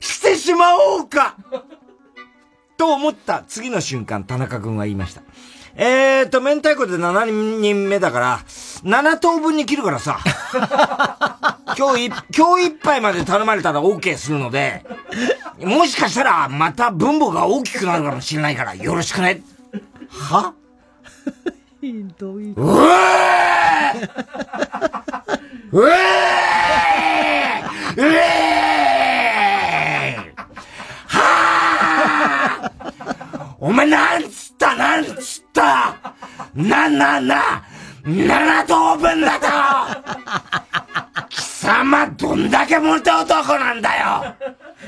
[0.00, 1.36] してしまおうか
[2.76, 5.22] と思った次の瞬間、田中君は言いました。
[5.76, 8.40] えーと、明太子で7人目だから、
[8.84, 10.18] 7等分に切るからさ。
[11.78, 14.84] 今日い、今日いっぱいまで頼まれたら OK するので、
[15.60, 19.42] もしかしたらまた分母が大きくなるかもしれないからよろしくね。
[20.08, 20.54] は
[21.80, 22.52] ひどい。
[22.52, 23.59] うえー
[25.72, 30.20] うえーうえー
[31.06, 32.70] はあ
[33.58, 35.96] お前なんつったなんつった？
[36.54, 37.62] な、な、な、
[38.04, 39.46] 七等分だと
[41.28, 44.34] 貴様どんだけモテ男なんだよ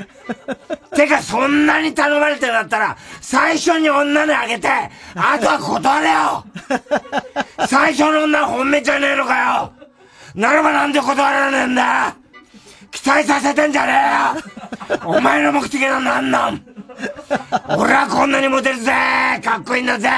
[0.94, 4.68] てか、そんなに頼まれてるんだったら、最初に女にあげて、
[5.14, 6.44] あとは断れよ。
[7.68, 9.72] 最初の女は本命じゃねえのかよ。
[10.34, 12.14] ならばなんで断らねえんだ。
[12.90, 13.92] 期待させてんじゃね
[14.90, 15.00] えよ。
[15.04, 16.62] お前の目的は何なん？
[17.76, 18.92] 俺はこんなにモテるぜ。
[19.42, 20.10] かっこいいんだぜ。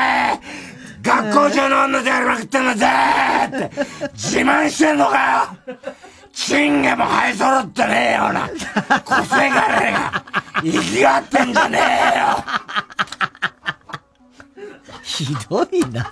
[1.02, 2.86] 学校中の女でやりまくってんだぜ
[3.46, 3.70] って
[4.14, 5.74] 自慢してんのかよ。
[5.76, 5.82] チ
[6.68, 8.48] ンゲも生え揃ってねえような
[9.04, 10.24] 個性がねえが
[10.62, 11.78] 生きがってんじゃね
[12.14, 12.44] えよ
[15.04, 16.10] ひどいな。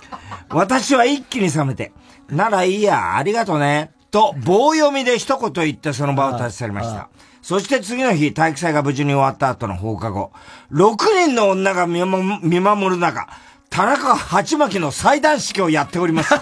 [0.49, 1.91] 私は一気に冷めて、
[2.29, 7.09] ならいいや、ありがとね、と棒読みで一言言ってその場を立ち去りました。
[7.41, 10.31] そして次の日、体育祭が無事に終わった後の放課後、
[10.71, 10.95] 6
[11.25, 13.27] 人の女が見守見守る中、
[13.69, 16.33] 田中鉢巻きの祭壇式をやっております。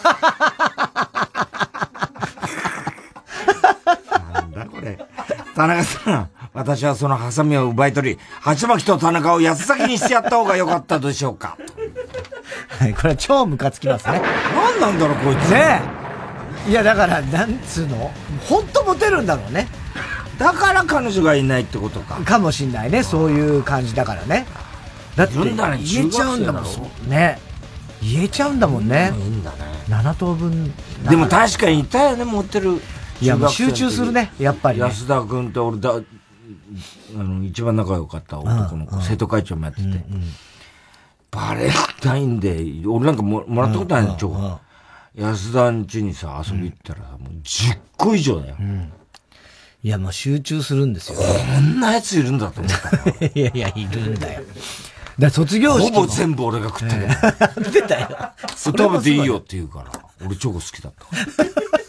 [5.55, 11.57] 田中さん、私はそのハサミを奪い取り、鉢巻きと田中を安先にしてやった方が良かったでしょうか。
[12.79, 14.21] はい、これは超ムカつきますね。
[14.55, 15.49] 何なんだろう、こいつ。
[15.49, 15.81] ね
[16.67, 16.69] え。
[16.69, 18.11] いや、だから、なんつうの？
[18.47, 19.67] 本当モテるんだろうね。
[20.37, 22.15] だから彼女がいないってことか。
[22.23, 23.03] かもしんないね。
[23.03, 24.45] そういう感じだからね。
[25.15, 25.47] だって、言
[26.07, 26.63] えちゃうんだもん。
[27.09, 27.39] ね。
[28.01, 29.11] 言えちゃうんだもんね。
[29.15, 29.57] いいんだね。
[29.89, 30.73] 7等分。
[31.09, 32.81] でも確かにいたよね、持ってる。
[33.21, 34.31] いや、集中するね。
[34.39, 34.85] やっぱりね。
[34.85, 36.01] 安田君と俺だ、あ
[37.17, 40.03] の、一番仲良かった男の子、生徒会長もやってて、
[41.29, 41.71] バレン
[42.01, 44.59] タインデー、俺なんかももらったことないの、チョコ。
[45.15, 48.55] 安田ん家にさ、遊び行ったらさ、もう10個以上だよ。
[49.83, 51.17] いや、もう集中するんですよ。
[51.19, 53.31] こんなやついるんだと思ったよ。
[53.35, 54.41] いやいや、いるんだよ。
[55.19, 56.95] だ卒業式ほぼ全部俺が食った
[57.53, 57.69] けど。
[57.71, 58.09] 出たよ。
[58.55, 59.91] 食べていいよって言うから。
[60.25, 61.80] 俺チョコ好きだった。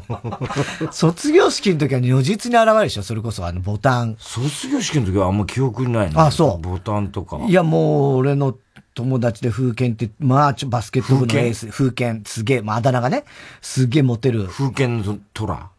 [0.92, 3.02] 卒業式の時は如実に現れるでしょ？
[3.02, 4.16] それこそあのボタン。
[4.18, 6.20] 卒業式の時はあんま記憶にないの？
[6.20, 7.38] あそうボタンとか。
[7.46, 8.56] いや、もう、俺の
[8.94, 13.24] 友達で風剣って、まあ、ちょバスケット部のエース、風剣、すげえ、まあ、あだ名がね、
[13.60, 14.46] すげえモテる。
[14.48, 15.70] 風剣の虎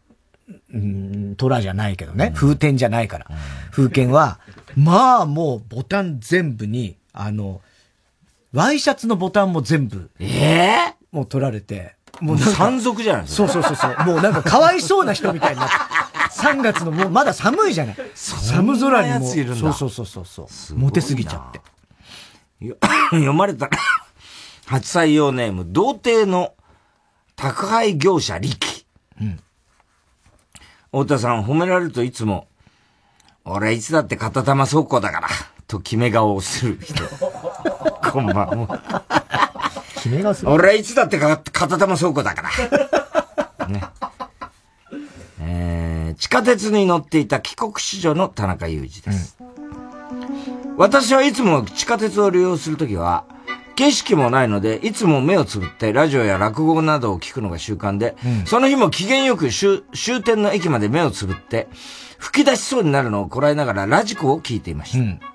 [0.74, 3.26] うん、虎じゃないけどね、風天じゃないから。
[3.70, 4.40] 風剣は、
[4.76, 7.60] まあ、もう、ボタン全部に、あの、
[8.52, 10.26] ワイシャツのボタンも全部、え
[10.90, 14.04] えもう取られて、もう山賊じゃないそうそうそうそう。
[14.06, 15.74] もうなんかかわいそうな人みたいになって。
[16.40, 17.96] 3月のもうまだ寒いじゃない。
[18.14, 18.78] 寒空にもう。
[18.78, 20.78] そんなやついるんだそうそうそうそう。
[20.78, 21.60] モテすぎちゃって。
[22.64, 22.76] よ
[23.10, 23.68] 読まれた
[24.66, 26.54] 初採用ネーム、童貞の
[27.36, 28.86] 宅配業者力。
[29.20, 29.40] うん。
[30.90, 32.46] 太田さん、褒められるといつも、
[33.44, 35.28] 俺いつだって片玉倉庫だから、
[35.66, 37.02] と決め顔をする人。
[38.10, 39.23] こんばんは。
[40.04, 42.42] 決め顔する俺いつだってか片玉倉庫だか
[43.58, 43.68] ら。
[43.68, 43.82] ね。
[45.40, 49.38] えー、地下鉄に乗っていた帰国子女の田中裕二です。
[50.76, 53.24] 私はいつも地下鉄を利用するときは、
[53.76, 61.68] 景色もないので、いつも目をつぶってラジオや落語などを聞くのが習慣で、うんその日も機嫌よく終終点の駅まで目をつぶって、
[62.18, 65.33] 吹き出しそうになるのをこらえながらラジコを聞いていました。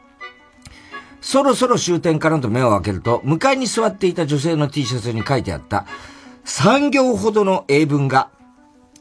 [1.22, 5.86] そろそろ終点かなと目を開けると、向かいに座っていた女性の T シャツに書いてあった
[6.46, 8.30] 3行ほどの英文が、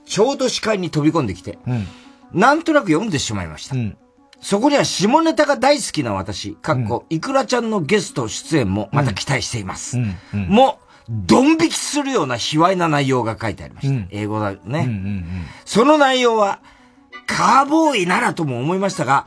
[0.04, 1.86] ちょうど視界に飛び込んできて、うん。
[2.32, 3.76] なんとなく読んでしまいました。
[4.40, 9.98] そこには下ネタが大好きな私、かっこ、いくらちゃんのゲスト出演もまた期待しています。
[10.32, 14.06] もう、ドン引きするような卑猥な内容が書いてありました。
[14.10, 15.24] 英語だね。
[15.64, 16.60] その内容は、
[17.26, 19.26] カーボーイならとも思いましたが、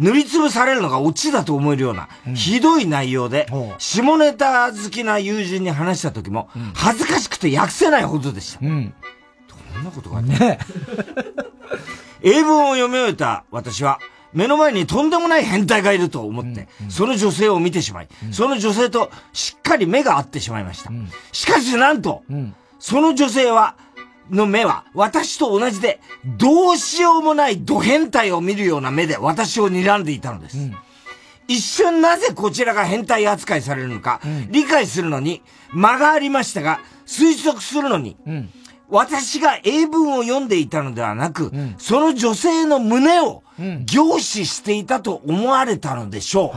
[0.00, 3.46] 塗りつぶされるのがオチだと思えるような、ひどい内容で、
[3.78, 8.60] 下ネタ好きな友人に話した時も、恥ずかしくて訳せないほどでした。
[8.62, 8.94] うん。
[9.74, 10.58] どんなことがあった
[12.22, 14.00] 英文を読み終えた私は、
[14.32, 20.90] 目の前にとんでもない変態がいると思って、その女性を見てしまい、その女性としっかり目が合ってしまいました。
[21.32, 22.22] しかしなんと、
[22.78, 23.74] その女性は、
[24.30, 30.56] の目は私と同じで、どうしようもないド変態を見るような目で私を睨んでいたのです。
[31.48, 34.20] 一瞬なぜこちらが変態扱いされるのか、
[34.50, 35.42] 理解するのに
[35.72, 38.16] 間がありましたが、推測するのに、
[38.88, 43.42] 私が英文を読んでいたのではなく、その女性の胸を
[43.84, 46.50] 凝視していたと思われたのでしょう。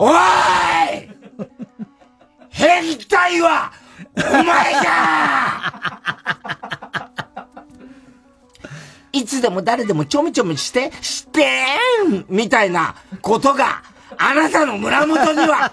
[0.00, 1.10] おーい！
[2.54, 3.72] 変態は
[4.16, 6.83] お前か
[9.14, 13.82] いつでも誰でもちょめちょめして、してーんみたいなことが、
[14.18, 15.70] あなたの胸元には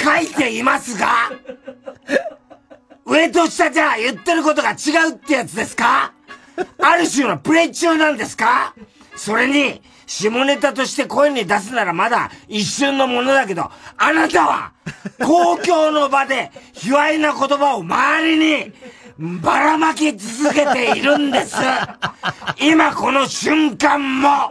[0.00, 1.30] 書いていますが、
[3.04, 6.14] 上と下じゃ言ってることが違うってやつですか？
[6.82, 8.74] ある種のプレイ中なんですか？
[9.14, 14.72] それに、下ネタとして声に出すならまだ一瞬のものだけど、あなたは、
[15.18, 18.72] 公共の場で卑猥な言葉を周りに
[19.20, 21.54] ばらまき続けているんです。
[22.58, 24.50] 今この瞬間も、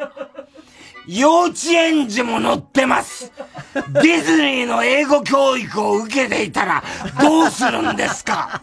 [1.07, 3.31] 幼稚園児も乗ってます。
[3.73, 6.83] ディズニーの英語教育を受けていたら
[7.19, 8.61] どうするんですか？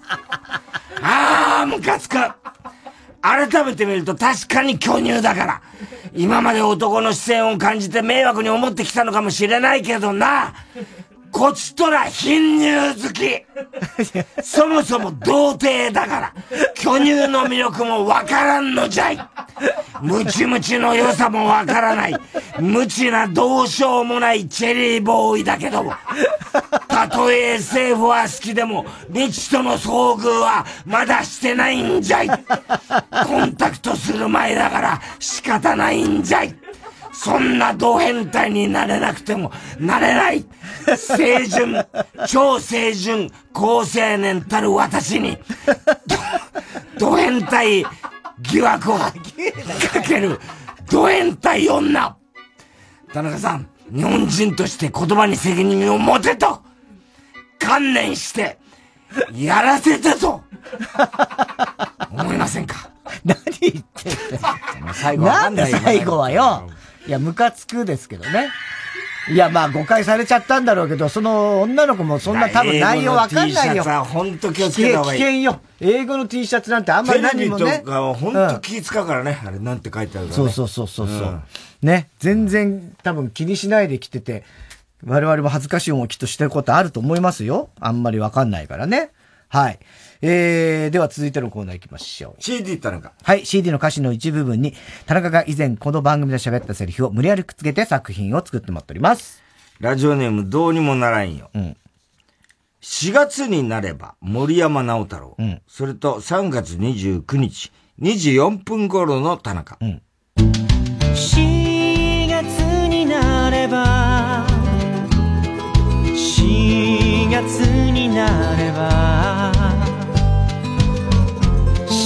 [1.02, 2.18] ああ、ムカつく。
[3.20, 5.62] 改めて見ると確かに巨乳だから。
[6.14, 10.54] 今まで男の視線を感じて迷惑に思ってきたのかもしれないけどな。
[11.36, 13.44] こちとら貧乳好き。
[14.42, 16.34] そもそも童貞だから、
[16.74, 19.18] 巨乳の魅力もわからんのじゃい。
[20.00, 22.16] ムチムチの良さもわからない。
[22.58, 25.84] 無知などうしようもないチェリーボーイだけど。
[26.88, 32.28] たとえ SF は好きでも、未知との遭遇はまだしてないんじゃい。
[32.28, 36.56] コンタクトする前だから仕方ないんじゃい。
[37.16, 40.44] そんなド変態になれなくてもなれない
[40.94, 41.84] 清純、
[42.28, 45.38] 超清純、高青年たる私に、
[46.98, 47.84] ドド変態
[48.40, 49.12] 疑惑をか
[50.06, 50.38] ける
[50.90, 52.16] ド変態女
[53.12, 56.62] 田中さん、日本人として言葉に責任を持てと
[57.58, 58.58] 観念して、
[59.32, 60.42] やらせたと
[62.10, 62.90] 思いませんか？
[63.24, 64.48] 何言ってんだ
[65.14, 66.68] かんないよ最後はよ。
[67.06, 68.50] いや、ムカつくですけどね。
[69.28, 73.82] いや、まあ誤解されちゃったんだろうけど、その女の子もそんな多分内容わかんないよ。
[73.84, 75.60] 本当気をつけた方がいい危険よ。
[75.80, 77.78] 英語の T シャツなんてあんまりテレビと何もね。
[77.84, 79.40] かは本当気使うからね。
[79.44, 80.36] あれなんて書いてあるかね。
[80.36, 81.42] そうそうそうそうそう、
[81.82, 82.08] ね。
[82.20, 84.44] 全然多分気にしないで来てて、
[85.04, 87.70] 我々も恥ずかしい思いきっとしてることあると思いますよ。
[87.80, 89.10] あんまりわかんないからね。
[89.48, 89.78] はい。
[90.23, 92.43] えー、では続いてのコーナー行きましょう。
[92.43, 93.12] CD 田中。
[93.23, 94.74] はい、CD の歌詞の一部分に、
[95.06, 99.43] 田中が以前この番組で喋ったセリフを無理やりくっつけて作品を作ってもらっております。
[99.78, 101.51] ラジオネームどうにもならんよ。
[101.55, 101.77] うん。
[102.82, 105.35] 4月になれば森山直太郎。
[105.39, 105.60] うん。
[105.66, 109.77] それと3月29日、2時4分頃の田中。
[109.81, 110.02] うん。
[111.14, 114.47] 4月になれば
[116.14, 117.60] 4月
[117.90, 119.35] になれば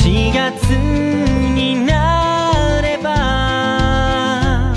[0.03, 0.65] 4月
[1.55, 4.75] になれば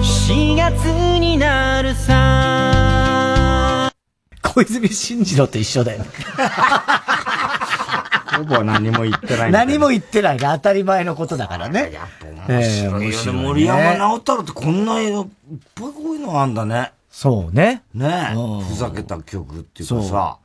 [0.00, 0.84] 4月
[1.18, 3.90] になるさ
[4.42, 6.06] 小泉進次郎と一緒だよね。
[8.36, 9.50] ほぼ何も言ってない。
[9.50, 10.42] 何も言ってないね。
[10.42, 11.92] 当たり前のことだからね。
[12.48, 13.42] 面白いよね。
[13.42, 15.26] 森山直太朗ってこんないっぱい
[15.74, 16.92] こういうのあんだね。
[17.10, 17.82] そうね。
[17.92, 18.34] ねえ。
[18.64, 20.38] ふざけた曲っていうかさ。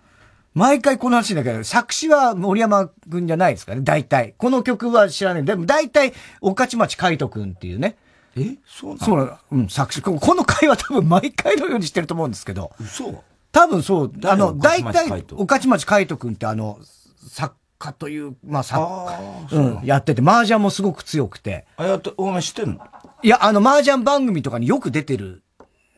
[0.58, 4.34] 毎回この話だけど、作詞は森山くんじゃないですかね、大体。
[4.38, 5.46] この曲は知らない。
[5.46, 7.96] でも大体、御徒町海斗くんっていうね。
[8.36, 8.56] え？
[8.66, 9.06] そうなの？
[9.06, 9.16] そ
[9.52, 10.02] うなん、作詞。
[10.02, 12.72] ここの回は多分毎回のようにしてると思うんですけど。
[12.80, 13.24] 嘘？
[13.52, 14.14] 多分そう。
[14.26, 16.80] あの、大体、斗御徒町海斗くんってあの、
[17.30, 19.20] 作家という、まあ作家、
[19.52, 21.68] うん、やってて、麻雀もすごく強くて。
[21.78, 22.80] あ、やって、お前知ってんの？
[23.22, 25.44] いや、あの、麻雀番組とかによく出てる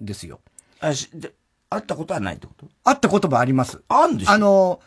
[0.02, 0.42] んですよ。
[0.82, 1.32] あ、し、で、
[1.70, 2.66] 会ったことはないってこと？
[2.84, 3.82] 会ったこともあります。
[3.88, 4.32] あんでしょ？
[4.32, 4.80] あの、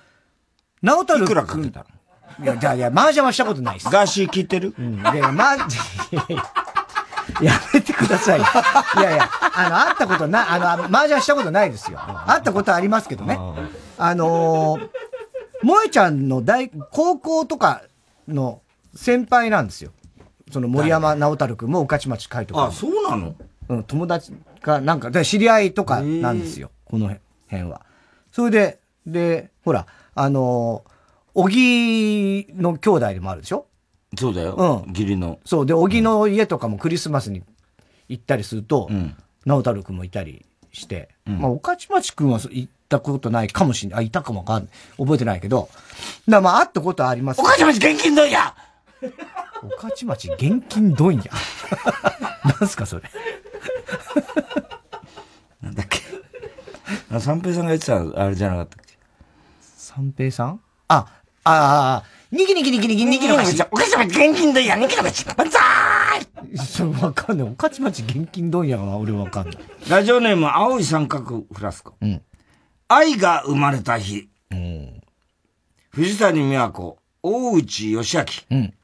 [0.83, 2.45] 直太朗いくらかけたの？
[2.45, 3.91] いや、じゃあ、いや、麻雀はしたことないです。
[3.91, 4.75] ガーシー聞いてる？
[4.79, 4.97] うん。
[5.03, 5.55] で、ま、
[7.41, 8.41] やめてください。
[8.41, 8.43] い
[9.03, 11.99] やいや、あの、会ったことな、あの、麻雀したことないですよ。
[12.27, 13.39] 会ったことはありますけどね。
[13.99, 14.89] あのー、
[15.61, 17.83] 萌えちゃんの大、高校とか
[18.27, 18.61] の
[18.97, 19.93] 先輩なんですよ。
[20.51, 22.65] その森山直太朗君も御徒町海斗君も。
[22.65, 23.35] あ、そうなの？
[23.69, 24.33] うん、友達
[24.63, 26.71] が、なんか、で知り合いとかなんですよ。
[26.85, 27.11] この
[27.49, 27.83] 辺は。
[28.31, 30.93] それで、で、ほら、あのー、
[31.35, 33.67] 小木の兄弟でもあるでしょ？
[34.19, 34.85] そうだよ。
[34.89, 35.41] 義理の。
[35.47, 35.67] そう。
[35.67, 37.43] で、小木の家とかもクリスマスに
[38.09, 38.91] 行ったりすると、
[39.47, 43.99] 直太朗くんもいたりして、まあ、御徒町くんは行ったことないかもしれない。
[44.01, 44.73] あ、いたかもわかんない。
[44.99, 45.81] 覚えてないけど、だか
[46.27, 47.41] らまあ、会ったことはあります。
[47.41, 48.55] 御徒町現金問屋
[49.63, 51.23] 御徒町現金問屋
[52.61, 53.03] なんすか、それ。
[55.63, 56.01] なんだっけ？
[57.11, 58.97] あ三平さんが言ってたあれじゃなかったっけ？
[59.61, 60.61] 三平さん？
[60.89, 61.07] あ、
[61.45, 63.63] ああ、にぎにぎにぎにぎにぎの勝ち。
[63.71, 65.25] おかしま現金問屋、にぎの勝ち。
[65.37, 65.61] 万歳
[66.67, 67.49] それわかんない。
[67.49, 69.59] 御徒町現金問屋は俺わかんない。
[69.89, 71.95] ラジオネーム、青い三角フラスコ。
[72.01, 72.23] うん。
[72.89, 74.29] 愛が生まれた日。
[75.91, 78.25] 藤谷美和子、大内義明。
[78.51, 78.75] うん。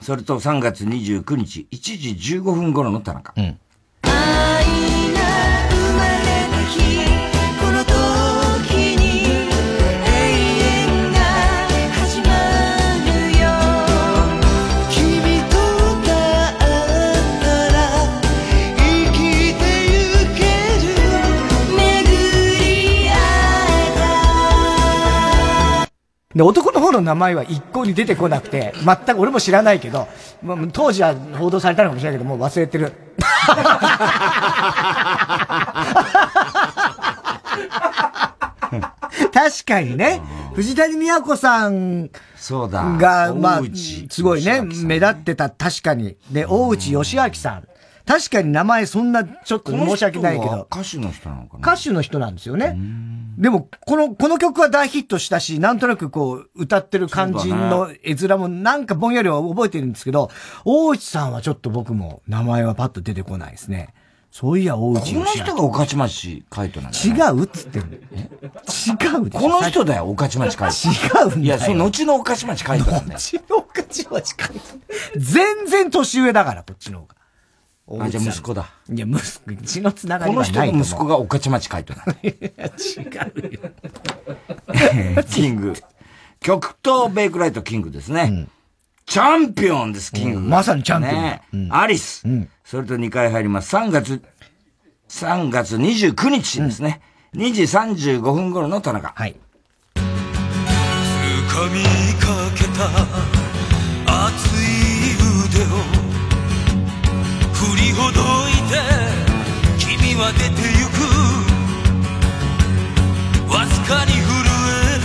[0.00, 3.32] それと3月29日、1時15分頃の田中。
[3.36, 3.58] うん。
[4.18, 4.87] こ
[26.38, 30.06] で、男の方の名前は一向に出てこなくて、全く俺も知らないけど、
[30.40, 32.92] まあ当時は報道されたのかもしれないけど、もう忘れてる。
[39.32, 40.22] 確かにね、
[40.54, 42.84] 藤谷美和子さんそうだ。
[42.84, 43.62] が、まあ
[44.08, 46.16] すごいね、目立ってた、確かに。
[46.30, 47.64] で、大内義明さん。
[48.08, 50.66] 確かに名前そんな、ちょっと申し訳ないけど。
[50.72, 51.72] 歌手の人なのかな？
[51.74, 52.74] 歌手の人なんですよね。
[53.36, 60.30] でも、この、この曲は大ヒットしたし、なんとなくこう、歌ってる感じの絵面もなんかぼんやりは覚えてるんですけど、
[60.64, 63.92] 大内さんはちょっと僕も名前はパッと出てこないですね。
[64.30, 66.98] そういや、大内この人が御徒町海斗なんだ
[67.28, 67.88] よ、違うっつってんの。
[67.88, 67.96] 違
[69.26, 70.94] うこの人だよ、御徒町海斗。
[70.94, 71.42] 違うんだよ。
[71.44, 73.18] いや、その後の御徒町海斗なんだよ。
[73.18, 74.80] 後の御徒町海斗。
[75.16, 77.17] 全然年上だから、こっちの方が。
[77.90, 78.70] あ、じゃあ息子だ。
[78.92, 80.84] いや、息子、血のつながこのりはないと思う。
[80.84, 82.34] 人の息子が御徒町海斗なんだよ。
[82.34, 83.54] 違う
[85.16, 85.24] よ。
[85.30, 85.74] キング。
[86.40, 88.46] 極東ベイクライトキングですね。
[89.06, 92.24] チャンピオンです、キングが、うんまさにチャンピオンねアリス。
[92.64, 93.74] それと2回入ります。
[93.74, 94.22] 3月、
[95.08, 97.00] 3月29日ですね。
[97.34, 99.12] 2時35分頃の田中。
[99.16, 99.36] はい。
[101.58, 101.82] 掴み
[102.20, 102.64] かけ
[103.32, 103.37] た
[107.92, 108.80] ほどいて
[109.78, 110.98] 君は出てゆく。
[113.52, 114.22] わずかに震
[114.76, 114.96] え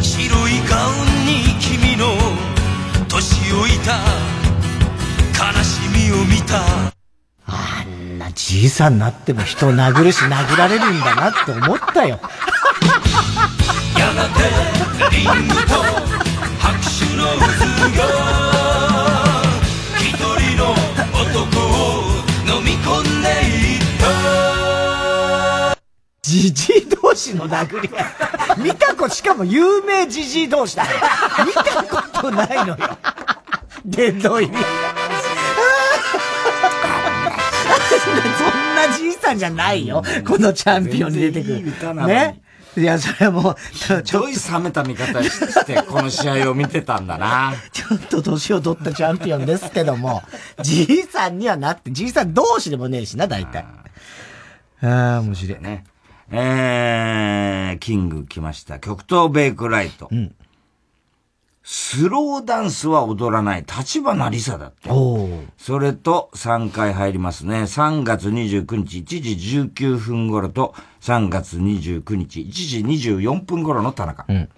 [0.00, 0.02] る。
[0.02, 2.06] 白いガウンに君の
[3.08, 3.98] 年老いた。
[5.34, 6.62] 悲しみを見た。
[7.46, 12.20] あんな自じいさんになっても人を殴るし殴られるんだなって思ったよ。
[13.98, 15.82] やがてリングと
[16.58, 18.51] 拍手の渦が
[26.24, 28.62] じじい同士の殴り合い。
[28.62, 30.90] 見たこと、しかも有名じじい同士だよ。
[31.44, 32.76] 見たことないのよ。
[33.84, 34.56] 殿堂入り。
[38.38, 40.02] そんなじいさんじゃないよ。
[40.24, 41.94] このチャンピオンに出てく全然いい歌る。
[41.94, 42.40] なのにね？
[42.76, 43.56] いや、それはもう、
[44.02, 47.52] ちょい冷めた見方して、この試合を見てたんだな。
[47.72, 50.22] ちょっと年を取ったチャンピオンですけども、
[50.62, 53.66] じいさんにはなって、じいさん同士でもねえしな、大体。
[54.82, 55.60] ああ、面白い。
[55.60, 55.84] ね。
[56.34, 58.78] えー、キング来ました。
[58.78, 60.08] 極東ベイクライト。
[61.62, 64.88] スローダンスは踊らない、立花理沙だって。
[65.58, 67.62] それと3回入りますね。
[67.62, 74.24] 3月29日1時19分頃と、3月29日1時24分頃の田中。
[74.32, 74.48] い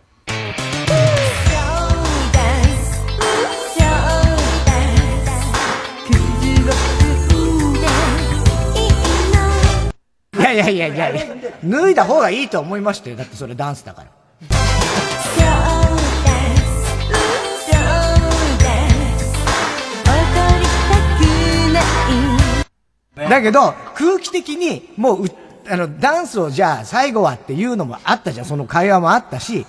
[10.44, 13.16] やいやいやいや脱いだ方がいいと思いましたよ。
[13.16, 14.10] だってそれダンスだから。
[23.28, 25.28] だけど、空気的に、もうう、
[25.68, 28.46] あの、ダンスをじゃあ最後はっていうのもあったじゃん。
[28.46, 29.66] その会話もあったし。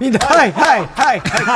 [0.00, 1.46] みんな、はい、はい、はい、は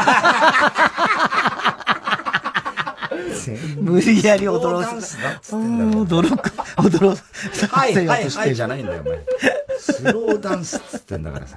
[3.73, 3.81] い。
[3.81, 7.17] 無理やり踊らせ驚く、驚
[7.69, 9.25] かはい、せようはい、はい、としてるじゃないんだよ、お前。
[9.79, 11.57] スローダンスっつってんだからさ。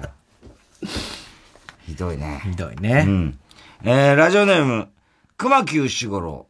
[1.86, 2.40] ひどいね。
[2.44, 3.04] ひどいね。
[3.06, 3.38] うん。
[3.84, 4.88] えー、ラジオネーム、
[5.36, 6.46] 熊木牛五郎。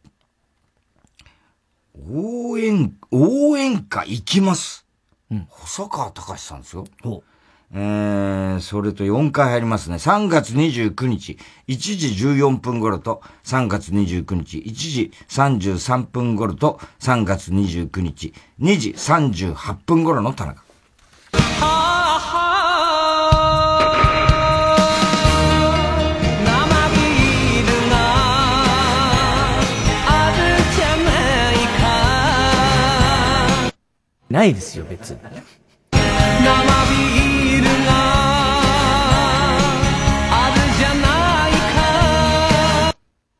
[2.10, 4.86] 応援、応援歌行きます。
[5.48, 6.84] 細川隆さんですよ。
[7.70, 9.96] えー、それと4回入りますね。
[9.96, 11.38] 3月29日、
[11.68, 20.62] 1時14分頃と、3月29日、1時33分頃と、3月29日、2時38分頃の田中。
[34.30, 35.18] ないですよ、別に。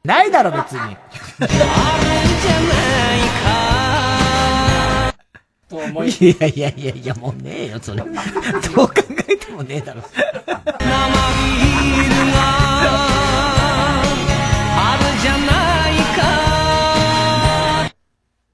[0.09, 0.97] ないだろ、別に。
[6.09, 7.99] いやいやいやいや、もうねえよ、それ。
[7.99, 8.11] どう
[8.89, 8.95] 考
[9.29, 10.03] えてもねえだろ。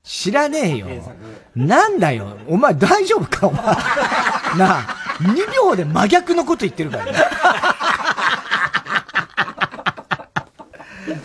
[0.03, 0.89] 知らねえよ。
[1.55, 2.37] なんだよ。
[2.49, 3.65] お前大丈夫かお前。
[3.65, 7.13] なあ、2秒で真逆のこと言ってるからね。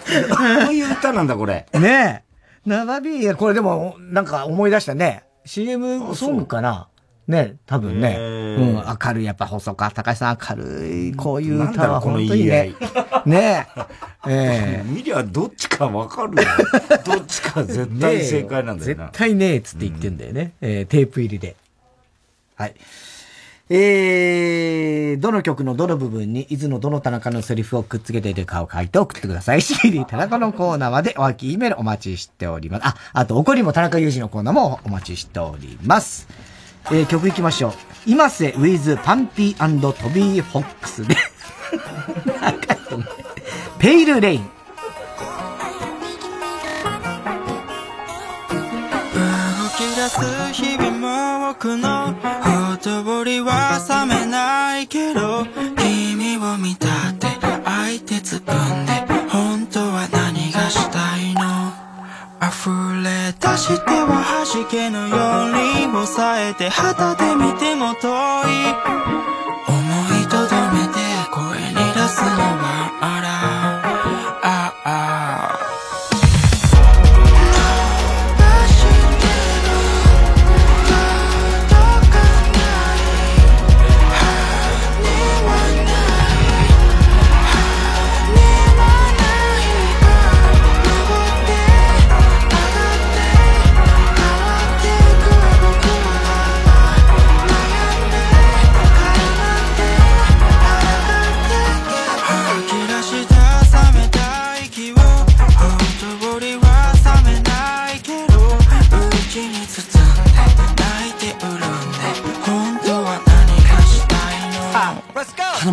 [0.29, 1.65] こういう歌なんだ、これ。
[1.73, 2.29] ねえ。
[2.65, 5.23] 生ビール、これでも、なんか思い出したね。
[5.45, 6.87] CM ソングかな
[7.27, 8.17] ね、多分ね。
[8.19, 12.73] うん、明るい、やっぱ細川隆さん明るい、こういう歌は本当にね。
[13.25, 13.81] ねえ。
[14.27, 16.49] え見りゃどっちかわかるよ。
[17.05, 19.05] どっちか絶対正解なんだよな。
[19.13, 20.53] 絶対ねえっつって言ってんだよね。
[20.59, 21.55] えーテープ入りで。
[22.55, 22.73] はい。
[23.71, 29.61] えー、どの曲のどの部分に、伊豆のどの田中のセリフをくっつけているかを書いて送ってください。
[29.63, 32.87] CD 田中のコーナーまでお書き E メールお待ちしております。
[32.87, 36.27] あ、あと、怒りも田中裕二のコーナーもお待ちしております。
[36.87, 37.73] えー、曲いきましょう。
[38.07, 41.15] 今瀬 with パンピートビーホックスで、
[43.77, 44.58] ペイルレイン。
[49.99, 55.45] 出す日々も僕のほとぼりは冷めないけど
[55.75, 57.27] 君を見たって
[57.65, 58.93] 相手つぶんで
[59.27, 61.73] 本当は何がしたいの？
[62.41, 62.69] 溢
[63.03, 64.23] れ出しては
[64.53, 65.09] 弾けぬよう
[65.51, 68.07] に抑えて旗で見ても遠
[68.47, 69.38] い。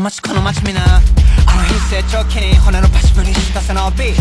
[0.07, 4.15] 街この街みなあの日成長期に骨のパシブリした背伸び。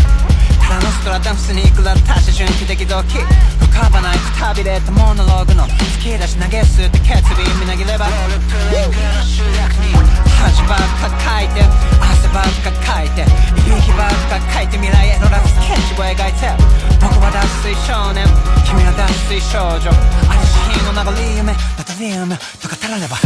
[0.58, 3.22] ただのストラダムスに下った思春期的動機。
[3.62, 5.62] 浮かばないくたびれたモノローグの。
[5.62, 8.10] 突き出し投げすって決意みなぎれば。
[8.10, 8.18] 恥
[10.66, 11.62] ばっかかいて。
[12.02, 13.22] 汗ばっかかいて。
[13.22, 16.50] いびきばっかかいて未来へのラフスケッチを描いて。
[16.98, 18.26] 僕は脱水少年。
[18.66, 19.94] 君は脱水少女。
[19.94, 21.54] ありし日の名残夢。
[21.78, 23.16] バタリウムとかたられば。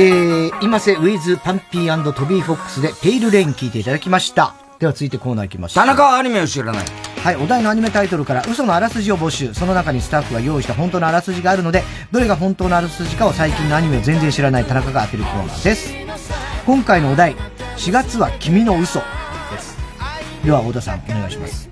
[0.00, 4.54] えー、 imase with PUNPEE Toby Fox で Pale Rain 聞いていただきました。
[4.78, 5.84] では続いてコーナー行きましょう。
[5.84, 6.84] 田中はアニメを知らない。
[7.24, 9.52] はい、お題のアニメタイトルから嘘のあらすじを募集。
[9.54, 15.92] その中にスタッフが用意した本当のあらすじがあるので、どれが本当のあらすじかを最近のアニメを全然知らない田中が当てるコーナーです。
[16.64, 17.34] 今回のお題、
[17.76, 19.76] 4月は君の嘘です。
[20.44, 21.67] では、小田さん、お願いします。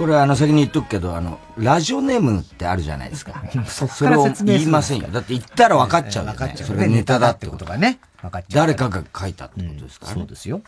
[0.00, 3.44] これあの先に言っとくけど、あの、ラジオネームってあるじゃないですか。
[3.68, 5.08] そっそれを言いませんよ。
[5.08, 6.38] だって言ったら分かっちゃうよ、ね。
[6.38, 8.00] 分かっちゃうそれネタだってことがね。
[8.22, 8.66] 分かっちゃう。
[8.66, 10.62] 誰かが書いたってことですから、ねそうですよ。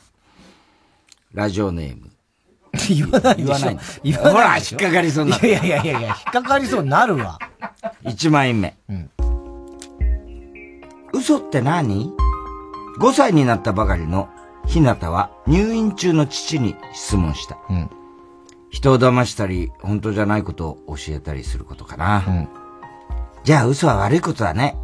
[1.33, 2.11] ラジオネーム。
[2.95, 3.79] 言わないでしょ言わない。
[4.03, 7.39] 言わないほら、引っかかりそうになったいやいやいやいや、引っかかりそうになるわ。
[8.05, 8.77] 1枚目。
[11.15, 12.13] 嘘って何
[13.01, 14.29] ?5 歳になったばかりの
[14.67, 17.57] ひなたは入院中の父に質問した。
[18.73, 22.49] 人を騙したり、本当じゃないことを教えたりすることかな。
[23.45, 24.77] じゃあ嘘は悪いことだね。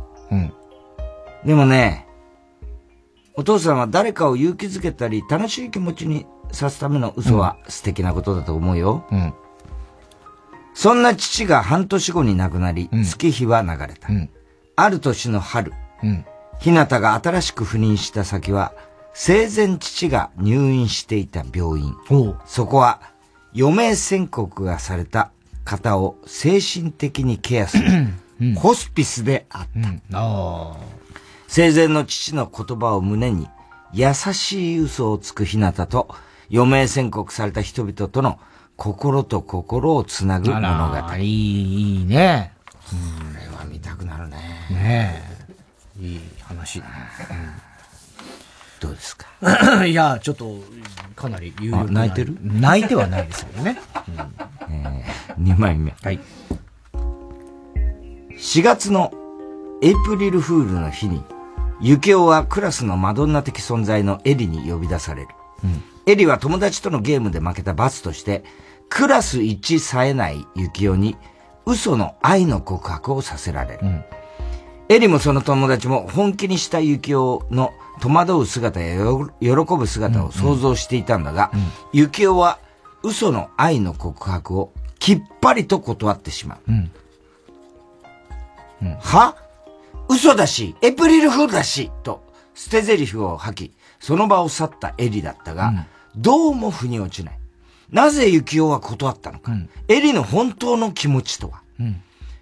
[1.45, 2.07] でもね、
[3.35, 9.05] お父さんは誰かを勇気づけたり、楽しい気持ちにさすための嘘は素敵なことだと思うよ。
[10.75, 14.09] そんな父が半年後に亡くなり、月日は流れた。
[14.77, 15.73] ある年の春、
[16.61, 18.75] ひなたが新しく赴任した先は、
[19.15, 21.97] 生前父が入院していた病院。
[22.45, 23.01] そこは、
[23.59, 25.31] 余命宣告がされた
[25.65, 29.67] 方を精神的にケアする、ホスピスであっ
[30.13, 30.77] た。
[31.49, 33.49] 生前の父の言葉を胸に、
[33.93, 36.15] 優しい嘘をつくひなたと、
[36.53, 38.39] 余命宣告された人々との
[38.77, 41.17] 心と心をつなぐ物語。
[41.17, 42.53] いい、いいね。
[42.89, 42.95] こ
[43.51, 44.37] れは見たくなるね。
[44.71, 45.23] ね
[46.01, 46.05] え。
[46.05, 46.81] いい話。
[48.81, 49.27] どうですか？
[49.85, 50.63] いや、ちょっと、
[51.19, 52.39] かなり有力泣いてる？
[52.41, 53.81] 泣いてはないですけどね。
[54.71, 55.93] えー、2枚目。
[56.01, 56.21] はい。
[58.39, 59.11] 4月の
[59.83, 61.25] エイプリルフールの日に、
[61.81, 65.29] ユキオはクラスのマドンナ的存在のエリに呼び出される。
[66.07, 68.45] エリは友達とのゲームで負けた罰として、
[68.89, 71.17] クラス一冴えないユキオに
[71.67, 73.81] 嘘の愛の告白をさせられる。
[74.89, 81.51] エリもその友達も本気にしたユキオの戸惑う姿やよ喜ぶ姿を想像していたんだが、
[81.93, 82.59] ユキオは
[83.03, 86.73] 嘘の愛の告白をきっぱりと断ってしまう。
[89.01, 89.37] は？
[90.09, 97.39] 嘘だし、エイプリルフールだし、と捨て台詞を吐き、その場を去ったエリだったが、どうも腑に落ちない。
[97.91, 99.53] なぜユキオは断ったのか。
[99.89, 101.63] エリの本当の気持ちとは。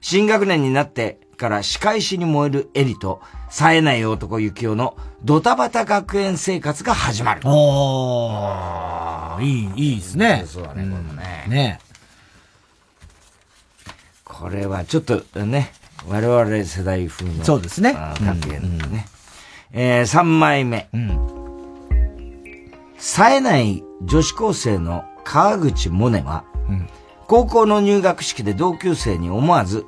[0.01, 7.43] 新学年になってから仕返しに燃えるエリと、冴えない男ユキオのドタバタ学園生活が始まる。
[7.45, 10.45] おー、いい、いいですね。
[10.47, 11.45] そうだね、これもね。
[11.49, 11.81] ね
[14.25, 15.73] これはちょっとね、
[16.09, 17.45] 我々世代風の。
[17.45, 19.07] そうですね学園のね。
[19.73, 20.89] えー、3枚目。
[22.99, 26.45] 冴えない女子高生の川口萌音は、
[27.27, 29.85] 高校の入学式で同級生に思わず、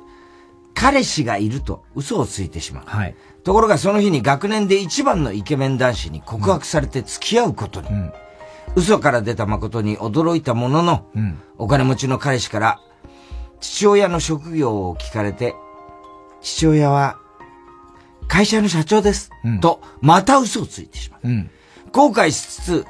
[0.79, 2.85] 彼氏がいると嘘をついてしまう。
[3.43, 7.89] ところがその日に学年で一番のイケメン男子に告白されて付き合うことに。
[8.75, 11.05] 嘘から出た誠に驚いたものの、
[11.57, 12.79] お金持ちの彼氏から
[13.59, 15.53] 父親の職業を聞かれて、
[16.41, 17.17] 父親は
[18.29, 19.31] 会社の社長です。
[19.59, 21.27] と、また嘘をついてしまう。
[21.91, 22.85] 後悔しつつ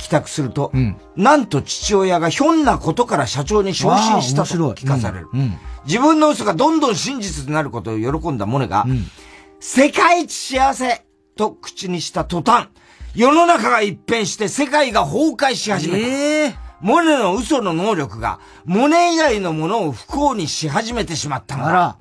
[0.00, 0.72] 帰宅すると、
[1.16, 5.28] なんと父親がひょんなことから社長に昇進したと聞かされる。
[5.86, 8.86] 自分の嘘がどんどん真実になることを喜んだモネが、
[9.60, 11.04] 世界一幸せ
[11.36, 12.68] と口にした途端、
[13.14, 16.58] 世の中が一変して世界が崩壊し始めた。
[16.80, 21.98] モネの嘘の能力が、モネ以外のものを不幸にし始めてしまったのだ。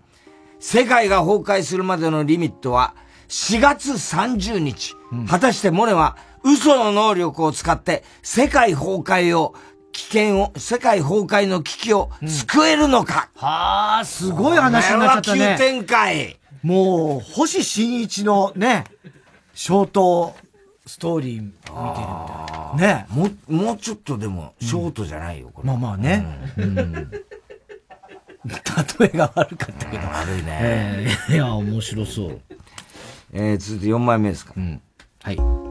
[0.60, 2.96] 世界が崩壊するまでのリミットは
[3.28, 4.96] 4月30日。
[5.28, 9.56] 果たしてモネは嘘の能力を使って世界崩壊を、
[9.92, 15.40] 危険を、世界崩壊の危機を救えるのか、はあ、すごい話になっちゃったね。
[15.40, 16.40] これは急展開。
[16.64, 18.86] もう、星新一のね、
[19.54, 20.36] ショート
[20.90, 22.96] ストーリー見てるみたいな。
[22.96, 25.68] ねもう、もうちょっとでも、ショートじゃないよ、これ。
[25.68, 26.26] まあまあね。
[26.58, 27.12] うん。
[29.00, 30.08] 例えが悪かったけど。
[30.08, 30.48] 悪いね。
[30.50, 32.42] えーいや、面白そう。
[33.34, 34.56] えー、続いて4枚目ですか。
[35.22, 35.69] はい。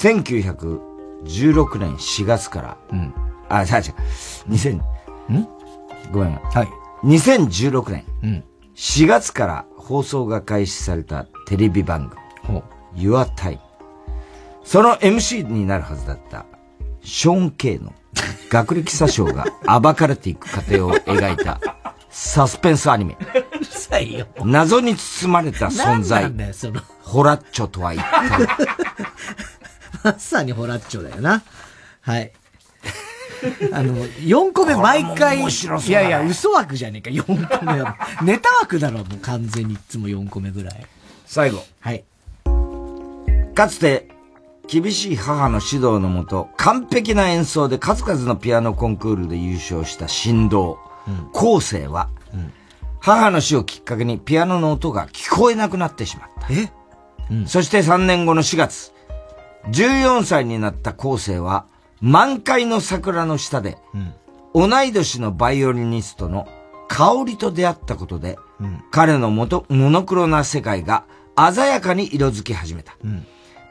[0.00, 2.76] 1916年4月から、
[3.48, 3.72] あ、違う違う、
[4.50, 4.82] 2000、ん
[6.12, 6.34] ごめん。
[6.34, 6.68] はい。
[7.06, 8.44] 2016年、うん
[8.74, 12.10] 4月から放送が開始されたテレビ番
[12.44, 12.60] 組、
[12.96, 13.60] Your Time。
[14.64, 16.44] その MC になるはずだった、
[17.02, 17.92] ショーン・ケイの
[18.50, 19.44] 学歴詐称が
[19.80, 21.60] 暴かれていく過程を描いた
[22.10, 23.16] サスペンスアニメ。
[24.44, 26.24] 謎に包まれた存在。
[27.02, 28.48] ホラッチョとは一体。
[30.04, 31.42] まさにホラッチョだよな。
[32.02, 32.30] はい。
[33.72, 35.40] あの、4個目毎回。
[35.40, 37.96] いやいや、嘘枠じゃねえか、4個目は。
[38.22, 40.86] ネタ枠だろ、もう完全にいつも4個目ぐらい。
[41.26, 41.64] 最後。
[41.80, 42.04] はい。
[43.54, 44.08] かつて、
[44.68, 50.78] 厳しい母の指導のもと、完璧な演奏で数々のピアノコンクールで優勝した神童、
[51.32, 52.08] 後世は、
[53.00, 56.48] 母の死をきっかけにピアノの音が聞こえなくなってしまった。
[56.52, 56.70] え？
[57.46, 58.93] そして3年後の4月、
[59.68, 61.66] 14歳になった後世は、
[62.00, 63.78] 満開の桜の下で、
[64.54, 66.46] 同い年のバイオリニストの
[66.88, 68.38] 香りと出会ったことで、
[68.90, 71.04] 彼のもとモノクロな世界が
[71.36, 72.94] 鮮やかに色づき始めた。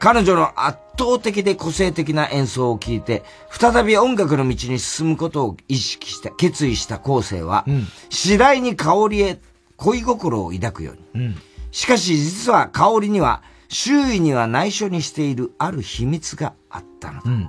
[0.00, 7.64] 彼女の圧倒的で個性的な演奏を聴いて、再び音楽の道に進むことを意識した、決意した後世は、
[8.10, 9.40] 次第に香りへ
[9.76, 11.24] 恋心を抱くように。
[11.24, 11.36] うん。
[11.70, 13.42] しかし実は香りには、
[13.74, 17.22] 周囲には内緒にしているある秘密があったのだ。
[17.28, 17.42] うん。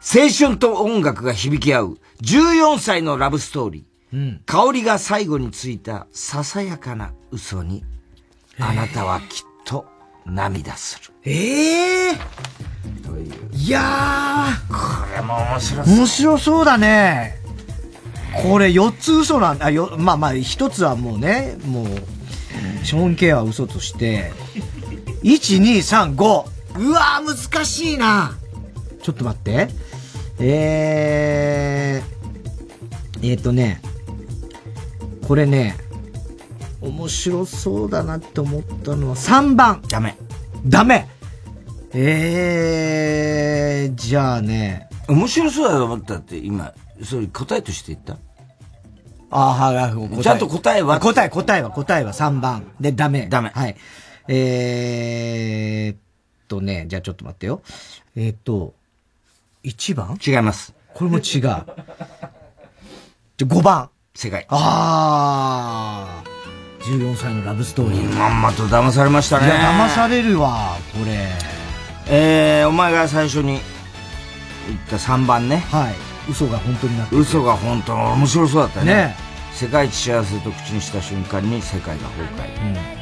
[0.00, 4.16] 青春と音楽が響き合う14歳のラブストーリー。
[4.16, 4.42] うん。
[4.44, 7.84] 香りが最後についたささやかな嘘に、
[8.58, 9.86] あなたはきっと
[10.26, 11.14] 涙する。
[11.22, 12.12] ええ
[13.52, 15.06] いやー。
[15.06, 17.36] これも面白面白そうだね。
[18.42, 19.70] これ4つ嘘なんだ。
[19.70, 21.86] よまあまあ、1つはもうね、もう、
[22.84, 24.32] ショーン・ケイは嘘として、
[25.22, 26.44] 1、2、3、5。
[26.78, 28.36] うわー、難しいな。
[29.02, 29.68] ちょっと待って。
[30.40, 33.80] えー、えーとね、
[35.26, 35.76] これね、
[36.80, 39.82] 面白そうだなって思ったのは3番。
[39.88, 40.16] ダメ。
[40.66, 41.08] ダメ
[41.92, 44.88] えー、じゃあね。
[45.08, 46.72] 面白そうだと思ったって今、
[47.02, 48.18] それ答えとして言った？
[49.30, 49.88] あはいは
[50.18, 50.94] いちゃんと答えは？
[50.96, 52.70] あ答え、答えは、答えは3番。
[52.80, 53.26] で、ダメ。
[53.28, 53.50] ダメ。
[53.54, 53.76] はい。
[54.28, 55.98] えーっ
[56.46, 57.62] とね、じゃあちょっと待ってよ。
[58.16, 58.74] えーっと、
[59.64, 60.18] 1番？
[60.24, 60.74] 違います。
[60.94, 61.22] これも違う。
[61.22, 61.60] じゃ
[63.40, 63.90] 5番。
[64.14, 64.46] 正解。
[64.50, 66.38] あー。
[66.96, 68.14] 14歳のラブストーリー。
[68.14, 69.46] まんまと騙されましたね。
[69.46, 71.28] いや、騙されるわ、これ。
[72.10, 73.60] えー、お前が最初に
[74.66, 75.58] 言った3番ね。
[75.70, 75.94] はい。
[76.30, 78.86] 嘘が本当になって嘘が本当面白そうだったね。
[78.86, 79.16] ね
[79.52, 82.54] 世界一幸せと口にした瞬間に世界が崩壊。
[82.54, 82.97] これ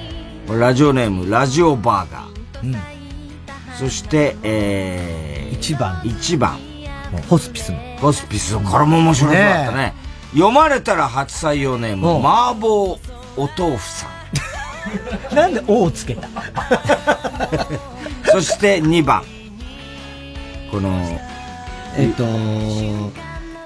[0.49, 2.65] ラジオネーム、ラジオバーガー。
[2.65, 2.77] うん。
[3.79, 5.95] そして、えー、1番。
[6.03, 6.59] 1番。
[7.29, 7.79] ホスピスの。
[8.01, 9.95] ホスピス、これも面白そうだったね。
[10.33, 12.67] 読まれたら初採用ネーム、麻婆
[13.37, 14.11] お豆腐さん。
[15.35, 16.29] なんで「お」をつけた？
[18.31, 19.25] そして2番。
[20.71, 20.91] この、
[21.97, 22.25] えっと、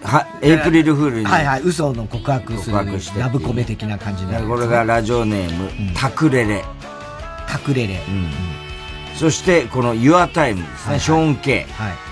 [0.02, 1.26] は、エイプリルフールに。
[1.26, 2.76] はいはい、嘘の告白する。
[2.76, 4.40] 告白してラブコメ的な感じの。
[4.48, 6.64] これがラジオネーム、タクレレ。
[7.48, 8.00] タクレレ。
[9.16, 11.72] そして、この Your Time ですね、ショーン・ケイ。
[11.72, 12.10] はい。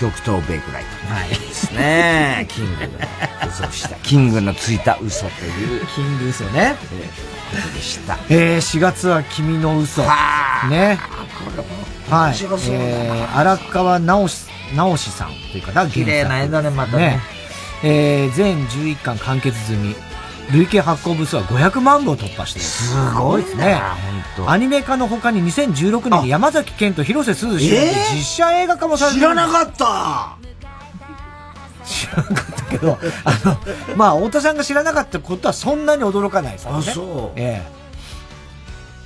[0.00, 1.14] 極東ベイクライト。
[1.14, 1.28] はい。
[1.28, 2.46] ですね。
[2.48, 3.94] キングが嘘した。
[3.96, 5.86] キングのついた嘘という。
[5.94, 6.74] キング嘘ね。
[6.80, 8.18] ことでした。
[8.28, 10.02] えー、4月は君の嘘。
[10.02, 10.98] ね。
[12.10, 12.30] はい。
[12.30, 17.20] 面白そうだなえー、荒川直し、直しさんというかな、綺麗な絵だねまたね。
[17.82, 19.94] えー、全11巻完結済み。
[20.52, 22.68] 累計発行部数は500万部を突破している。
[22.68, 23.80] すごいね。
[24.36, 24.50] 本当。
[24.50, 28.14] アニメ化の他に2016年に山崎賢と広瀬すず主演でえー？
[28.16, 29.22] 実写映画化もされてる。
[29.22, 30.36] 知らなかった。
[31.86, 36.72] 知らなかったけど、あの、まあ、太田さんが知らなかったことはそんなに驚かないですね。
[36.74, 37.38] あそう。
[37.38, 37.62] え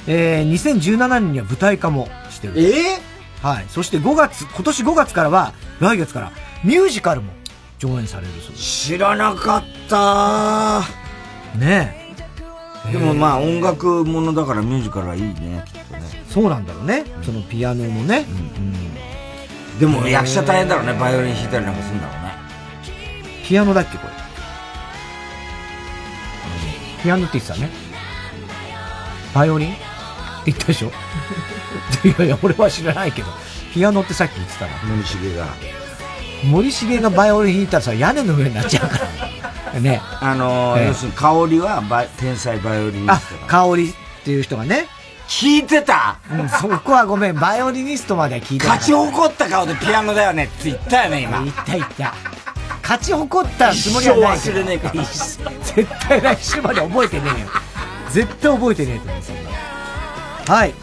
[0.06, 0.40] え。
[0.40, 2.54] えー、2017年には舞台化もしてる。
[2.56, 2.98] え
[3.42, 3.66] はい。
[3.68, 6.32] そして5月、今年5月からは、来月から、
[6.64, 7.32] ミュージカルも
[7.78, 8.86] 上演されるそうです。
[8.86, 10.82] 知らなかった
[11.56, 11.94] ね
[12.86, 12.92] え。
[12.92, 16.02] でもまあ音楽ものだからミュージカルはいいね、きっとね。
[16.28, 17.04] そうなんだろうね。
[17.22, 18.24] そのピアノのね。
[19.78, 22.32] でも役者大変だろうね、バイオリン弾いたりなんかするんだろうね。
[23.46, 24.12] ピアノだっけ、これ？
[27.02, 27.70] ピアノって言ってたね。
[29.34, 29.72] バイオリン？
[29.72, 29.82] って
[30.46, 30.90] 言ったでしょ？
[32.04, 33.28] いやいや、俺は知らないけど。
[33.74, 34.72] ピアノってさっき言ってたな。
[34.84, 35.46] 森重が。
[36.44, 38.98] 森重がバイオリン弾いたらさ、屋根の上になっちゃうか
[39.74, 39.80] ら。
[39.80, 40.00] ね。
[40.20, 44.86] あのーええ要するに香りはバイ天才バイオリニあストだ。、香りっていう人がね。
[45.28, 46.16] 聞いてた？
[46.32, 51.42] うん、そこはごめん、バイオリニストまでは聞いてた勝ち誇った顔でピアノだよねって言ったよね、今。
[51.42, 52.14] 言った言った。
[52.82, 55.04] 勝ち誇ったつもりはないけど忘れねえから。
[55.04, 57.46] 絶対来週まで覚えてねえよ。
[58.10, 59.36] 絶対覚えてねえと思う、そん
[60.46, 60.54] な。
[60.56, 60.74] はい。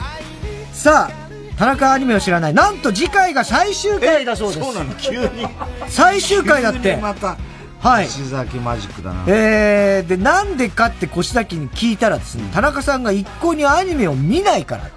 [0.86, 2.54] さあ、田中アニメを知らない。
[2.54, 4.60] なんと次回が最終回だそうです。
[4.60, 5.48] そうなの、急に。
[5.88, 7.02] 最終回だって急に。
[7.02, 7.38] また、
[7.80, 8.06] はい。
[8.06, 9.24] 石崎マジックだな。
[9.26, 14.92] えー、で、なんでかって越崎に聞いたらですね、田中さんが一向にアニメを見ないから。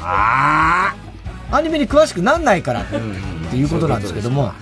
[0.00, 0.94] あ
[1.50, 2.84] アニメに詳しくなんないから、っ
[3.50, 4.52] ていうことなんですけども、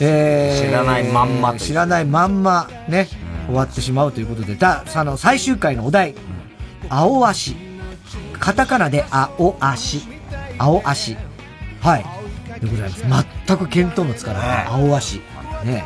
[0.00, 3.06] えー知らないまんま知らないまんま、ね、
[3.46, 6.16] 終わってしまうということで、だ、その最終回のお題、
[6.88, 7.65] 青足。
[8.38, 10.02] カタカナで青足。
[10.58, 11.16] 青足。
[11.80, 12.60] はい。
[12.60, 13.34] でございます。
[13.46, 14.66] 全く見当もつかない。
[14.66, 15.20] 青足。
[15.64, 15.84] ね。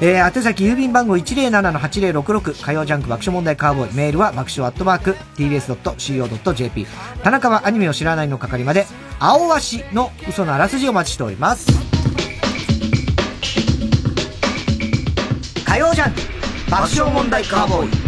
[0.00, 6.86] えー、宛先郵便番号107-8066火曜ジャンク爆笑問題カーボーイメールは爆笑アットマーク tbs.co.jp
[7.22, 8.86] 田中はアニメを知らないの係まで
[9.20, 11.68] 青足の嘘のあらすじをお待ちしております
[15.64, 16.20] 火曜ジャンク
[16.70, 18.03] 爆笑問題カーボーイ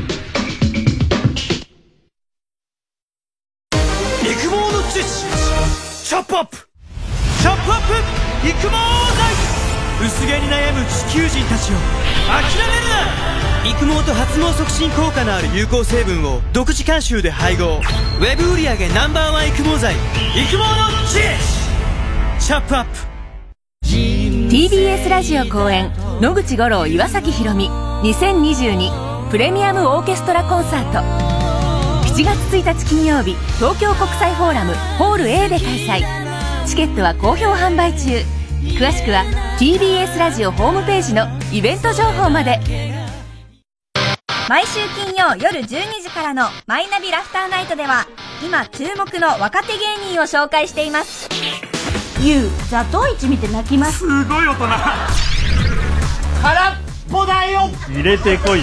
[4.96, 11.76] 育毛の知識チップアップチャップアップ育毛剤薄毛に悩む地球人たちを
[12.32, 20.64] 諦めるな育毛と発毛促進効果のある有効成分を独自監修で配合ウェブ売上 Ｎｏ.1 育毛剤育毛の
[21.06, 22.90] 知識チャップアップ
[23.84, 25.92] TBS ラジオ公演
[26.22, 31.35] 野口五郎岩崎宏美2022プレミアムオーケストラコンサート
[32.16, 36.66] 7月1日金曜日東京国際フォーラムホール A で開催。
[36.66, 38.22] チケットは好評販売中。
[38.78, 39.22] 詳しくは
[39.58, 42.58] TBS ラジオホームページのイベント情報まで。
[44.48, 45.68] 毎週金曜夜12
[46.02, 48.06] 時からの「マイナビラフターナイト」では
[48.42, 51.28] 今注目の若手芸人を紹介しています。
[52.22, 53.98] ゆうザトウイチ見て泣きます。
[53.98, 54.68] すごい大人。
[56.40, 56.76] 空っ
[57.12, 57.68] ぽだよ。
[57.90, 58.62] 入れてこい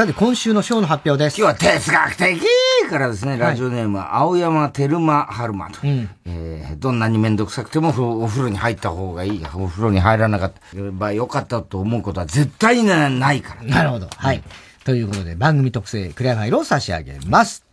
[0.00, 1.38] さて、今週のショーの発表です。
[1.38, 2.40] 今日は哲学的
[2.88, 5.80] からですね、ラジオネーム、青山テルマ春馬と。
[5.84, 7.90] えーどんなにめんどくさくても
[8.22, 9.44] お風呂に入った方がいい。
[9.54, 10.60] お風呂に入らなかった
[10.92, 13.62] 場合良かったと思うことは絶対にないから。
[13.62, 14.08] なるほど。
[14.16, 14.42] はい。
[14.84, 17.66] ということで、番組特製クリアファイルを差し上げます。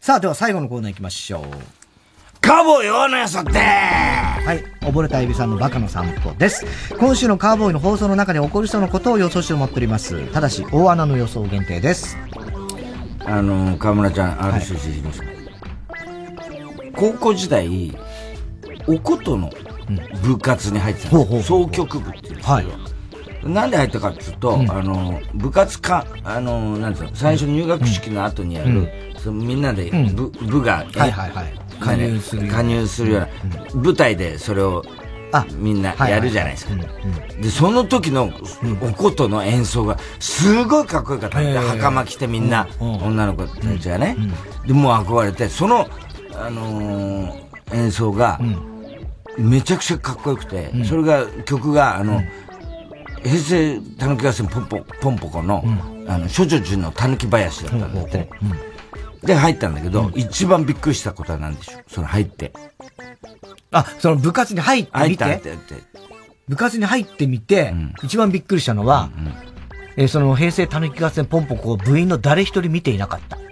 [0.00, 1.42] さあ、では最後のコーナー行きましょう。
[2.46, 4.62] カーボーイ大のよそってはい。
[4.82, 6.64] 溺れたエビさんのバカの散歩です。
[6.96, 10.24] 今週のカーボーイの放送の中で起こりそうなことを予想して思っております。
[10.32, 12.16] ただし、大穴の予想限定です。
[13.24, 15.24] あの、河村ちゃん、RCC 広島。
[16.94, 17.98] 高校時代、
[18.86, 19.50] おことの
[20.22, 21.42] 部活に入ってたんですよ。
[21.42, 22.66] 総局部っていうんですけど、はい
[23.44, 32.54] なんで入ったかっていうと、あの、部活か、あの、なんていうの、最初入学式の後にやる、そのみんなで部,、部が、はいはいはい加入するような。
[32.56, 34.84] 加入するような、舞台でそれを、
[35.58, 36.74] みんなやるじゃないですか。
[37.40, 38.30] で、その時の
[38.80, 44.16] おことの演奏がすごいかっこよかったんで、へー袴着てみんな、女の子たちがね、
[44.66, 45.88] で、もう憧れて、その、
[46.34, 48.40] あのー演奏が、
[49.36, 52.22] めちゃくちゃかっこよくて、それが、曲が、あの、
[53.24, 55.64] 平成たぬき合戦ポンポ、ポンポコの、
[56.08, 58.18] あの、処女樹のたぬき林だったんだって。
[58.18, 58.28] ね。
[59.26, 62.52] で、入ったんだけど、一番びっくりしたことは何でしょうその入って。
[63.72, 65.40] あ、その部活に入って入みってた入っ。
[66.48, 69.10] 部活に入ってみて、一番びっくりしたのは、
[69.96, 73.38] えーその平成たぬき合戦ポンポコを部員の誰一人見ていなかった。
[73.38, 73.46] うん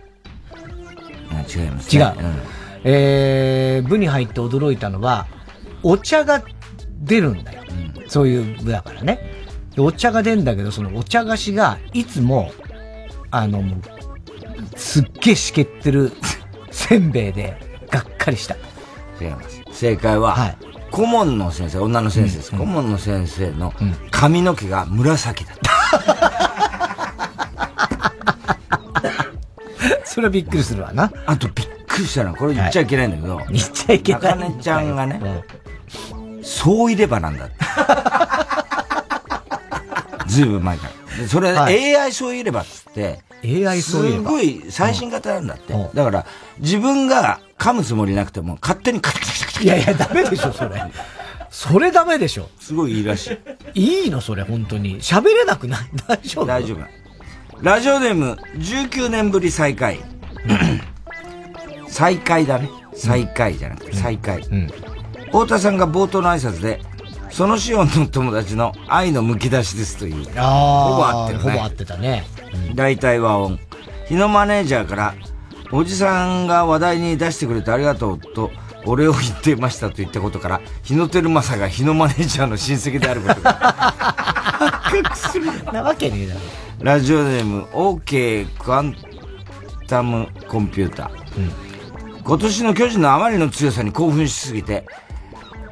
[1.64, 2.04] 違います、違う。
[2.04, 2.14] ね。
[2.84, 5.26] えー、部に入って驚いたのは、
[5.82, 6.42] お茶が
[7.00, 7.62] 出るんだよ。
[8.08, 9.20] そういう部だからね。
[9.74, 12.52] でお茶が出んだけど、そのお茶菓子が、いつも、
[13.30, 13.62] あの、
[14.76, 16.12] すっげえしけってる
[16.70, 17.56] せんべいで、
[17.90, 18.56] がっかりした。
[19.20, 19.62] 違います。
[19.72, 20.56] 正解は、
[20.90, 22.50] 顧問の先生、女の先生です。
[22.52, 23.72] 顧問の先生の
[24.10, 25.74] 髪の毛が紫だった。
[30.04, 31.10] それはびっくりするわな。
[31.26, 34.22] あとびっくりしたのは、これ言っちゃいけないんだけど、言っちゃいけない。
[34.22, 35.44] 中根ちゃんがね、
[36.42, 37.54] 総入れ歯なんだって。
[40.28, 40.92] ずいぶん前から。
[41.22, 45.74] でそれ、はい AI 総入れ歯っつって、AI 総入れ歯すごい最新型なんだって。
[45.94, 46.26] だから、
[46.58, 50.82] 自分が噛むつもりなくても、勝手にカチカチカチカチいやいや、ダメでしょ、それ。
[51.50, 52.48] それダメでしょ。
[52.58, 53.38] すごいいいらし
[53.74, 54.02] い。
[54.04, 55.00] いいの、それ、本当に。
[55.00, 55.80] 喋れなくない？
[56.08, 56.46] 大丈夫？
[56.46, 56.78] 大丈夫。
[57.60, 60.00] ラジオネーム、19年ぶり再会。
[61.88, 62.68] 再会だね。
[62.94, 64.42] 再会じゃなくて再会。
[65.26, 66.80] 太田さんが冒頭の挨拶で、
[67.30, 70.26] そのシオンの友達の愛のむき出しですという。
[70.36, 71.50] ああ、ほぼ合ってるね。
[71.50, 72.24] ほぼ合ってたね。
[72.74, 73.58] 大体和音。
[74.08, 75.14] 日野マネージャーから、
[75.72, 78.50] おじさんが話題に出してくれてありがとうと、
[78.86, 85.46] お礼を言ってましたと言ったことから、日野照正が日野マネージャーの親戚であることが発覚する。
[85.72, 86.40] なわけねえだろ。
[86.80, 88.94] ラジオネーム OK クアン
[89.86, 91.50] タムコンピューター、
[92.22, 94.84] 今年の巨人のあまりの強さに興奮しすぎて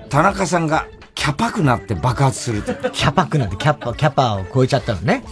[0.09, 5.22] 田中さんがキャパくなって爆発するとキャパくなってキャパ、キャパを超えちゃったのね。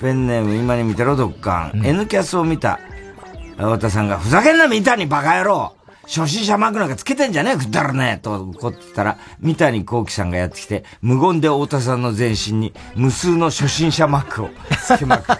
[0.00, 2.80] ペンネーム今に見てろドッカン、N キャスを見た
[3.56, 5.76] 太田さんがふざけんな三谷バカ野郎
[6.06, 14.50] 初心者マークなんかつけてんじゃねえくだらねえと怒ってたら、三谷幸喜さんがやってきて、無言で太田さんの全身に無数の初心者マークを
[14.84, 15.38] つけまくる。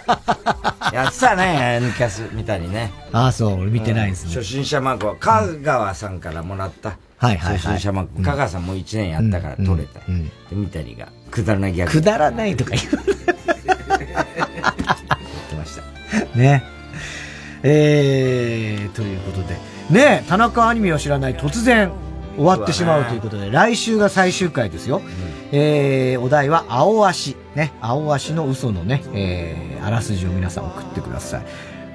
[0.93, 2.91] やってたね、N キャス、三谷ね。
[3.13, 4.29] ああ、そう、俺見てないですね。
[4.35, 6.97] 初心者マークは、香川さんからもらった。
[7.17, 8.21] はいはいはい初心者マーク。
[8.21, 9.99] 香川さんもう1年やったから取れた。
[9.99, 10.05] で、
[10.51, 11.91] 三谷が、くだらないギャグ。
[11.91, 13.56] くだらないとか言う。
[16.35, 16.63] ね。
[17.63, 19.55] えー、ということで。
[19.89, 21.91] ね田中アニメを知らない突然
[22.35, 25.01] 終わってしまうということで、来週が最終回ですよ。
[25.51, 27.35] えー、お題は青足。
[27.55, 27.73] ね。
[27.81, 31.41] 青足の嘘のね、えー、あらすじを皆さん送ってください。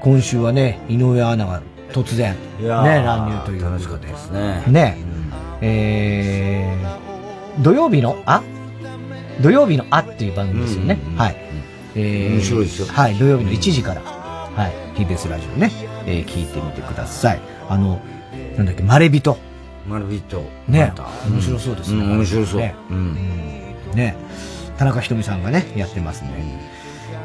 [0.01, 1.63] 今週はね、井上アナが
[1.93, 3.79] 突然、ね、乱入ということで。
[3.79, 4.65] 楽しかったですね。
[4.67, 4.97] ね。
[5.61, 8.43] えー、土曜日のあ？
[9.41, 10.99] 土曜日のあっていう番組ですよね。
[11.17, 11.52] はい。
[11.95, 15.71] えー面白いですよはい、土曜日の1時から、はい、TBS ラジオね、
[16.07, 17.41] えー聞いてみてください。
[17.69, 18.01] あの、
[18.57, 19.39] なんだっけ、まれびと。
[19.87, 20.45] マルビット。
[20.69, 20.93] ね
[21.29, 22.61] 面白そうですねん面白そう。
[22.61, 23.15] ねうん。
[23.95, 24.15] ね、
[24.79, 26.31] 田中ひとみさんがね、やってますね。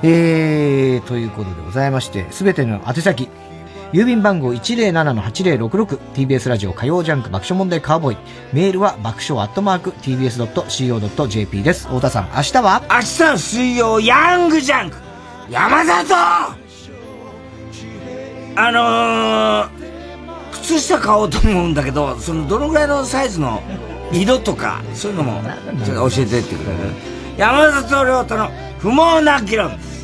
[0.03, 3.29] えー、ということでございまして、すべての宛先、
[3.93, 8.17] 郵便番号 107-8066TBS ラジオ火曜ジャンク爆笑問題カーボーイ。
[8.51, 11.87] メールは爆笑アットマーク TBS.CO.JP です。
[11.87, 12.81] 太田さん、明日は？
[12.89, 14.97] 明日の水曜、ヤングジャンク。
[15.49, 16.13] 山里！
[18.55, 19.87] あのー、
[20.51, 23.61] 靴下買おうと思うんだけど、その、どのぐらいのサイズの
[24.11, 25.41] 色とか、そういうのも、
[25.85, 26.79] 教えてってくれる
[27.37, 28.49] 山里亮太の
[28.79, 29.96] 不毛な議論です。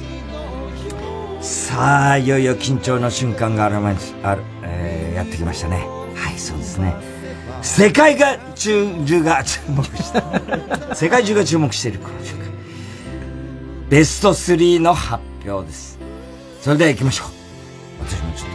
[1.43, 5.85] さあ、いよいよ緊張の瞬間があるある、えーやってきましたね。
[6.15, 6.95] はい、そうですね。
[7.61, 10.95] 世界が、中、中が注目した。
[10.95, 12.45] 世界中が注目しているこの瞬間。
[13.89, 15.99] ベスト3の発表です。
[16.61, 17.27] それでは行きましょう。
[18.05, 18.49] 私もちょっ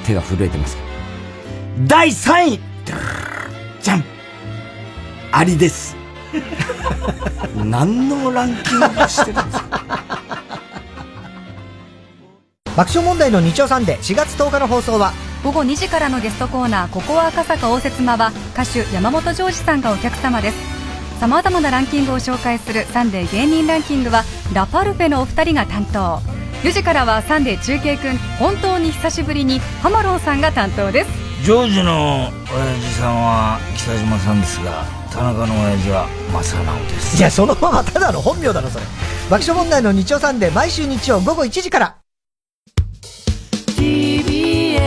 [0.00, 1.88] と、手が震えてますけど。
[1.88, 2.60] 第3位
[3.82, 4.04] じゃん
[5.32, 5.96] アリです。
[7.56, 10.39] 何のランキングしてるんですか
[12.80, 15.12] 爆笑問題の日曜サンデー4月10日の放送は、
[15.44, 20.56] 午後2時からのゲストコーナー「ここは赤坂応接間」は歌手山本譲二さんがお客様です
[21.20, 24.24] さまざまなランキングを紹介する「サンデー芸人ランキング」は
[24.54, 26.22] ラパルフェのお二人が担当
[26.62, 31.10] 4時からは「サンデー中継くん」本当に久しぶりにハマロンさんが担当です
[31.44, 36.06] ジョージの親父さんは北島さんですが、田中の親父は
[36.42, 37.16] 正直です。
[37.16, 38.84] いや、そのままただの本名だろ、それ。
[39.30, 41.99] 爆笑問題の日曜サンデー、毎週日曜午後1時から。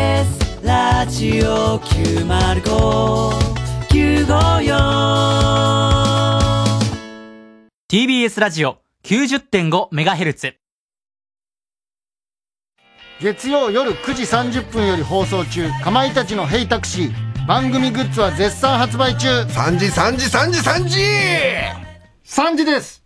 [0.03, 3.33] TBS ラジオ905954
[7.89, 10.55] TBS ラジオ 90.5MHz
[13.21, 15.69] 月曜夜9時30分より放送中。
[15.81, 17.13] かまいたちの「ヘイタクシー」
[17.47, 19.29] 番組グッズは絶賛発売中。
[19.43, 20.99] 3時3時3時3時。
[22.25, 23.02] 3時です